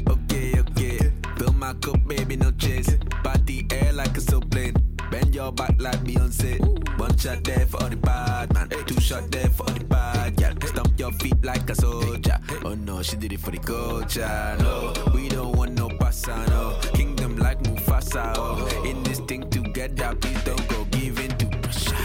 Okay, 0.08 0.60
okay. 0.60 1.12
Fill 1.38 1.54
my 1.54 1.74
cup, 1.74 2.00
baby, 2.08 2.38
no 2.38 2.52
chase. 2.52 2.98
Body 3.24 3.68
air 3.72 3.92
like 3.92 4.18
a 4.18 4.40
plane. 4.40 4.76
Bend 5.12 5.36
your 5.36 5.52
back 5.52 5.76
like 5.80 6.00
Beyonce. 6.06 6.60
One 6.98 7.18
shot 7.18 7.44
there 7.44 7.66
for 7.66 7.84
all 7.84 7.90
the 7.90 7.98
bad 7.98 8.54
man. 8.54 8.70
Two 8.86 9.00
shot 9.02 9.30
there 9.32 9.50
for 9.50 9.64
all 9.64 9.74
the 9.74 9.84
bad 9.84 10.36
gal. 10.38 10.54
Stomp 10.66 10.98
your 10.98 11.12
feet 11.14 11.44
like 11.44 11.70
a 11.70 11.76
soldier. 11.76 12.40
Oh 12.64 12.76
no, 12.76 13.02
she 13.02 13.18
did 13.18 13.34
it 13.34 13.40
for 13.40 13.52
the 13.52 13.58
culture. 13.58 14.56
No, 14.60 14.94
we 15.14 15.28
don't 15.28 15.58
want 15.58 15.74
no 15.74 15.90
passa, 15.90 16.48
no. 16.50 16.80
Kingdom 16.94 17.38
like 17.38 17.62
Mufasa. 17.64 18.34
Oh, 18.38 18.70
oh. 18.72 18.84
in 18.86 19.02
this 19.04 19.20
thing 19.22 19.50
together, 19.88 20.16
please 20.16 20.44
don't 20.44 20.68
go 20.68 20.84
give 20.86 21.20
in 21.20 21.38
to 21.38 21.46
pressure. 21.58 21.96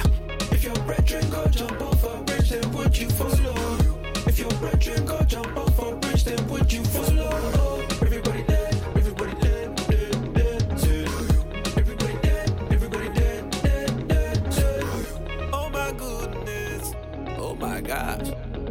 If 0.53 0.62
your 0.62 0.75
brethren 0.87 1.29
go 1.31 1.47
jump 1.49 1.81
off 1.81 2.05
a 2.05 2.22
bridge, 2.22 2.51
then 2.51 2.72
would 2.72 2.97
you 2.97 3.09
follow? 3.11 3.79
If 4.27 4.39
your 4.39 4.51
brethren 4.61 5.05
go 5.05 5.22
jump 5.25 5.57
off 5.57 5.79
a 5.81 5.97
bridge, 5.97 6.25
then 6.25 6.47
would 6.49 6.72
you 6.72 6.85
follow? 6.85 7.81
Everybody 8.01 8.43
dead, 8.45 8.75
everybody 8.97 9.35
dead, 9.41 9.77
dead, 9.89 10.35
dead, 10.35 10.77
dead. 10.79 11.09
Everybody 11.77 12.16
dead, 12.22 12.49
everybody 12.70 13.09
dead, 13.09 13.51
dead, 13.62 14.09
dead, 14.09 14.51
dead. 14.51 14.85
Oh 15.53 15.68
my 15.70 15.91
goodness, 15.93 16.95
oh 17.39 17.55
my 17.57 17.81
gosh. 17.81 18.31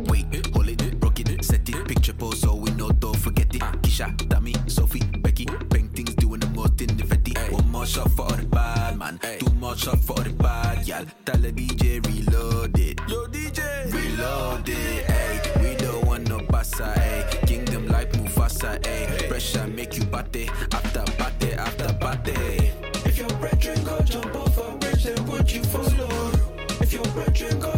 Wait, 0.09 0.25
hold 0.53 0.69
it, 0.69 1.43
set 1.45 1.67
it, 1.67 1.87
picture 1.87 2.13
pose 2.13 2.39
so 2.39 2.55
we 2.55 2.71
know, 2.71 2.89
don't 2.91 3.17
forget 3.17 3.53
it. 3.53 3.61
Kisha, 3.83 4.15
Dami, 4.29 4.55
Sophie, 4.69 5.03
Becky, 5.19 5.45
paintings 5.69 6.15
doing 6.15 6.39
the 6.39 6.47
most 6.47 6.79
in 6.81 6.95
the 6.97 7.03
fetty. 7.03 7.33
One 7.51 7.69
more 7.69 7.85
shot 7.85 8.09
for 8.11 8.29
man, 8.29 8.49
more 9.73 9.79
shot 9.79 9.99
for 9.99 10.23
the 10.23 10.29
bad 10.33 10.85
gal. 10.85 11.05
Tell 11.25 11.37
the 11.37 11.51
DJ 11.51 12.05
reload 12.05 12.77
it. 12.77 12.99
Yo 13.07 13.25
DJ, 13.27 13.91
reload 13.91 14.69
it. 14.69 15.09
Ay, 15.09 15.41
we 15.61 15.75
don't 15.75 16.05
want 16.05 16.29
no 16.29 16.39
bassa. 16.39 16.93
Ay, 16.97 17.25
kingdom 17.47 17.87
like 17.87 18.11
Mufasa. 18.13 18.71
Ay, 18.85 19.27
pressure 19.27 19.67
make 19.67 19.97
you 19.97 20.05
party 20.05 20.49
after 20.71 21.03
party 21.17 21.53
after 21.53 21.93
party. 21.93 22.71
If 23.05 23.17
your 23.17 23.33
brethren 23.39 23.83
go 23.83 23.99
jump 24.01 24.35
off 24.35 24.57
a 24.57 24.77
bridge, 24.77 25.03
then 25.05 25.25
would 25.27 25.51
you 25.51 25.63
follow? 25.63 26.31
If 26.81 26.93
your 26.93 27.05
brethren 27.15 27.59
go 27.59 27.72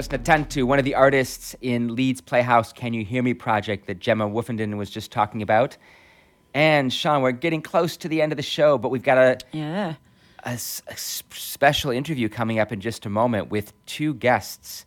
was 0.00 0.08
Natantu, 0.08 0.64
one 0.64 0.78
of 0.78 0.86
the 0.86 0.94
artists 0.94 1.54
in 1.60 1.94
Leeds 1.94 2.22
Playhouse 2.22 2.72
Can 2.72 2.94
You 2.94 3.04
Hear 3.04 3.22
Me 3.22 3.34
project 3.34 3.86
that 3.86 3.98
Gemma 3.98 4.26
Woffenden 4.26 4.78
was 4.78 4.88
just 4.88 5.12
talking 5.12 5.42
about. 5.42 5.76
And 6.54 6.90
Sean, 6.90 7.20
we're 7.20 7.32
getting 7.32 7.60
close 7.60 7.98
to 7.98 8.08
the 8.08 8.22
end 8.22 8.32
of 8.32 8.36
the 8.38 8.42
show, 8.42 8.78
but 8.78 8.88
we've 8.90 9.02
got 9.02 9.18
a, 9.18 9.36
Yeah. 9.52 9.96
a 10.44 10.52
a 10.52 10.96
special 10.96 11.90
interview 11.90 12.30
coming 12.30 12.58
up 12.58 12.72
in 12.72 12.80
just 12.80 13.04
a 13.04 13.10
moment 13.10 13.50
with 13.50 13.74
two 13.84 14.14
guests, 14.14 14.86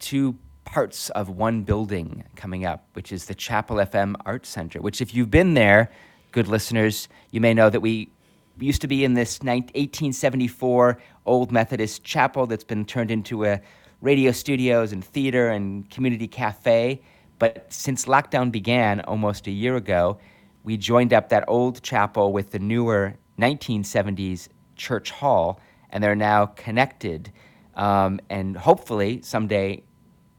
two 0.00 0.36
parts 0.66 1.08
of 1.10 1.30
one 1.30 1.62
building 1.62 2.22
coming 2.36 2.66
up, 2.66 2.84
which 2.92 3.10
is 3.10 3.24
the 3.24 3.34
Chapel 3.34 3.76
FM 3.76 4.16
Art 4.26 4.44
Center, 4.44 4.82
which, 4.82 5.00
if 5.00 5.14
you've 5.14 5.30
been 5.30 5.54
there, 5.54 5.90
good 6.30 6.46
listeners, 6.46 7.08
you 7.30 7.40
may 7.40 7.54
know 7.54 7.70
that 7.70 7.80
we 7.80 8.10
used 8.58 8.82
to 8.82 8.86
be 8.86 9.02
in 9.02 9.14
this 9.14 9.38
19- 9.38 9.46
1874 9.74 10.98
old 11.24 11.50
Methodist 11.50 12.04
chapel 12.04 12.46
that's 12.46 12.64
been 12.64 12.84
turned 12.84 13.10
into 13.10 13.46
a 13.46 13.58
radio 14.02 14.32
studios 14.32 14.92
and 14.92 15.02
theater 15.02 15.48
and 15.48 15.88
community 15.88 16.28
cafe. 16.28 17.00
But 17.38 17.72
since 17.72 18.04
lockdown 18.04 18.52
began 18.52 19.00
almost 19.00 19.46
a 19.46 19.50
year 19.50 19.76
ago, 19.76 20.18
we 20.64 20.76
joined 20.76 21.14
up 21.14 21.30
that 21.30 21.44
old 21.48 21.82
chapel 21.82 22.32
with 22.32 22.50
the 22.50 22.58
newer 22.58 23.14
1970s 23.40 24.48
church 24.76 25.10
hall, 25.10 25.60
and 25.90 26.04
they're 26.04 26.14
now 26.14 26.46
connected. 26.46 27.32
Um, 27.74 28.20
and 28.28 28.56
hopefully, 28.56 29.22
someday 29.22 29.82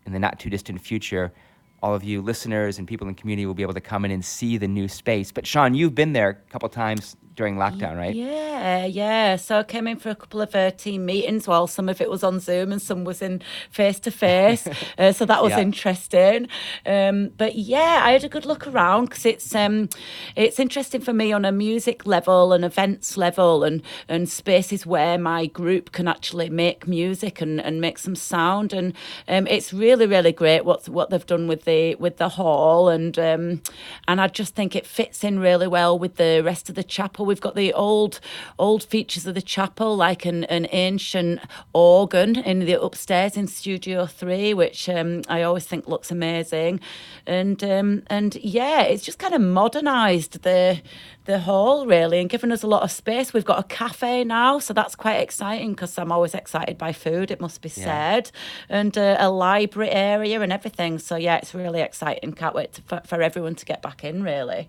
in 0.05 0.13
the 0.13 0.19
not 0.19 0.39
too 0.39 0.49
distant 0.49 0.79
future, 0.81 1.33
all 1.81 1.93
of 1.93 2.03
you 2.03 2.21
listeners 2.21 2.77
and 2.79 2.87
people 2.87 3.07
in 3.07 3.13
the 3.15 3.19
community 3.19 3.45
will 3.45 3.53
be 3.53 3.63
able 3.63 3.73
to 3.73 3.81
come 3.81 4.05
in 4.05 4.11
and 4.11 4.23
see 4.23 4.57
the 4.57 4.67
new 4.67 4.87
space. 4.87 5.31
But 5.31 5.47
Sean, 5.47 5.73
you've 5.73 5.95
been 5.95 6.13
there 6.13 6.29
a 6.29 6.51
couple 6.51 6.69
times 6.69 7.17
during 7.35 7.55
lockdown, 7.55 7.97
right? 7.97 8.15
Yeah, 8.15 8.85
yeah. 8.85 9.35
So 9.37 9.59
I 9.59 9.63
came 9.63 9.87
in 9.87 9.97
for 9.97 10.09
a 10.09 10.15
couple 10.15 10.41
of 10.41 10.53
uh, 10.55 10.71
team 10.71 11.05
meetings. 11.05 11.47
Well, 11.47 11.67
some 11.67 11.89
of 11.89 11.99
it 12.01 12.09
was 12.09 12.23
on 12.23 12.39
Zoom 12.39 12.71
and 12.71 12.81
some 12.81 13.03
was 13.03 13.21
in 13.21 13.41
face 13.69 13.99
to 14.01 14.11
face. 14.11 14.67
So 15.13 15.25
that 15.25 15.41
was 15.43 15.51
Yeah. 15.51 15.59
interesting. 15.61 16.47
Um, 16.85 17.31
but 17.37 17.55
yeah, 17.55 18.01
I 18.03 18.11
had 18.11 18.23
a 18.23 18.29
good 18.29 18.45
look 18.45 18.67
around 18.67 19.05
because 19.05 19.25
it's 19.25 19.53
um, 19.55 19.89
it's 20.35 20.59
interesting 20.59 21.01
for 21.01 21.13
me 21.13 21.31
on 21.33 21.45
a 21.45 21.51
music 21.51 22.05
level 22.05 22.53
and 22.53 22.63
events 22.65 23.17
level 23.17 23.63
and 23.63 23.81
and 24.07 24.29
spaces 24.29 24.85
where 24.85 25.17
my 25.17 25.45
group 25.45 25.91
can 25.91 26.07
actually 26.07 26.49
make 26.49 26.87
music 26.87 27.41
and, 27.41 27.59
and 27.61 27.81
make 27.81 27.97
some 27.97 28.15
sound. 28.15 28.73
And 28.73 28.93
um, 29.27 29.47
it's 29.47 29.73
really 29.73 30.05
really 30.05 30.31
great 30.31 30.65
what 30.65 30.87
what 30.89 31.09
they've 31.09 31.25
done 31.25 31.47
with 31.47 31.65
the 31.65 31.95
with 31.95 32.17
the 32.17 32.29
hall 32.29 32.89
and 32.89 33.17
um, 33.19 33.61
and 34.07 34.21
I 34.21 34.27
just 34.27 34.55
think 34.55 34.75
it 34.75 34.85
fits 34.85 35.23
in 35.23 35.39
really 35.39 35.67
well 35.67 35.97
with 35.97 36.15
the 36.15 36.41
rest 36.43 36.69
of 36.69 36.75
the 36.75 36.83
chapel. 36.83 37.22
We've 37.25 37.41
got 37.41 37.55
the 37.55 37.73
old 37.73 38.19
old 38.59 38.83
features 38.83 39.25
of 39.25 39.35
the 39.35 39.41
chapel, 39.41 39.95
like 39.95 40.25
an, 40.25 40.43
an 40.45 40.67
ancient 40.71 41.39
organ 41.73 42.37
in 42.37 42.59
the 42.59 42.81
upstairs 42.81 43.37
in 43.37 43.47
Studio 43.47 44.05
Three, 44.05 44.53
which 44.53 44.87
um, 44.89 45.21
I 45.27 45.43
always 45.43 45.65
think 45.65 45.87
looks 45.87 46.11
amazing, 46.11 46.79
and 47.25 47.63
um, 47.63 48.03
and 48.07 48.35
yeah, 48.35 48.81
it's 48.83 49.03
just 49.03 49.19
kind 49.19 49.33
of 49.33 49.41
modernised 49.41 50.43
the 50.43 50.81
the 51.25 51.39
hall 51.39 51.85
really 51.85 52.19
and 52.19 52.29
given 52.29 52.51
us 52.51 52.63
a 52.63 52.67
lot 52.67 52.83
of 52.83 52.91
space. 52.91 53.33
We've 53.33 53.45
got 53.45 53.59
a 53.59 53.63
cafe 53.63 54.23
now, 54.25 54.59
so 54.59 54.73
that's 54.73 54.95
quite 54.95 55.21
exciting 55.21 55.71
because 55.71 55.97
I'm 55.97 56.11
always 56.11 56.33
excited 56.33 56.77
by 56.77 56.91
food. 56.91 57.31
It 57.31 57.39
must 57.39 57.61
be 57.61 57.69
Yeah. 57.69 57.83
said, 57.85 58.31
and 58.69 58.97
uh, 58.97 59.15
a 59.19 59.29
library 59.29 59.89
area 59.91 60.41
and 60.41 60.51
everything. 60.51 60.99
So 60.99 61.15
yeah, 61.15 61.37
it's 61.37 61.53
really 61.55 61.81
exciting. 61.81 62.33
Can't 62.33 62.55
wait 62.55 62.73
to, 62.73 62.81
for, 62.81 63.01
for 63.05 63.21
everyone 63.21 63.55
to 63.55 63.65
get 63.65 63.81
back 63.81 64.03
in. 64.03 64.21
Really. 64.23 64.67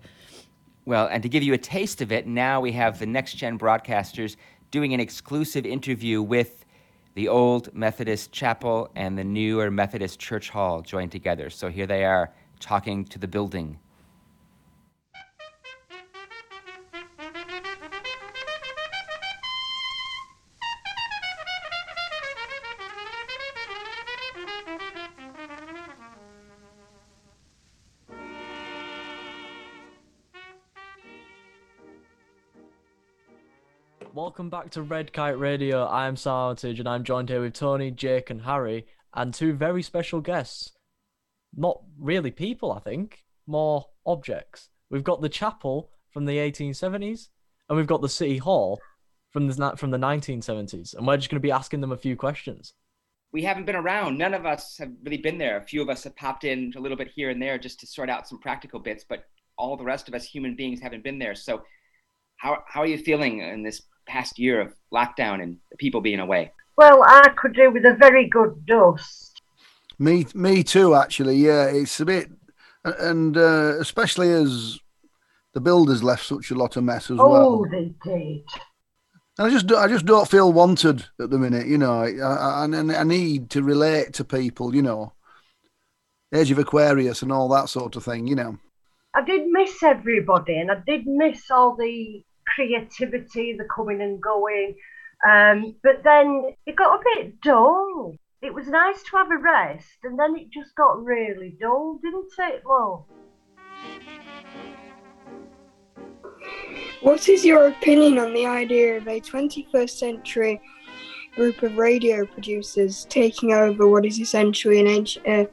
Well, 0.85 1.07
and 1.07 1.23
to 1.23 1.29
give 1.29 1.41
you 1.41 1.53
a 1.53 1.57
taste 1.57 2.01
of 2.01 2.11
it, 2.11 2.27
now 2.27 2.61
we 2.61 2.71
have 2.73 2.99
the 2.99 3.07
next 3.07 3.33
gen 3.33 3.57
broadcasters 3.57 4.35
doing 4.69 4.93
an 4.93 4.99
exclusive 4.99 5.65
interview 5.65 6.21
with 6.21 6.63
the 7.15 7.27
old 7.27 7.73
Methodist 7.73 8.31
chapel 8.31 8.91
and 8.95 9.17
the 9.17 9.23
newer 9.23 9.71
Methodist 9.71 10.19
church 10.19 10.51
hall 10.51 10.81
joined 10.81 11.11
together. 11.11 11.49
So 11.49 11.69
here 11.69 11.87
they 11.87 12.05
are 12.05 12.31
talking 12.59 13.03
to 13.05 13.17
the 13.17 13.27
building. 13.27 13.79
Welcome 34.35 34.49
back 34.49 34.69
to 34.71 34.81
Red 34.81 35.13
Kite 35.13 35.39
Radio. 35.39 35.85
I 35.85 36.07
am 36.07 36.17
Sam 36.17 36.57
and 36.61 36.89
I'm 36.89 37.05
joined 37.05 37.29
here 37.29 37.39
with 37.39 37.53
Tony, 37.53 37.89
Jake, 37.89 38.29
and 38.29 38.41
Harry, 38.41 38.85
and 39.13 39.33
two 39.33 39.53
very 39.53 39.81
special 39.81 40.19
guests. 40.19 40.73
Not 41.55 41.79
really 41.97 42.31
people, 42.31 42.73
I 42.73 42.79
think, 42.79 43.23
more 43.47 43.85
objects. 44.05 44.67
We've 44.89 45.05
got 45.05 45.21
the 45.21 45.29
chapel 45.29 45.89
from 46.11 46.25
the 46.25 46.35
1870s, 46.35 47.29
and 47.69 47.77
we've 47.77 47.87
got 47.87 48.01
the 48.01 48.09
city 48.09 48.37
hall 48.37 48.81
from 49.31 49.47
the 49.47 49.73
from 49.77 49.91
the 49.91 49.97
1970s, 49.97 50.95
and 50.95 51.07
we're 51.07 51.15
just 51.15 51.29
going 51.29 51.39
to 51.39 51.47
be 51.47 51.51
asking 51.51 51.79
them 51.79 51.93
a 51.93 51.97
few 51.97 52.17
questions. 52.17 52.73
We 53.31 53.43
haven't 53.43 53.67
been 53.67 53.77
around. 53.77 54.17
None 54.17 54.33
of 54.33 54.45
us 54.45 54.77
have 54.79 54.91
really 55.05 55.15
been 55.15 55.37
there. 55.37 55.55
A 55.55 55.65
few 55.65 55.81
of 55.81 55.87
us 55.87 56.03
have 56.03 56.15
popped 56.17 56.43
in 56.43 56.73
a 56.75 56.81
little 56.81 56.97
bit 56.97 57.11
here 57.15 57.29
and 57.29 57.41
there 57.41 57.57
just 57.57 57.79
to 57.79 57.87
sort 57.87 58.09
out 58.09 58.27
some 58.27 58.39
practical 58.39 58.81
bits, 58.81 59.05
but 59.07 59.23
all 59.57 59.77
the 59.77 59.85
rest 59.85 60.09
of 60.09 60.13
us 60.13 60.25
human 60.25 60.57
beings 60.57 60.81
haven't 60.81 61.05
been 61.05 61.19
there. 61.19 61.35
So, 61.35 61.63
how, 62.35 62.65
how 62.67 62.81
are 62.81 62.85
you 62.85 62.97
feeling 62.97 63.39
in 63.39 63.63
this 63.63 63.81
past 64.05 64.39
year 64.39 64.61
of 64.61 64.73
lockdown 64.93 65.41
and 65.41 65.57
people 65.77 66.01
being 66.01 66.19
away? 66.19 66.51
Well, 66.77 67.03
I 67.05 67.29
could 67.35 67.53
do 67.53 67.71
with 67.71 67.85
a 67.85 67.93
very 67.93 68.27
good 68.27 68.65
dust. 68.65 69.41
Me, 69.97 70.25
me 70.33 70.63
too. 70.63 70.95
Actually, 70.95 71.37
yeah, 71.37 71.65
it's 71.65 71.99
a 71.99 72.05
bit, 72.05 72.29
and 72.83 73.37
uh, 73.37 73.79
especially 73.79 74.29
as 74.29 74.79
the 75.53 75.61
builders 75.61 76.03
left 76.03 76.25
such 76.25 76.51
a 76.51 76.55
lot 76.55 76.75
of 76.75 76.83
mess 76.83 77.09
as 77.09 77.17
oh, 77.19 77.29
well. 77.29 77.47
Oh, 77.47 77.65
they 77.71 77.93
did. 78.03 78.43
And 79.37 79.47
I 79.47 79.49
just, 79.49 79.67
do- 79.67 79.77
I 79.77 79.87
just 79.87 80.05
don't 80.05 80.29
feel 80.29 80.51
wanted 80.51 81.05
at 81.19 81.29
the 81.29 81.37
minute. 81.37 81.67
You 81.67 81.77
know, 81.77 82.01
I, 82.01 82.11
I, 82.19 82.63
and 82.65 82.91
I 82.91 83.03
need 83.03 83.49
to 83.51 83.63
relate 83.63 84.13
to 84.13 84.25
people. 84.25 84.75
You 84.75 84.81
know, 84.81 85.13
Age 86.33 86.51
of 86.51 86.59
Aquarius 86.59 87.21
and 87.21 87.31
all 87.31 87.47
that 87.49 87.69
sort 87.69 87.95
of 87.95 88.03
thing. 88.03 88.27
You 88.27 88.35
know. 88.35 88.57
I 89.15 89.23
did 89.23 89.47
miss 89.47 89.81
everybody, 89.81 90.59
and 90.59 90.69
I 90.69 90.81
did 90.85 91.07
miss 91.07 91.49
all 91.49 91.77
the 91.77 92.21
creativity, 92.55 93.53
the 93.53 93.67
coming 93.75 94.01
and 94.01 94.21
going. 94.21 94.75
Um, 95.29 95.75
but 95.83 96.03
then 96.03 96.55
it 96.65 96.75
got 96.75 96.99
a 96.99 97.03
bit 97.15 97.41
dull. 97.41 98.15
It 98.41 98.53
was 98.53 98.67
nice 98.67 99.01
to 99.03 99.17
have 99.17 99.31
a 99.31 99.37
rest, 99.37 99.97
and 100.03 100.19
then 100.19 100.35
it 100.35 100.51
just 100.51 100.75
got 100.75 101.03
really 101.03 101.55
dull, 101.59 101.99
didn't 102.03 102.31
it, 102.37 102.63
Lo? 102.65 103.05
What 107.01 107.27
is 107.29 107.43
your 107.45 107.67
opinion 107.67 108.19
on 108.19 108.33
the 108.33 108.45
idea 108.45 108.97
of 108.97 109.07
a 109.07 109.19
21st 109.21 109.89
century 109.89 110.61
group 111.35 111.61
of 111.63 111.77
radio 111.77 112.25
producers 112.25 113.05
taking 113.09 113.53
over 113.53 113.87
what 113.87 114.05
is 114.05 114.19
essentially 114.19 114.79
an 114.79 114.87
ancient, 114.87 115.27
uh, 115.27 115.45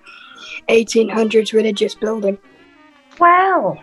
1800s 0.68 1.52
religious 1.52 1.94
building? 1.94 2.38
Well, 3.18 3.82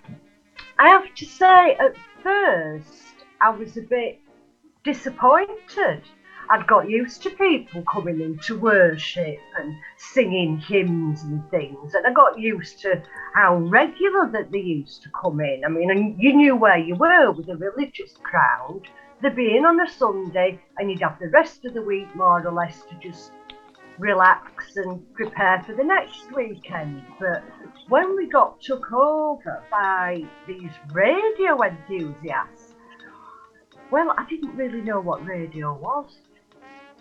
I 0.78 0.90
have 0.90 1.14
to 1.16 1.26
say, 1.26 1.76
at 1.76 1.96
first, 2.24 2.99
I 3.42 3.50
was 3.52 3.78
a 3.78 3.82
bit 3.82 4.20
disappointed. 4.84 6.04
I'd 6.50 6.68
got 6.68 6.90
used 6.90 7.22
to 7.24 7.30
people 7.30 7.84
coming 7.84 8.20
in 8.20 8.38
to 8.40 8.60
worship 8.60 9.38
and 9.58 9.76
singing 9.98 10.58
hymns 10.58 11.24
and 11.24 11.50
things, 11.50 11.94
and 11.94 12.06
I 12.06 12.12
got 12.12 12.38
used 12.38 12.80
to 12.82 13.02
how 13.36 13.56
regular 13.58 14.30
that 14.32 14.52
they 14.52 14.60
used 14.60 15.04
to 15.04 15.10
come 15.22 15.40
in. 15.40 15.64
I 15.64 15.70
mean, 15.70 15.90
and 15.90 16.22
you 16.22 16.36
knew 16.36 16.56
where 16.56 16.78
you 16.78 16.96
were 16.96 17.32
with 17.32 17.48
a 17.50 17.56
religious 17.56 18.14
crowd. 18.24 18.82
They'd 19.22 19.36
be 19.36 19.56
in 19.56 19.66
on 19.66 19.80
a 19.80 19.90
Sunday, 19.90 20.60
and 20.78 20.90
you'd 20.90 21.02
have 21.02 21.20
the 21.20 21.30
rest 21.30 21.64
of 21.64 21.74
the 21.74 21.82
week 21.82 22.14
more 22.16 22.46
or 22.46 22.52
less 22.52 22.82
to 22.90 22.96
just 22.96 23.32
relax 24.00 24.76
and 24.76 25.02
prepare 25.14 25.62
for 25.64 25.76
the 25.76 25.84
next 25.84 26.32
weekend. 26.36 27.04
But 27.20 27.44
when 27.88 28.16
we 28.16 28.28
got 28.28 28.60
took 28.62 28.92
over 28.92 29.64
by 29.70 30.24
these 30.48 30.72
radio 30.92 31.62
enthusiasts, 31.64 32.59
well, 33.92 34.14
I 34.18 34.26
didn't 34.30 34.56
really 34.56 34.82
know 34.82 35.00
what 35.00 35.26
radio 35.26 35.74
was. 35.74 36.18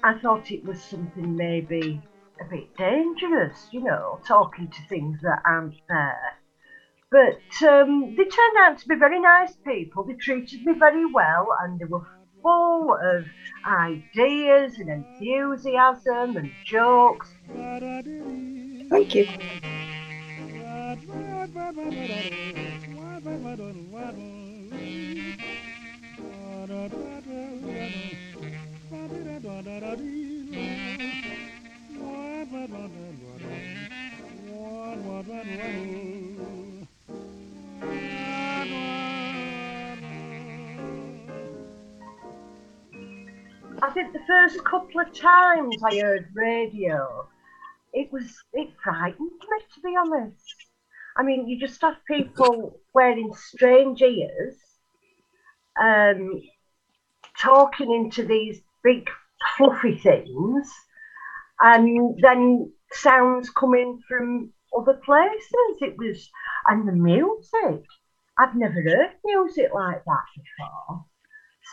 I 0.03 0.19
thought 0.19 0.51
it 0.51 0.65
was 0.65 0.83
something 0.83 1.37
maybe 1.37 2.01
a 2.41 2.45
bit 2.45 2.77
dangerous, 2.77 3.69
you 3.73 3.83
know, 3.83 4.21
talking 4.27 4.69
to 4.69 4.89
things 4.89 5.21
that 5.23 5.43
aren't 5.45 5.75
there. 5.89 6.39
But 7.11 7.41
um, 7.67 8.15
they 8.17 8.25
turned 8.25 8.57
out 8.61 8.79
to 8.79 8.89
be 8.89 8.95
very 8.95 9.21
nice 9.21 9.55
people. 9.67 10.05
They 10.05 10.15
treated 10.15 10.65
me 10.65 10.75
very 10.79 11.05
well 11.07 11.49
and 11.61 11.79
they 11.79 11.87
were 11.87 12.07
full 12.43 12.95
of 12.95 13.25
ideas 13.67 14.79
and 14.79 14.89
enthusiasm 14.89 16.37
and 16.37 16.53
jokes. 16.65 17.29
Thank 18.91 19.15
you. 19.15 19.27
I 26.71 26.75
think 43.95 44.13
the 44.13 44.21
first 44.27 44.63
couple 44.65 45.01
of 45.01 45.15
times 45.15 45.83
I 45.83 45.99
heard 45.99 46.29
radio, 46.35 47.29
it 47.95 48.13
was 48.13 48.45
it 48.53 48.69
frightened 48.85 49.31
me 49.31 49.59
to 49.75 49.81
be 49.81 49.97
honest. 49.97 50.55
I 51.17 51.23
mean, 51.23 51.49
you 51.49 51.59
just 51.59 51.81
have 51.81 51.97
people 52.07 52.79
wearing 52.93 53.33
strange 53.35 54.03
ears, 54.03 54.57
um, 55.81 56.43
talking 57.41 57.93
into 57.93 58.25
these 58.27 58.61
big 58.83 59.09
fluffy 59.57 59.99
things, 59.99 60.71
and 61.61 62.19
then 62.23 62.73
sounds 62.93 63.51
coming 63.51 64.01
from 64.09 64.53
other 64.77 64.95
places. 65.05 65.79
It 65.81 65.97
was, 65.99 66.31
and 66.67 66.87
the 66.89 66.93
music. 66.93 67.85
I've 68.39 68.55
never 68.55 68.81
heard 68.83 69.11
music 69.25 69.71
like 69.75 70.05
that 70.05 70.25
before. 70.37 71.05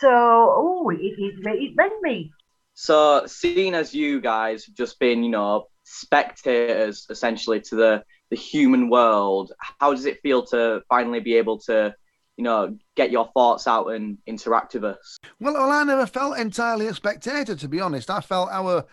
So, 0.00 0.10
oh, 0.10 0.90
it, 0.90 1.14
it, 1.18 1.34
it 1.44 1.72
made 1.76 2.00
me 2.02 2.32
So, 2.74 3.24
seeing 3.26 3.74
as 3.74 3.94
you 3.94 4.20
guys 4.20 4.66
just 4.66 4.98
been, 4.98 5.22
you 5.24 5.30
know, 5.30 5.66
spectators 5.84 7.06
essentially 7.10 7.60
to 7.62 7.76
the 7.76 8.04
the 8.30 8.36
human 8.36 8.90
world, 8.90 9.52
how 9.78 9.92
does 9.92 10.04
it 10.04 10.20
feel 10.22 10.44
to 10.46 10.82
finally 10.88 11.20
be 11.20 11.36
able 11.36 11.58
to, 11.60 11.94
you 12.36 12.44
know, 12.44 12.76
get 12.96 13.10
your 13.10 13.30
thoughts 13.34 13.66
out 13.66 13.86
and 13.88 14.18
interact 14.26 14.74
with 14.74 14.84
us? 14.84 15.18
Well, 15.40 15.54
well, 15.54 15.70
I 15.70 15.84
never 15.84 16.06
felt 16.06 16.38
entirely 16.38 16.86
a 16.86 16.94
spectator, 16.94 17.56
to 17.56 17.68
be 17.68 17.80
honest. 17.80 18.10
I 18.10 18.20
felt 18.20 18.50
our 18.50 18.84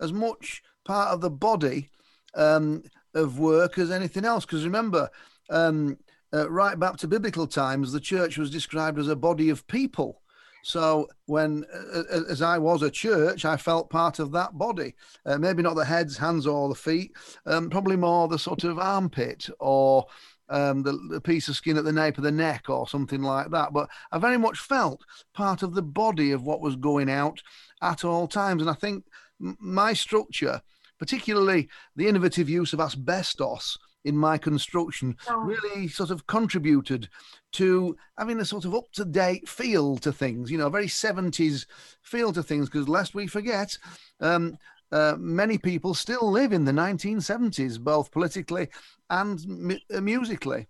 as 0.00 0.12
much 0.12 0.62
part 0.84 1.10
of 1.10 1.20
the 1.20 1.30
body 1.30 1.90
um, 2.34 2.82
of 3.14 3.38
work 3.38 3.78
as 3.78 3.90
anything 3.90 4.24
else. 4.24 4.44
Because 4.44 4.64
remember, 4.64 5.10
um, 5.50 5.98
uh, 6.32 6.50
right 6.50 6.78
back 6.78 6.96
to 6.98 7.08
biblical 7.08 7.46
times, 7.46 7.92
the 7.92 8.00
church 8.00 8.38
was 8.38 8.50
described 8.50 8.98
as 8.98 9.08
a 9.08 9.16
body 9.16 9.50
of 9.50 9.66
people. 9.66 10.20
So 10.64 11.08
when, 11.26 11.64
uh, 11.74 12.02
uh, 12.10 12.22
as 12.28 12.40
I 12.40 12.58
was 12.58 12.82
a 12.82 12.90
church, 12.90 13.44
I 13.44 13.56
felt 13.56 13.90
part 13.90 14.20
of 14.20 14.30
that 14.32 14.56
body. 14.56 14.94
Uh, 15.26 15.36
maybe 15.36 15.62
not 15.62 15.74
the 15.74 15.84
heads, 15.84 16.16
hands, 16.16 16.46
or 16.46 16.68
the 16.68 16.74
feet. 16.74 17.12
Um, 17.46 17.68
probably 17.68 17.96
more 17.96 18.28
the 18.28 18.38
sort 18.38 18.64
of 18.64 18.78
armpit 18.78 19.48
or 19.58 20.06
um, 20.52 20.82
the, 20.82 20.92
the 21.10 21.20
piece 21.20 21.48
of 21.48 21.56
skin 21.56 21.78
at 21.78 21.84
the 21.84 21.92
nape 21.92 22.18
of 22.18 22.24
the 22.24 22.30
neck 22.30 22.68
or 22.68 22.86
something 22.86 23.22
like 23.22 23.50
that. 23.50 23.72
But 23.72 23.88
I 24.12 24.18
very 24.18 24.38
much 24.38 24.58
felt 24.58 25.00
part 25.32 25.62
of 25.62 25.74
the 25.74 25.82
body 25.82 26.30
of 26.30 26.42
what 26.42 26.60
was 26.60 26.76
going 26.76 27.10
out 27.10 27.42
at 27.80 28.04
all 28.04 28.28
times. 28.28 28.60
And 28.60 28.70
I 28.70 28.74
think 28.74 29.04
m- 29.40 29.56
my 29.58 29.94
structure, 29.94 30.60
particularly 30.98 31.68
the 31.96 32.06
innovative 32.06 32.48
use 32.48 32.72
of 32.74 32.80
asbestos 32.80 33.78
in 34.04 34.16
my 34.16 34.36
construction, 34.36 35.16
really 35.38 35.88
sort 35.88 36.10
of 36.10 36.26
contributed 36.26 37.08
to 37.52 37.96
having 38.18 38.38
a 38.40 38.44
sort 38.44 38.64
of 38.64 38.74
up 38.74 38.90
to 38.92 39.04
date 39.04 39.48
feel 39.48 39.96
to 39.98 40.12
things, 40.12 40.50
you 40.50 40.58
know, 40.58 40.66
a 40.66 40.70
very 40.70 40.86
70s 40.86 41.66
feel 42.02 42.32
to 42.32 42.42
things. 42.42 42.68
Because 42.68 42.88
lest 42.88 43.14
we 43.14 43.26
forget, 43.26 43.78
um, 44.20 44.58
uh, 44.92 45.16
many 45.18 45.58
people 45.58 45.94
still 45.94 46.30
live 46.30 46.52
in 46.52 46.64
the 46.64 46.72
1970s, 46.72 47.80
both 47.80 48.10
politically 48.10 48.68
and 49.10 49.80
uh, 49.92 50.00
musically. 50.00 50.68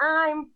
I'm 0.00 0.50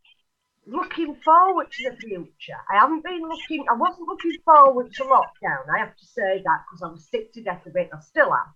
looking 0.66 1.16
forward 1.24 1.68
to 1.72 1.90
the 1.90 1.96
future. 1.96 2.60
I 2.70 2.78
haven't 2.78 3.02
been 3.02 3.22
looking, 3.22 3.64
I 3.70 3.74
wasn't 3.74 4.06
looking 4.06 4.36
forward 4.44 4.92
to 4.94 5.04
lockdown. 5.04 5.74
I 5.74 5.78
have 5.78 5.96
to 5.96 6.06
say 6.06 6.42
that 6.44 6.60
because 6.66 6.82
I 6.82 6.92
was 6.92 7.08
sick 7.10 7.32
to 7.32 7.42
death 7.42 7.64
of 7.66 7.74
it. 7.76 7.90
I 7.92 8.00
still 8.00 8.32
am. 8.32 8.54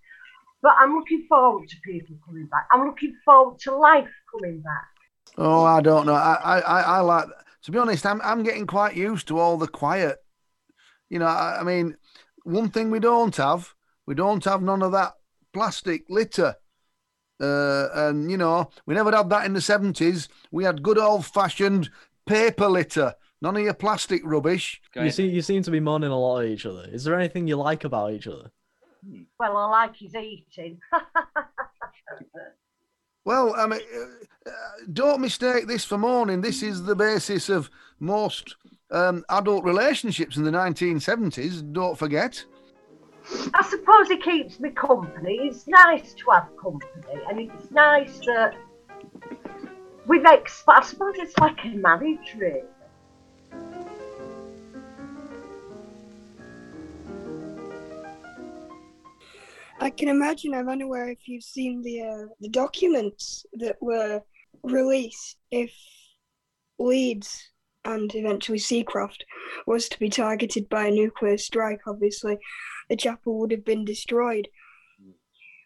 But 0.62 0.74
I'm 0.78 0.94
looking 0.94 1.26
forward 1.28 1.68
to 1.68 1.76
people 1.84 2.16
coming 2.24 2.46
back. 2.46 2.66
I'm 2.72 2.86
looking 2.86 3.14
forward 3.24 3.58
to 3.60 3.76
life 3.76 4.08
coming 4.32 4.60
back. 4.60 4.88
Oh, 5.36 5.64
I 5.64 5.80
don't 5.80 6.06
know. 6.06 6.14
I, 6.14 6.34
I, 6.34 6.58
I, 6.60 6.80
I 6.80 7.00
like. 7.00 7.26
To 7.64 7.70
be 7.70 7.78
honest, 7.78 8.06
I'm, 8.06 8.20
I'm 8.22 8.42
getting 8.42 8.66
quite 8.66 8.94
used 8.94 9.28
to 9.28 9.38
all 9.38 9.56
the 9.56 9.66
quiet. 9.66 10.18
You 11.08 11.18
know, 11.18 11.26
I, 11.26 11.60
I 11.60 11.62
mean, 11.64 11.96
one 12.44 12.68
thing 12.68 12.90
we 12.90 13.00
don't 13.00 13.34
have, 13.36 13.74
we 14.06 14.14
don't 14.14 14.44
have 14.44 14.62
none 14.62 14.82
of 14.82 14.92
that 14.92 15.14
plastic 15.52 16.04
litter. 16.08 16.56
Uh, 17.40 17.88
and 17.94 18.30
you 18.30 18.36
know, 18.36 18.70
we 18.86 18.94
never 18.94 19.10
had 19.14 19.28
that 19.30 19.46
in 19.46 19.52
the 19.52 19.60
seventies. 19.60 20.28
We 20.50 20.64
had 20.64 20.82
good 20.82 20.98
old 20.98 21.26
fashioned 21.26 21.90
paper 22.26 22.68
litter. 22.68 23.14
None 23.42 23.56
of 23.56 23.62
your 23.62 23.74
plastic 23.74 24.22
rubbish. 24.24 24.80
You 24.94 25.10
seem 25.10 25.30
you 25.30 25.42
seem 25.42 25.62
to 25.64 25.70
be 25.70 25.80
mourning 25.80 26.10
a 26.10 26.18
lot 26.18 26.40
at 26.40 26.46
each 26.46 26.66
other. 26.66 26.88
Is 26.90 27.04
there 27.04 27.18
anything 27.18 27.46
you 27.46 27.56
like 27.56 27.84
about 27.84 28.12
each 28.12 28.26
other? 28.26 28.50
Well, 29.38 29.56
I 29.56 29.66
like 29.66 29.96
his 29.96 30.14
eating. 30.14 30.78
Well, 33.24 33.54
I 33.56 33.66
mean, 33.66 33.80
uh, 33.94 34.50
uh, 34.50 34.52
don't 34.92 35.20
mistake 35.20 35.66
this 35.66 35.84
for 35.84 35.96
mourning. 35.96 36.42
This 36.42 36.62
is 36.62 36.82
the 36.82 36.94
basis 36.94 37.48
of 37.48 37.70
most 37.98 38.56
um, 38.90 39.24
adult 39.30 39.64
relationships 39.64 40.36
in 40.36 40.44
the 40.44 40.50
1970s. 40.50 41.72
Don't 41.72 41.98
forget. 41.98 42.44
I 43.54 43.62
suppose 43.62 44.10
it 44.10 44.22
keeps 44.22 44.60
me 44.60 44.70
company. 44.70 45.38
It's 45.42 45.66
nice 45.66 46.12
to 46.14 46.30
have 46.30 46.48
company, 46.60 47.22
and 47.28 47.40
it's 47.40 47.70
nice 47.70 48.18
that 48.26 48.54
we 50.06 50.18
make. 50.18 50.50
I 50.68 50.82
suppose 50.82 51.14
it's 51.16 51.36
like 51.38 51.64
a 51.64 51.68
marriage, 51.68 52.34
really. 52.36 52.62
I 59.80 59.90
can 59.90 60.08
imagine. 60.08 60.54
I'm 60.54 60.68
unaware 60.68 61.10
if 61.10 61.26
you've 61.26 61.44
seen 61.44 61.82
the 61.82 62.02
uh, 62.02 62.26
the 62.40 62.50
documents 62.50 63.46
that 63.54 63.76
were 63.80 64.22
released. 64.62 65.36
If 65.50 65.72
Leeds 66.78 67.50
and 67.86 68.14
eventually 68.14 68.58
Seacroft 68.58 69.24
was 69.66 69.88
to 69.88 69.98
be 69.98 70.08
targeted 70.08 70.68
by 70.68 70.86
a 70.86 70.90
nuclear 70.90 71.38
strike, 71.38 71.80
obviously 71.86 72.38
the 72.88 72.96
chapel 72.96 73.38
would 73.38 73.50
have 73.50 73.64
been 73.64 73.84
destroyed. 73.84 74.48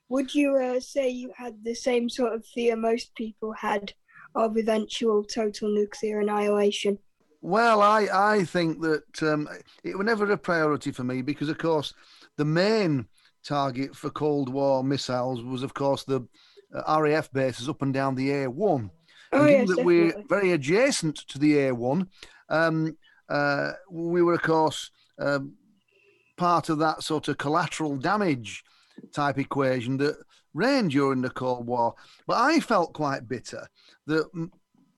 Would 0.09 0.35
you 0.35 0.57
uh, 0.57 0.81
say 0.81 1.09
you 1.11 1.33
had 1.37 1.65
the 1.65 1.75
same 1.75 2.09
sort 2.09 2.33
of 2.33 2.47
fear 2.47 2.77
most 2.77 3.15
people 3.15 3.53
had 3.53 3.93
of 4.35 4.57
eventual 4.57 5.25
total 5.25 5.69
nuclear 5.69 6.21
annihilation? 6.21 6.99
Well, 7.41 7.83
I, 7.83 8.09
I 8.13 8.45
think 8.45 8.81
that 8.83 9.23
um, 9.23 9.49
it 9.85 9.97
was 9.97 10.07
never 10.07 10.31
a 10.31 10.39
priority 10.39 10.91
for 10.91 11.05
me 11.05 11.23
because, 11.23 11.49
of 11.49 11.59
course, 11.59 11.95
the 12.37 12.45
main 12.45 13.07
target 13.45 13.95
for 13.95 14.11
Cold 14.11 14.49
War 14.49 14.83
missiles 14.83 15.43
was, 15.43 15.63
of 15.63 15.75
course, 15.75 16.05
the 16.05 16.27
uh, 16.75 17.01
RAF 17.01 17.31
bases 17.33 17.69
up 17.69 17.83
and 17.83 17.95
down 17.95 18.15
the 18.15 18.31
A1. 18.31 18.91
Oh, 19.33 19.39
and 19.41 19.49
given 19.49 19.67
yes, 19.67 19.77
that 19.77 19.85
we're 19.85 20.25
very 20.29 20.53
adjacent 20.53 21.17
to 21.29 21.39
the 21.39 21.55
A1, 21.55 22.09
um, 22.49 22.97
uh, 23.29 23.73
we 23.91 24.23
were, 24.23 24.35
of 24.35 24.43
course, 24.43 24.91
um, 25.19 25.55
part 26.39 26.71
of 26.71 26.79
that 26.79 27.03
sort 27.03 27.29
of 27.29 27.37
collateral 27.37 27.97
damage 27.97 28.65
type 29.13 29.39
equation 29.39 29.99
that 29.99 30.17
reigned 30.55 30.93
during 30.93 31.21
the 31.21 31.31
Cold 31.31 31.67
War. 31.67 31.95
But 32.27 32.39
I 32.39 32.61
felt 32.61 32.95
quite 32.95 33.29
bitter 33.29 33.69
that 34.07 34.49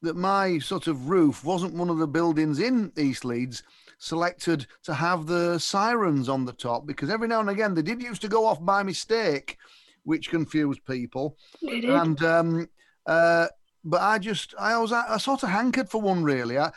that 0.03 0.17
my 0.17 0.59
sort 0.59 0.87
of 0.87 1.11
roof 1.11 1.45
wasn't 1.45 1.75
one 1.75 1.91
of 1.91 1.99
the 1.99 2.07
buildings 2.07 2.59
in 2.59 2.91
East 2.97 3.25
Leeds 3.25 3.63
selected 3.99 4.67
to 4.83 4.95
have 4.95 5.27
the 5.27 5.59
sirens 5.59 6.27
on 6.29 6.47
the 6.47 6.55
top 6.55 6.87
because 6.87 7.11
every 7.11 7.29
now 7.29 7.41
and 7.41 7.51
again 7.51 7.75
they 7.75 7.83
did 7.83 8.01
used 8.03 8.23
to 8.23 8.29
go 8.29 8.47
off 8.47 8.65
by 8.65 8.83
mistake, 8.83 9.59
which 10.05 10.31
confused 10.31 10.85
people. 10.87 11.37
And 11.63 12.23
um, 12.23 12.69
uh, 13.07 13.49
but 13.85 14.01
I 14.01 14.19
just 14.19 14.55
I 14.59 14.79
was 14.79 14.93
I 14.93 15.19
sort 15.19 15.43
of 15.43 15.51
hankered 15.51 15.91
for 15.91 16.01
one 16.01 16.23
really. 16.23 16.59
I 16.59 16.71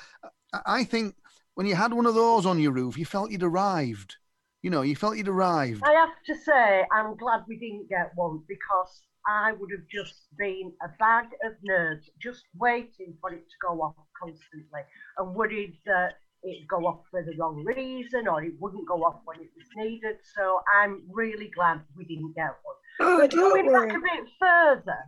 I 0.66 0.84
think 0.84 1.16
when 1.55 1.66
you 1.66 1.76
had 1.76 1.93
one 1.93 2.05
of 2.05 2.16
those 2.16 2.45
on 2.45 2.59
your 2.59 2.72
roof, 2.72 2.97
you 2.97 3.05
felt 3.05 3.32
you'd 3.32 3.43
arrived. 3.43 4.18
You 4.64 4.70
know, 4.70 4.82
you 4.82 4.95
felt 4.95 5.18
you'd 5.18 5.28
arrived. 5.28 5.84
I 5.84 5.91
have 5.91 6.16
to 6.26 6.36
say, 6.36 6.86
I'm 6.89 7.18
glad 7.18 7.41
we 7.49 7.57
didn't 7.57 7.89
get 7.89 8.11
one 8.16 8.41
because 8.47 9.01
I 9.28 9.51
would 9.51 9.70
have 9.72 9.86
just 9.91 10.16
been 10.38 10.72
a 10.82 10.88
bag 10.97 11.26
of 11.45 11.51
nerves, 11.64 12.09
just 12.22 12.45
waiting 12.57 13.14
for 13.20 13.34
it 13.34 13.43
to 13.43 13.55
go 13.68 13.82
off 13.82 13.95
constantly 14.18 14.82
and 15.18 15.36
worried 15.36 15.78
that 15.86 16.14
it'd 16.45 16.68
go 16.70 16.88
off 16.88 17.01
for 17.11 17.24
the 17.24 17.36
wrong 17.38 17.64
reason 17.66 18.28
or 18.30 18.41
it 18.41 18.53
wouldn't 18.57 18.88
go 18.88 19.03
off 19.03 19.20
when 19.26 19.41
it 19.41 19.49
was 19.57 19.68
needed. 19.76 20.16
So 20.34 20.61
I'm 20.74 21.03
really 21.11 21.51
glad 21.53 21.82
we 21.97 22.05
didn't 22.05 22.34
get 22.34 22.55
one. 22.64 22.76
Oh, 23.01 23.20
but 23.20 23.32
don't 23.32 23.53
going 23.53 23.66
worry. 23.66 23.88
back 23.88 23.97
a 23.97 23.99
bit 23.99 24.30
further, 24.39 24.99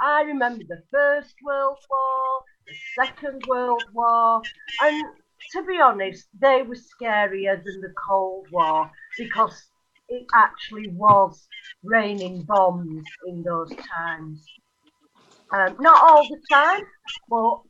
I 0.00 0.22
remember 0.22 0.64
the 0.66 0.82
First 0.90 1.34
World 1.44 1.78
War, 1.90 2.42
the 2.66 3.04
Second 3.04 3.42
World 3.46 3.82
War, 3.92 4.42
and 4.80 5.04
to 5.52 5.62
be 5.64 5.80
honest, 5.80 6.28
they 6.40 6.62
were 6.62 6.76
scarier 6.76 7.62
than 7.62 7.80
the 7.80 7.92
Cold 8.08 8.46
War 8.50 8.90
because 9.18 9.70
it 10.08 10.26
actually 10.34 10.88
was 10.88 11.48
raining 11.82 12.42
bombs 12.42 13.04
in 13.26 13.42
those 13.42 13.70
times. 13.70 14.46
Um, 15.52 15.76
not 15.80 16.02
all 16.02 16.28
the 16.28 16.40
time, 16.50 16.82
but 17.28 17.60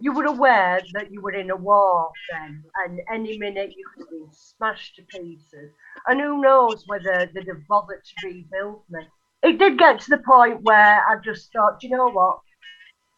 you 0.00 0.12
were 0.12 0.26
aware 0.26 0.80
that 0.92 1.10
you 1.10 1.20
were 1.20 1.32
in 1.32 1.50
a 1.50 1.56
war 1.56 2.10
then, 2.30 2.62
and 2.84 3.00
any 3.12 3.38
minute 3.38 3.74
you 3.76 3.84
could 3.94 4.02
have 4.04 4.10
been 4.10 4.28
smashed 4.32 4.96
to 4.96 5.02
pieces. 5.02 5.72
And 6.06 6.20
who 6.20 6.40
knows 6.40 6.84
whether 6.86 7.30
they'd 7.34 7.48
have 7.48 7.66
bothered 7.68 8.04
to 8.04 8.26
rebuild 8.26 8.82
me. 8.90 9.00
It 9.42 9.58
did 9.58 9.78
get 9.78 10.00
to 10.00 10.10
the 10.10 10.22
point 10.22 10.62
where 10.62 11.04
I 11.06 11.16
just 11.24 11.52
thought, 11.52 11.80
"Do 11.80 11.88
you 11.88 11.96
know 11.96 12.10
what? 12.10 12.38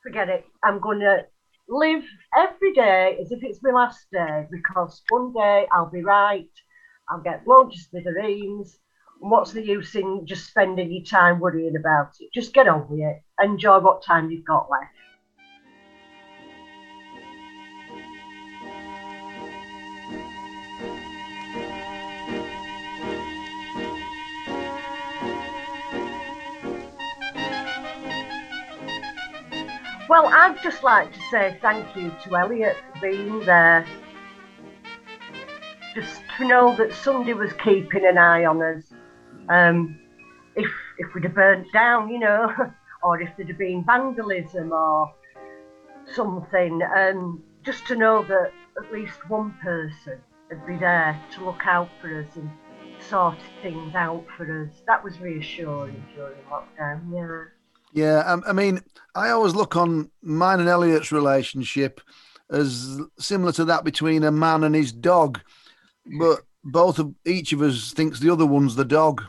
Forget 0.02 0.28
it. 0.28 0.46
I'm 0.62 0.80
going 0.80 1.00
to 1.00 1.26
live 1.68 2.02
every 2.36 2.72
day 2.72 3.18
as 3.20 3.30
if 3.30 3.42
it's 3.42 3.62
my 3.62 3.70
last 3.70 4.06
day 4.10 4.46
because 4.50 5.02
one 5.10 5.32
day 5.32 5.66
I'll 5.72 5.90
be 5.90 6.02
right. 6.02 6.50
I'll 7.08 7.20
get 7.20 7.44
blown 7.44 7.70
to 7.70 7.78
smithereens. 7.78 8.78
And 9.20 9.30
what's 9.30 9.52
the 9.52 9.64
use 9.64 9.94
in 9.94 10.26
just 10.26 10.48
spending 10.48 10.90
your 10.90 11.04
time 11.04 11.40
worrying 11.40 11.76
about 11.76 12.12
it? 12.20 12.32
Just 12.32 12.54
get 12.54 12.68
on 12.68 12.88
with 12.88 13.00
it. 13.00 13.22
Enjoy 13.42 13.78
what 13.78 14.02
time 14.02 14.30
you've 14.30 14.44
got 14.44 14.70
left. 14.70 14.92
Well, 30.08 30.26
I'd 30.26 30.56
just 30.62 30.82
like 30.82 31.12
to 31.12 31.20
say 31.30 31.58
thank 31.60 31.94
you 31.94 32.10
to 32.24 32.36
Elliot 32.36 32.76
for 32.94 33.10
being 33.10 33.40
there. 33.40 33.86
Just 35.94 36.22
to 36.38 36.48
know 36.48 36.74
that 36.76 36.94
somebody 36.94 37.34
was 37.34 37.52
keeping 37.62 38.06
an 38.06 38.16
eye 38.16 38.46
on 38.46 38.62
us. 38.62 38.84
Um, 39.50 39.98
if 40.56 40.70
if 40.96 41.14
we'd 41.14 41.24
have 41.24 41.34
burnt 41.34 41.70
down, 41.74 42.08
you 42.08 42.18
know, 42.18 42.50
or 43.02 43.20
if 43.20 43.36
there'd 43.36 43.48
have 43.50 43.58
been 43.58 43.84
vandalism 43.84 44.72
or 44.72 45.12
something, 46.14 46.80
um, 46.96 47.42
just 47.62 47.86
to 47.88 47.96
know 47.96 48.22
that 48.22 48.50
at 48.82 48.90
least 48.90 49.28
one 49.28 49.54
person 49.62 50.18
would 50.48 50.66
be 50.66 50.78
there 50.78 51.20
to 51.34 51.44
look 51.44 51.66
out 51.66 51.90
for 52.00 52.22
us 52.22 52.34
and 52.36 52.50
sort 52.98 53.36
things 53.60 53.94
out 53.94 54.24
for 54.38 54.64
us. 54.64 54.82
That 54.86 55.04
was 55.04 55.20
reassuring 55.20 56.02
during 56.14 56.38
lockdown, 56.50 57.12
yeah. 57.12 57.57
Yeah, 57.92 58.18
um, 58.20 58.42
I 58.46 58.52
mean, 58.52 58.80
I 59.14 59.30
always 59.30 59.54
look 59.54 59.76
on 59.76 60.10
mine 60.22 60.60
and 60.60 60.68
Elliot's 60.68 61.12
relationship 61.12 62.00
as 62.50 63.00
similar 63.18 63.52
to 63.52 63.64
that 63.66 63.84
between 63.84 64.24
a 64.24 64.32
man 64.32 64.64
and 64.64 64.74
his 64.74 64.92
dog, 64.92 65.40
but 66.18 66.40
both 66.64 66.98
of 66.98 67.14
each 67.26 67.52
of 67.52 67.62
us 67.62 67.92
thinks 67.92 68.20
the 68.20 68.32
other 68.32 68.46
one's 68.46 68.76
the 68.76 68.84
dog. 68.84 69.22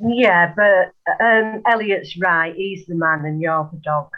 Yeah, 0.00 0.52
but 0.56 1.24
um, 1.24 1.62
Elliot's 1.66 2.16
right. 2.18 2.54
He's 2.54 2.86
the 2.86 2.94
man 2.94 3.24
and 3.24 3.40
you're 3.40 3.68
the 3.72 3.78
dog. 3.78 4.08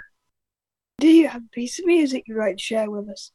Do 0.99 1.09
you 1.09 1.29
have 1.29 1.43
a 1.43 1.55
piece 1.55 1.79
of 1.79 1.87
music 1.87 2.25
you'd 2.27 2.39
like 2.39 2.57
to 2.57 2.63
share 2.63 2.91
with 2.91 3.09
us? 3.09 3.33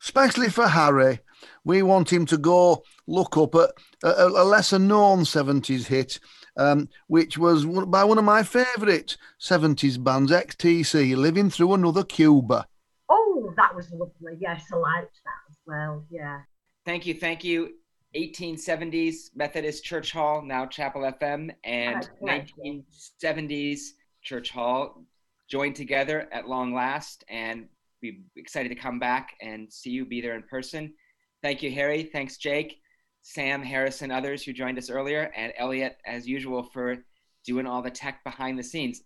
Especially 0.00 0.48
for 0.48 0.66
Harry, 0.66 1.20
we 1.64 1.82
want 1.82 2.10
him 2.12 2.24
to 2.26 2.38
go 2.38 2.82
look 3.06 3.36
up 3.36 3.54
at 3.54 3.70
a, 4.02 4.26
a 4.26 4.44
lesser 4.44 4.78
known 4.78 5.20
70s 5.20 5.86
hit, 5.86 6.20
um, 6.56 6.88
which 7.06 7.38
was 7.38 7.64
by 7.64 8.04
one 8.04 8.18
of 8.18 8.24
my 8.24 8.42
favourite 8.42 9.16
70s 9.40 10.02
bands, 10.02 10.30
XTC, 10.30 11.16
Living 11.16 11.50
Through 11.50 11.74
Another 11.74 12.04
Cuba. 12.04 12.66
Oh, 13.08 13.52
that 13.56 13.74
was 13.74 13.90
lovely. 13.92 14.38
Yes, 14.38 14.64
I 14.72 14.76
liked 14.76 15.20
that 15.24 15.50
as 15.50 15.56
well. 15.66 16.04
Yeah. 16.10 16.40
Thank 16.84 17.06
you, 17.06 17.14
thank 17.14 17.44
you. 17.44 17.74
1870s 18.16 19.30
Methodist 19.34 19.84
Church 19.84 20.12
Hall, 20.12 20.42
now 20.42 20.66
Chapel 20.66 21.02
FM, 21.02 21.50
and 21.64 21.96
That's 21.96 22.08
right. 22.20 22.50
1970s 22.64 23.80
Church 24.22 24.50
Hall 24.50 25.04
joined 25.50 25.76
together 25.76 26.28
at 26.32 26.48
long 26.48 26.72
last, 26.72 27.24
and 27.28 27.66
we're 28.02 28.14
excited 28.36 28.68
to 28.68 28.74
come 28.74 28.98
back 28.98 29.34
and 29.40 29.72
see 29.72 29.90
you, 29.90 30.04
be 30.04 30.20
there 30.20 30.36
in 30.36 30.42
person. 30.44 30.94
Thank 31.42 31.62
you, 31.62 31.70
Harry. 31.72 32.04
Thanks, 32.04 32.36
Jake, 32.36 32.80
Sam, 33.26 33.62
Harrison, 33.62 34.10
others 34.10 34.42
who 34.44 34.52
joined 34.52 34.76
us 34.76 34.90
earlier, 34.90 35.32
and 35.34 35.54
Elliot, 35.56 35.96
as 36.04 36.28
usual, 36.28 36.62
for 36.62 36.98
doing 37.46 37.66
all 37.66 37.80
the 37.80 37.90
tech 37.90 38.22
behind 38.22 38.58
the 38.58 38.62
scenes. 38.62 39.00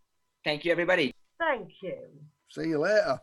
Thank 0.45 0.65
you, 0.65 0.73
everybody. 0.73 1.15
Thank 1.39 1.71
you. 1.81 1.97
See 2.51 2.69
you 2.69 2.81
later. 2.81 3.21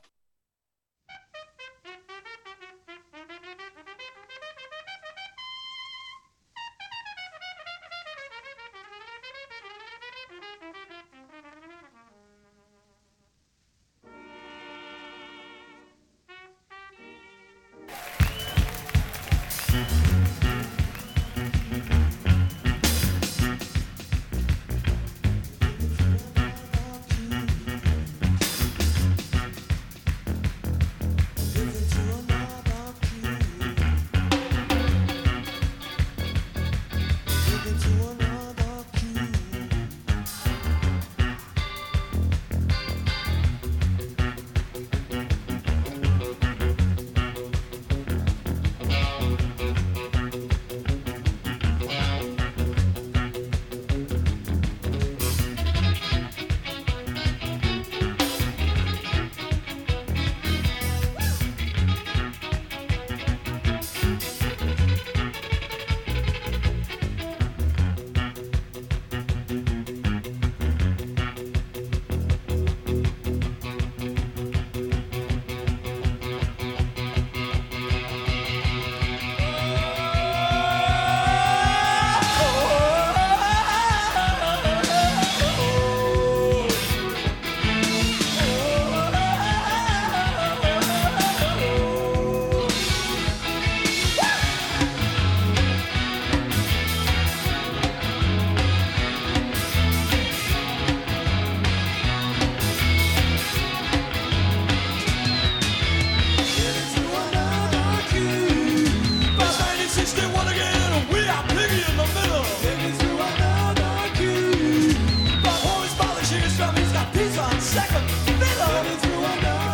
They 118.40 118.56
love 118.60 118.88
is 118.88 119.06
you 119.06 119.14
and 119.14 119.45
I. 119.48 119.65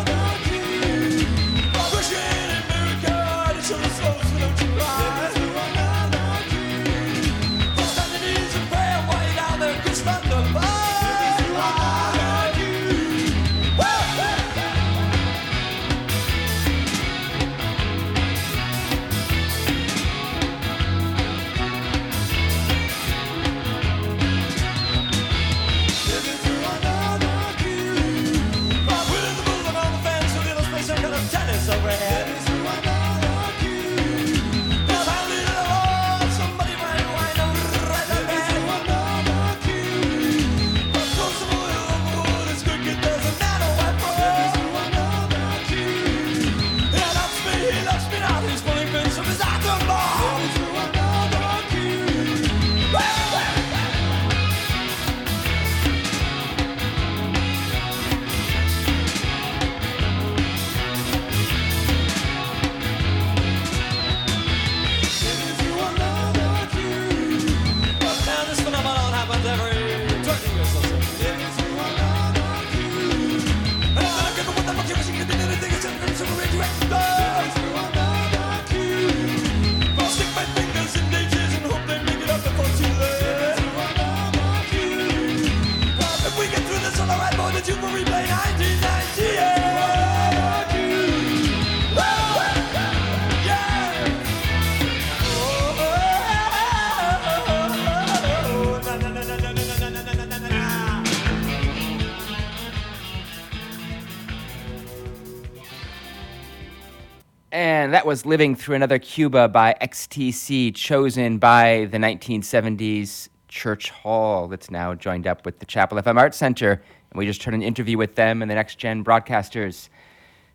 that 107.92 108.06
was 108.06 108.24
Living 108.24 108.54
Through 108.54 108.76
Another 108.76 108.98
Cuba 108.98 109.48
by 109.48 109.76
XTC, 109.82 110.74
chosen 110.74 111.36
by 111.36 111.88
the 111.90 111.98
1970s 111.98 113.28
Church 113.48 113.90
Hall, 113.90 114.48
that's 114.48 114.70
now 114.70 114.94
joined 114.94 115.26
up 115.26 115.44
with 115.44 115.58
the 115.58 115.66
Chapel 115.66 115.98
FM 115.98 116.16
Arts 116.16 116.38
Center. 116.38 116.82
And 117.10 117.18
we 117.18 117.26
just 117.26 117.42
heard 117.42 117.52
an 117.52 117.62
interview 117.62 117.98
with 117.98 118.14
them 118.14 118.40
and 118.40 118.50
the 118.50 118.54
Next 118.54 118.78
Gen 118.78 119.04
broadcasters. 119.04 119.90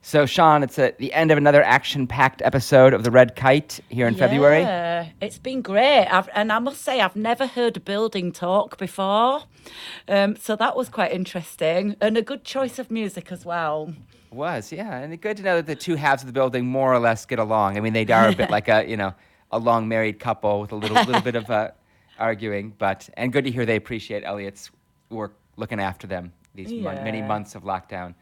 So, 0.01 0.26
Sean, 0.26 0.64
it's 0.64 0.80
at 0.80 0.97
the 0.97 1.14
end 1.14 1.30
of 1.30 1.38
another 1.38 1.61
action 1.61 2.07
packed 2.07 2.41
episode 2.41 2.93
of 2.93 3.03
The 3.03 3.11
Red 3.11 3.35
Kite 3.35 3.81
here 3.89 4.07
in 4.07 4.15
February. 4.15 4.61
Yeah, 4.61 5.09
it's 5.22 5.38
been 5.38 5.61
great. 5.61 6.07
I've, 6.07 6.30
and 6.34 6.51
I 6.51 6.57
must 6.57 6.81
say, 6.81 7.01
I've 7.01 7.15
never 7.15 7.45
heard 7.45 7.85
building 7.85 8.31
talk 8.31 8.80
before. 8.80 9.43
Um, 10.07 10.38
so 10.38 10.55
that 10.55 10.76
was 10.76 10.89
quite 10.89 11.11
interesting 11.11 11.97
and 12.01 12.18
a 12.18 12.23
good 12.23 12.43
choice 12.43 12.80
of 12.80 12.89
music 12.89 13.31
as 13.31 13.45
well. 13.45 13.93
Was, 14.38 14.72
yeah. 14.72 14.97
And 14.97 15.11
it's 15.11 15.22
good 15.22 15.38
to 15.38 15.43
know 15.43 15.55
that 15.57 15.65
the 15.65 15.76
two 15.76 15.95
halves 15.95 16.22
of 16.22 16.27
the 16.27 16.34
building 16.34 16.68
more 16.68 16.93
or 16.93 16.99
less 16.99 17.26
get 17.26 17.39
along. 17.39 17.76
I 17.76 17.81
mean, 17.81 17.93
they 17.93 18.05
are 18.05 18.30
a 18.30 18.35
bit 18.35 18.49
like 18.57 18.68
a, 18.69 18.88
you 18.88 18.95
know, 18.95 19.14
a 19.51 19.57
long 19.57 19.88
married 19.88 20.19
couple 20.19 20.61
with 20.61 20.72
a 20.72 20.76
little 20.76 21.03
little 21.03 21.22
bit 21.22 21.35
of 21.35 21.49
uh, 21.49 21.72
arguing, 22.19 22.73
but 22.77 23.09
and 23.15 23.34
good 23.34 23.45
to 23.45 23.51
hear 23.51 23.65
they 23.65 23.76
appreciate 23.76 24.23
Elliot's 24.23 24.69
work 25.09 25.35
looking 25.55 25.80
after 25.80 26.05
them 26.05 26.34
these 26.53 26.72
mon- 26.72 27.03
many 27.03 27.22
months 27.22 27.55
of 27.55 27.64
lockdown. 27.64 28.14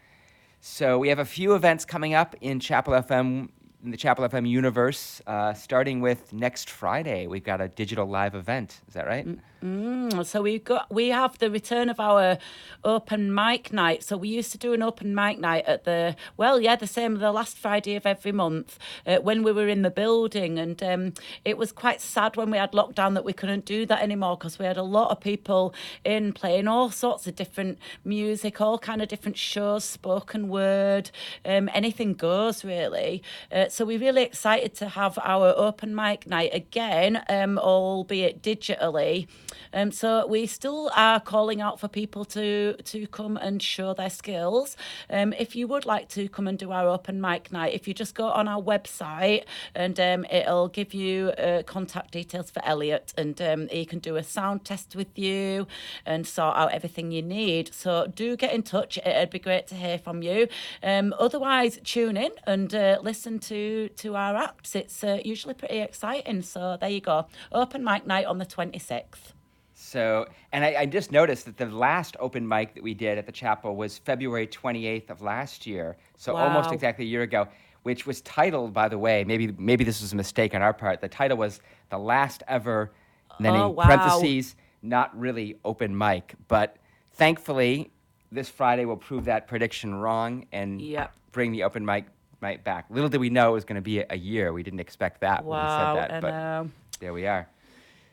So 0.61 0.97
we 0.97 1.09
have 1.09 1.19
a 1.19 1.25
few 1.25 1.53
events 1.53 1.85
coming 1.85 2.13
up 2.13 2.35
in 2.41 2.59
Chapel 2.59 2.93
FM, 2.93 3.49
in 3.83 3.91
the 3.91 3.97
Chapel 3.97 4.27
FM 4.27 4.47
universe, 4.47 5.21
uh, 5.27 5.53
starting 5.53 6.01
with 6.01 6.33
next 6.33 6.69
Friday. 6.69 7.27
We've 7.27 7.43
got 7.43 7.61
a 7.61 7.67
digital 7.67 8.07
live 8.07 8.35
event. 8.35 8.81
Is 8.87 8.93
that 8.95 9.07
right? 9.07 9.27
Mm, 9.65 10.23
so 10.25 10.43
we 10.43 10.59
got 10.59 10.93
we 10.93 11.09
have 11.09 11.39
the 11.39 11.49
return 11.49 11.89
of 11.89 11.99
our 11.99 12.37
open 12.83 13.33
mic 13.33 13.73
night. 13.73 14.03
So 14.03 14.15
we 14.15 14.29
used 14.29 14.51
to 14.51 14.59
do 14.59 14.73
an 14.73 14.83
open 14.83 15.15
mic 15.15 15.39
night 15.39 15.65
at 15.65 15.85
the 15.85 16.15
well, 16.37 16.61
yeah, 16.61 16.75
the 16.75 16.85
same 16.85 17.15
the 17.15 17.31
last 17.31 17.57
Friday 17.57 17.95
of 17.95 18.05
every 18.05 18.31
month 18.31 18.77
uh, 19.07 19.17
when 19.17 19.41
we 19.41 19.51
were 19.51 19.67
in 19.67 19.81
the 19.81 19.89
building, 19.89 20.59
and 20.59 20.83
um, 20.83 21.13
it 21.43 21.57
was 21.57 21.71
quite 21.71 21.99
sad 21.99 22.35
when 22.35 22.51
we 22.51 22.59
had 22.59 22.73
lockdown 22.73 23.15
that 23.15 23.25
we 23.25 23.33
couldn't 23.33 23.65
do 23.65 23.87
that 23.87 24.03
anymore 24.03 24.37
because 24.37 24.59
we 24.59 24.65
had 24.65 24.77
a 24.77 24.83
lot 24.83 25.09
of 25.09 25.19
people 25.19 25.73
in 26.03 26.31
playing 26.31 26.67
all 26.67 26.91
sorts 26.91 27.25
of 27.25 27.35
different 27.35 27.79
music, 28.03 28.61
all 28.61 28.77
kind 28.77 29.01
of 29.01 29.07
different 29.07 29.37
shows, 29.37 29.83
spoken 29.83 30.47
word, 30.47 31.09
um, 31.43 31.69
anything 31.73 32.13
goes 32.13 32.63
really. 32.63 33.23
Uh, 33.51 33.67
so 33.75 33.83
we're 33.83 33.99
really 33.99 34.23
excited 34.23 34.73
to 34.75 34.87
have 34.87 35.19
our 35.21 35.53
open 35.57 35.93
mic 35.93 36.25
night 36.27 36.51
again, 36.53 37.21
um, 37.27 37.59
albeit 37.59 38.41
digitally. 38.41 39.27
Um, 39.73 39.91
so 39.91 40.25
we 40.27 40.45
still 40.45 40.89
are 40.95 41.19
calling 41.19 41.59
out 41.59 41.81
for 41.81 41.89
people 41.89 42.23
to 42.25 42.77
to 42.81 43.07
come 43.07 43.35
and 43.35 43.61
show 43.61 43.93
their 43.93 44.09
skills. 44.09 44.77
Um, 45.09 45.33
if 45.33 45.57
you 45.57 45.67
would 45.67 45.85
like 45.85 46.07
to 46.09 46.29
come 46.29 46.47
and 46.47 46.57
do 46.57 46.71
our 46.71 46.87
open 46.87 47.19
mic 47.19 47.51
night, 47.51 47.73
if 47.73 47.85
you 47.85 47.93
just 47.93 48.15
go 48.15 48.27
on 48.27 48.47
our 48.47 48.61
website 48.61 49.43
and 49.75 49.99
um, 49.99 50.25
it'll 50.31 50.69
give 50.69 50.93
you 50.93 51.31
uh, 51.31 51.63
contact 51.63 52.11
details 52.11 52.49
for 52.49 52.63
Elliot, 52.63 53.13
and 53.17 53.41
um, 53.41 53.67
he 53.67 53.85
can 53.85 53.99
do 53.99 54.15
a 54.15 54.23
sound 54.23 54.63
test 54.63 54.95
with 54.95 55.19
you 55.19 55.67
and 56.05 56.25
sort 56.25 56.55
out 56.55 56.71
everything 56.71 57.11
you 57.11 57.21
need. 57.21 57.73
So 57.73 58.07
do 58.07 58.37
get 58.37 58.53
in 58.53 58.63
touch. 58.63 58.97
It'd 59.05 59.31
be 59.31 59.39
great 59.39 59.67
to 59.67 59.75
hear 59.75 59.97
from 59.97 60.23
you. 60.23 60.47
Um, 60.81 61.13
otherwise, 61.19 61.77
tune 61.83 62.15
in 62.15 62.31
and 62.47 62.73
uh, 62.73 62.99
listen 63.01 63.39
to 63.39 63.54
to 63.89 64.15
our 64.15 64.35
acts. 64.35 64.75
It's 64.75 65.03
uh, 65.03 65.19
usually 65.23 65.53
pretty 65.53 65.79
exciting. 65.79 66.41
So 66.41 66.77
there 66.79 66.89
you 66.89 67.01
go. 67.01 67.27
Open 67.51 67.83
mic 67.83 68.05
night 68.07 68.25
on 68.25 68.37
the 68.37 68.45
twenty 68.45 68.79
sixth. 68.79 69.33
So, 69.77 70.25
and 70.53 70.63
I, 70.63 70.75
I 70.81 70.85
just 70.85 71.11
noticed 71.11 71.45
that 71.45 71.57
the 71.57 71.65
last 71.65 72.15
open 72.19 72.47
mic 72.47 72.75
that 72.75 72.83
we 72.83 72.93
did 72.93 73.17
at 73.17 73.25
the 73.25 73.31
chapel 73.31 73.75
was 73.75 73.97
February 73.97 74.47
28th 74.47 75.09
of 75.09 75.21
last 75.21 75.67
year. 75.67 75.97
So 76.17 76.33
almost 76.33 76.71
exactly 76.71 77.03
a 77.03 77.07
year 77.09 77.23
ago, 77.23 77.49
which 77.83 78.07
was 78.07 78.21
titled, 78.21 78.73
by 78.73 78.87
the 78.87 78.97
way, 78.97 79.25
maybe 79.25 79.53
maybe 79.57 79.83
this 79.83 80.01
was 80.01 80.13
a 80.13 80.15
mistake 80.15 80.55
on 80.55 80.61
our 80.61 80.73
part. 80.73 81.01
The 81.01 81.09
title 81.09 81.37
was 81.37 81.59
the 81.89 81.97
last 81.97 82.41
ever, 82.47 82.91
and 83.37 83.45
then 83.45 83.55
Oh, 83.55 83.69
in 83.69 83.75
wow. 83.75 83.85
parentheses, 83.85 84.55
not 84.81 85.17
really 85.19 85.57
open 85.65 85.95
mic. 85.97 86.35
But 86.47 86.77
thankfully, 87.13 87.91
this 88.31 88.49
Friday 88.49 88.85
will 88.85 88.97
prove 88.97 89.25
that 89.25 89.47
prediction 89.47 89.93
wrong 89.95 90.45
and 90.51 90.81
Yep. 90.81 91.13
bring 91.31 91.51
the 91.51 91.63
open 91.63 91.83
mic 91.85 92.05
mic 92.45 92.63
back. 92.63 92.85
Little 92.89 93.09
did 93.09 93.19
we 93.19 93.29
know 93.29 93.49
it 93.49 93.53
was 93.53 93.65
going 93.65 93.75
to 93.75 93.81
be 93.81 93.99
a, 93.99 94.17
year. 94.17 94.53
We 94.53 94.63
didn't 94.63 94.79
expect 94.79 95.21
that 95.21 95.43
when 95.43 95.59
we 95.59 95.65
Wow, 95.65 95.95
said 95.95 96.09
that, 96.09 96.21
but 96.21 96.31
know. 96.31 96.69
there 96.99 97.13
we 97.13 97.25
are. 97.27 97.47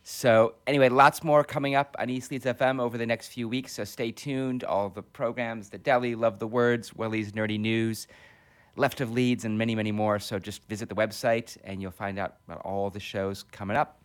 So 0.04 0.54
anyway, 0.66 0.88
lots 0.88 1.22
more 1.22 1.44
coming 1.44 1.74
up 1.74 1.94
on 1.98 2.10
East 2.10 2.30
Leeds 2.30 2.44
FM 2.44 2.80
over 2.80 2.98
the 2.98 3.06
next 3.06 3.28
few 3.28 3.48
weeks. 3.48 3.72
So 3.72 3.84
stay 3.84 4.10
tuned. 4.10 4.64
All 4.64 4.88
the 4.88 5.02
programs, 5.02 5.68
the 5.68 5.78
Deli, 5.78 6.14
Love 6.14 6.38
the 6.38 6.46
Words, 6.46 6.94
Willie's 6.94 7.32
Nerdy 7.32 7.58
News, 7.58 8.08
Left 8.76 9.00
of 9.00 9.12
Leeds, 9.12 9.44
and 9.44 9.56
many, 9.56 9.74
many 9.74 9.92
more. 9.92 10.18
So 10.18 10.38
just 10.38 10.66
visit 10.68 10.88
the 10.88 10.94
website 10.96 11.56
and 11.62 11.80
you'll 11.80 11.92
find 11.92 12.18
out 12.18 12.36
about 12.48 12.62
all 12.64 12.90
the 12.90 13.00
shows 13.00 13.44
coming 13.52 13.76
up. 13.76 14.00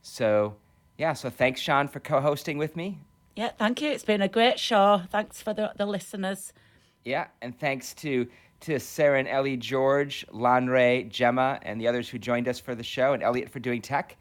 So 0.00 0.56
yeah, 0.96 1.12
so 1.12 1.28
thanks, 1.28 1.60
Sean, 1.60 1.88
for 1.88 2.00
co-hosting 2.00 2.56
with 2.56 2.76
me. 2.76 2.98
Yeah, 3.36 3.50
thank 3.58 3.82
you. 3.82 3.90
It's 3.90 4.04
been 4.04 4.22
a 4.22 4.28
great 4.28 4.58
show. 4.58 5.02
Thanks 5.10 5.42
for 5.42 5.52
the, 5.52 5.72
the 5.76 5.86
listeners. 5.86 6.52
Yeah, 7.04 7.26
and 7.42 7.58
thanks 7.58 7.92
to 7.94 8.26
to 8.64 8.80
Sarah 8.80 9.18
and 9.18 9.28
Ellie 9.28 9.58
George, 9.58 10.26
Lanre, 10.32 11.06
Gemma, 11.08 11.58
and 11.62 11.78
the 11.78 11.86
others 11.86 12.08
who 12.08 12.18
joined 12.18 12.48
us 12.48 12.58
for 12.58 12.74
the 12.74 12.82
show, 12.82 13.12
and 13.12 13.22
Elliot 13.22 13.50
for 13.50 13.58
doing 13.58 13.82
tech. 13.82 14.16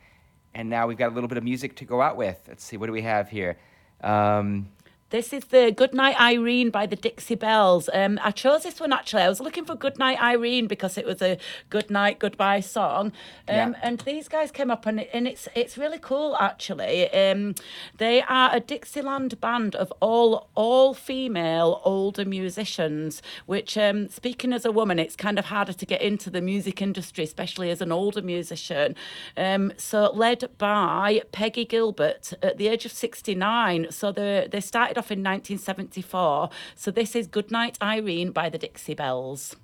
And 0.53 0.69
now 0.69 0.85
we've 0.85 0.97
got 0.97 1.11
a 1.11 1.15
little 1.15 1.29
bit 1.29 1.37
of 1.37 1.45
music 1.45 1.77
to 1.77 1.85
go 1.85 2.01
out 2.01 2.17
with. 2.17 2.39
Let's 2.47 2.63
see, 2.63 2.75
what 2.75 2.87
do 2.87 2.91
we 2.91 3.01
have 3.03 3.29
here? 3.29 3.57
Um, 4.01 4.67
This 5.13 5.31
is 5.31 5.45
the 5.45 5.71
Goodnight 5.71 6.19
Irene 6.19 6.71
by 6.71 6.87
the 6.87 6.95
Dixie 6.95 7.35
Belles. 7.35 7.87
Um, 7.93 8.19
I 8.23 8.31
chose 8.31 8.63
this 8.63 8.79
one 8.79 8.91
actually. 8.91 9.21
I 9.21 9.29
was 9.29 9.39
looking 9.39 9.63
for 9.63 9.75
Goodnight 9.75 10.19
Irene 10.19 10.65
because 10.65 10.97
it 10.97 11.05
was 11.05 11.21
a 11.21 11.37
good 11.69 11.91
night, 11.91 12.17
goodbye 12.17 12.61
song. 12.61 13.11
Um, 13.47 13.53
Yeah. 13.53 13.73
And 13.83 13.99
these 13.99 14.27
guys 14.27 14.49
came 14.49 14.71
up 14.71 14.87
and, 14.87 15.01
and 15.01 15.27
it's 15.27 15.47
it's 15.53 15.77
really 15.77 15.99
cool 15.99 16.35
actually. 16.37 17.13
Um, 17.13 17.53
they 17.99 18.23
are 18.23 18.55
a 18.55 18.59
Dixieland 18.59 19.39
band 19.39 19.75
of 19.75 19.93
all 19.99 20.49
all 20.55 20.95
female 20.95 21.79
older 21.85 22.25
musicians. 22.25 23.21
Which, 23.45 23.77
um, 23.77 24.09
speaking 24.09 24.51
as 24.51 24.65
a 24.65 24.71
woman, 24.71 24.97
it's 24.97 25.15
kind 25.15 25.37
of 25.37 25.45
harder 25.45 25.73
to 25.73 25.85
get 25.85 26.01
into 26.01 26.31
the 26.31 26.41
music 26.41 26.81
industry, 26.81 27.23
especially 27.23 27.69
as 27.69 27.81
an 27.81 27.91
older 27.91 28.23
musician. 28.23 28.95
Um, 29.37 29.73
so 29.77 30.09
led 30.11 30.49
by 30.57 31.21
Peggy 31.31 31.65
Gilbert 31.65 32.33
at 32.41 32.57
the 32.57 32.67
age 32.67 32.83
of 32.87 32.91
69. 32.91 33.91
So 33.91 34.11
they 34.11 34.47
they 34.49 34.59
started 34.59 35.02
off 35.03 35.11
in 35.11 35.19
1974. 35.19 36.49
So 36.75 36.89
this 36.89 37.13
is 37.13 37.27
Goodnight 37.27 37.77
Irene 37.81 38.31
by 38.31 38.49
the 38.49 38.57
Dixie 38.57 38.93
Belles. 38.93 39.57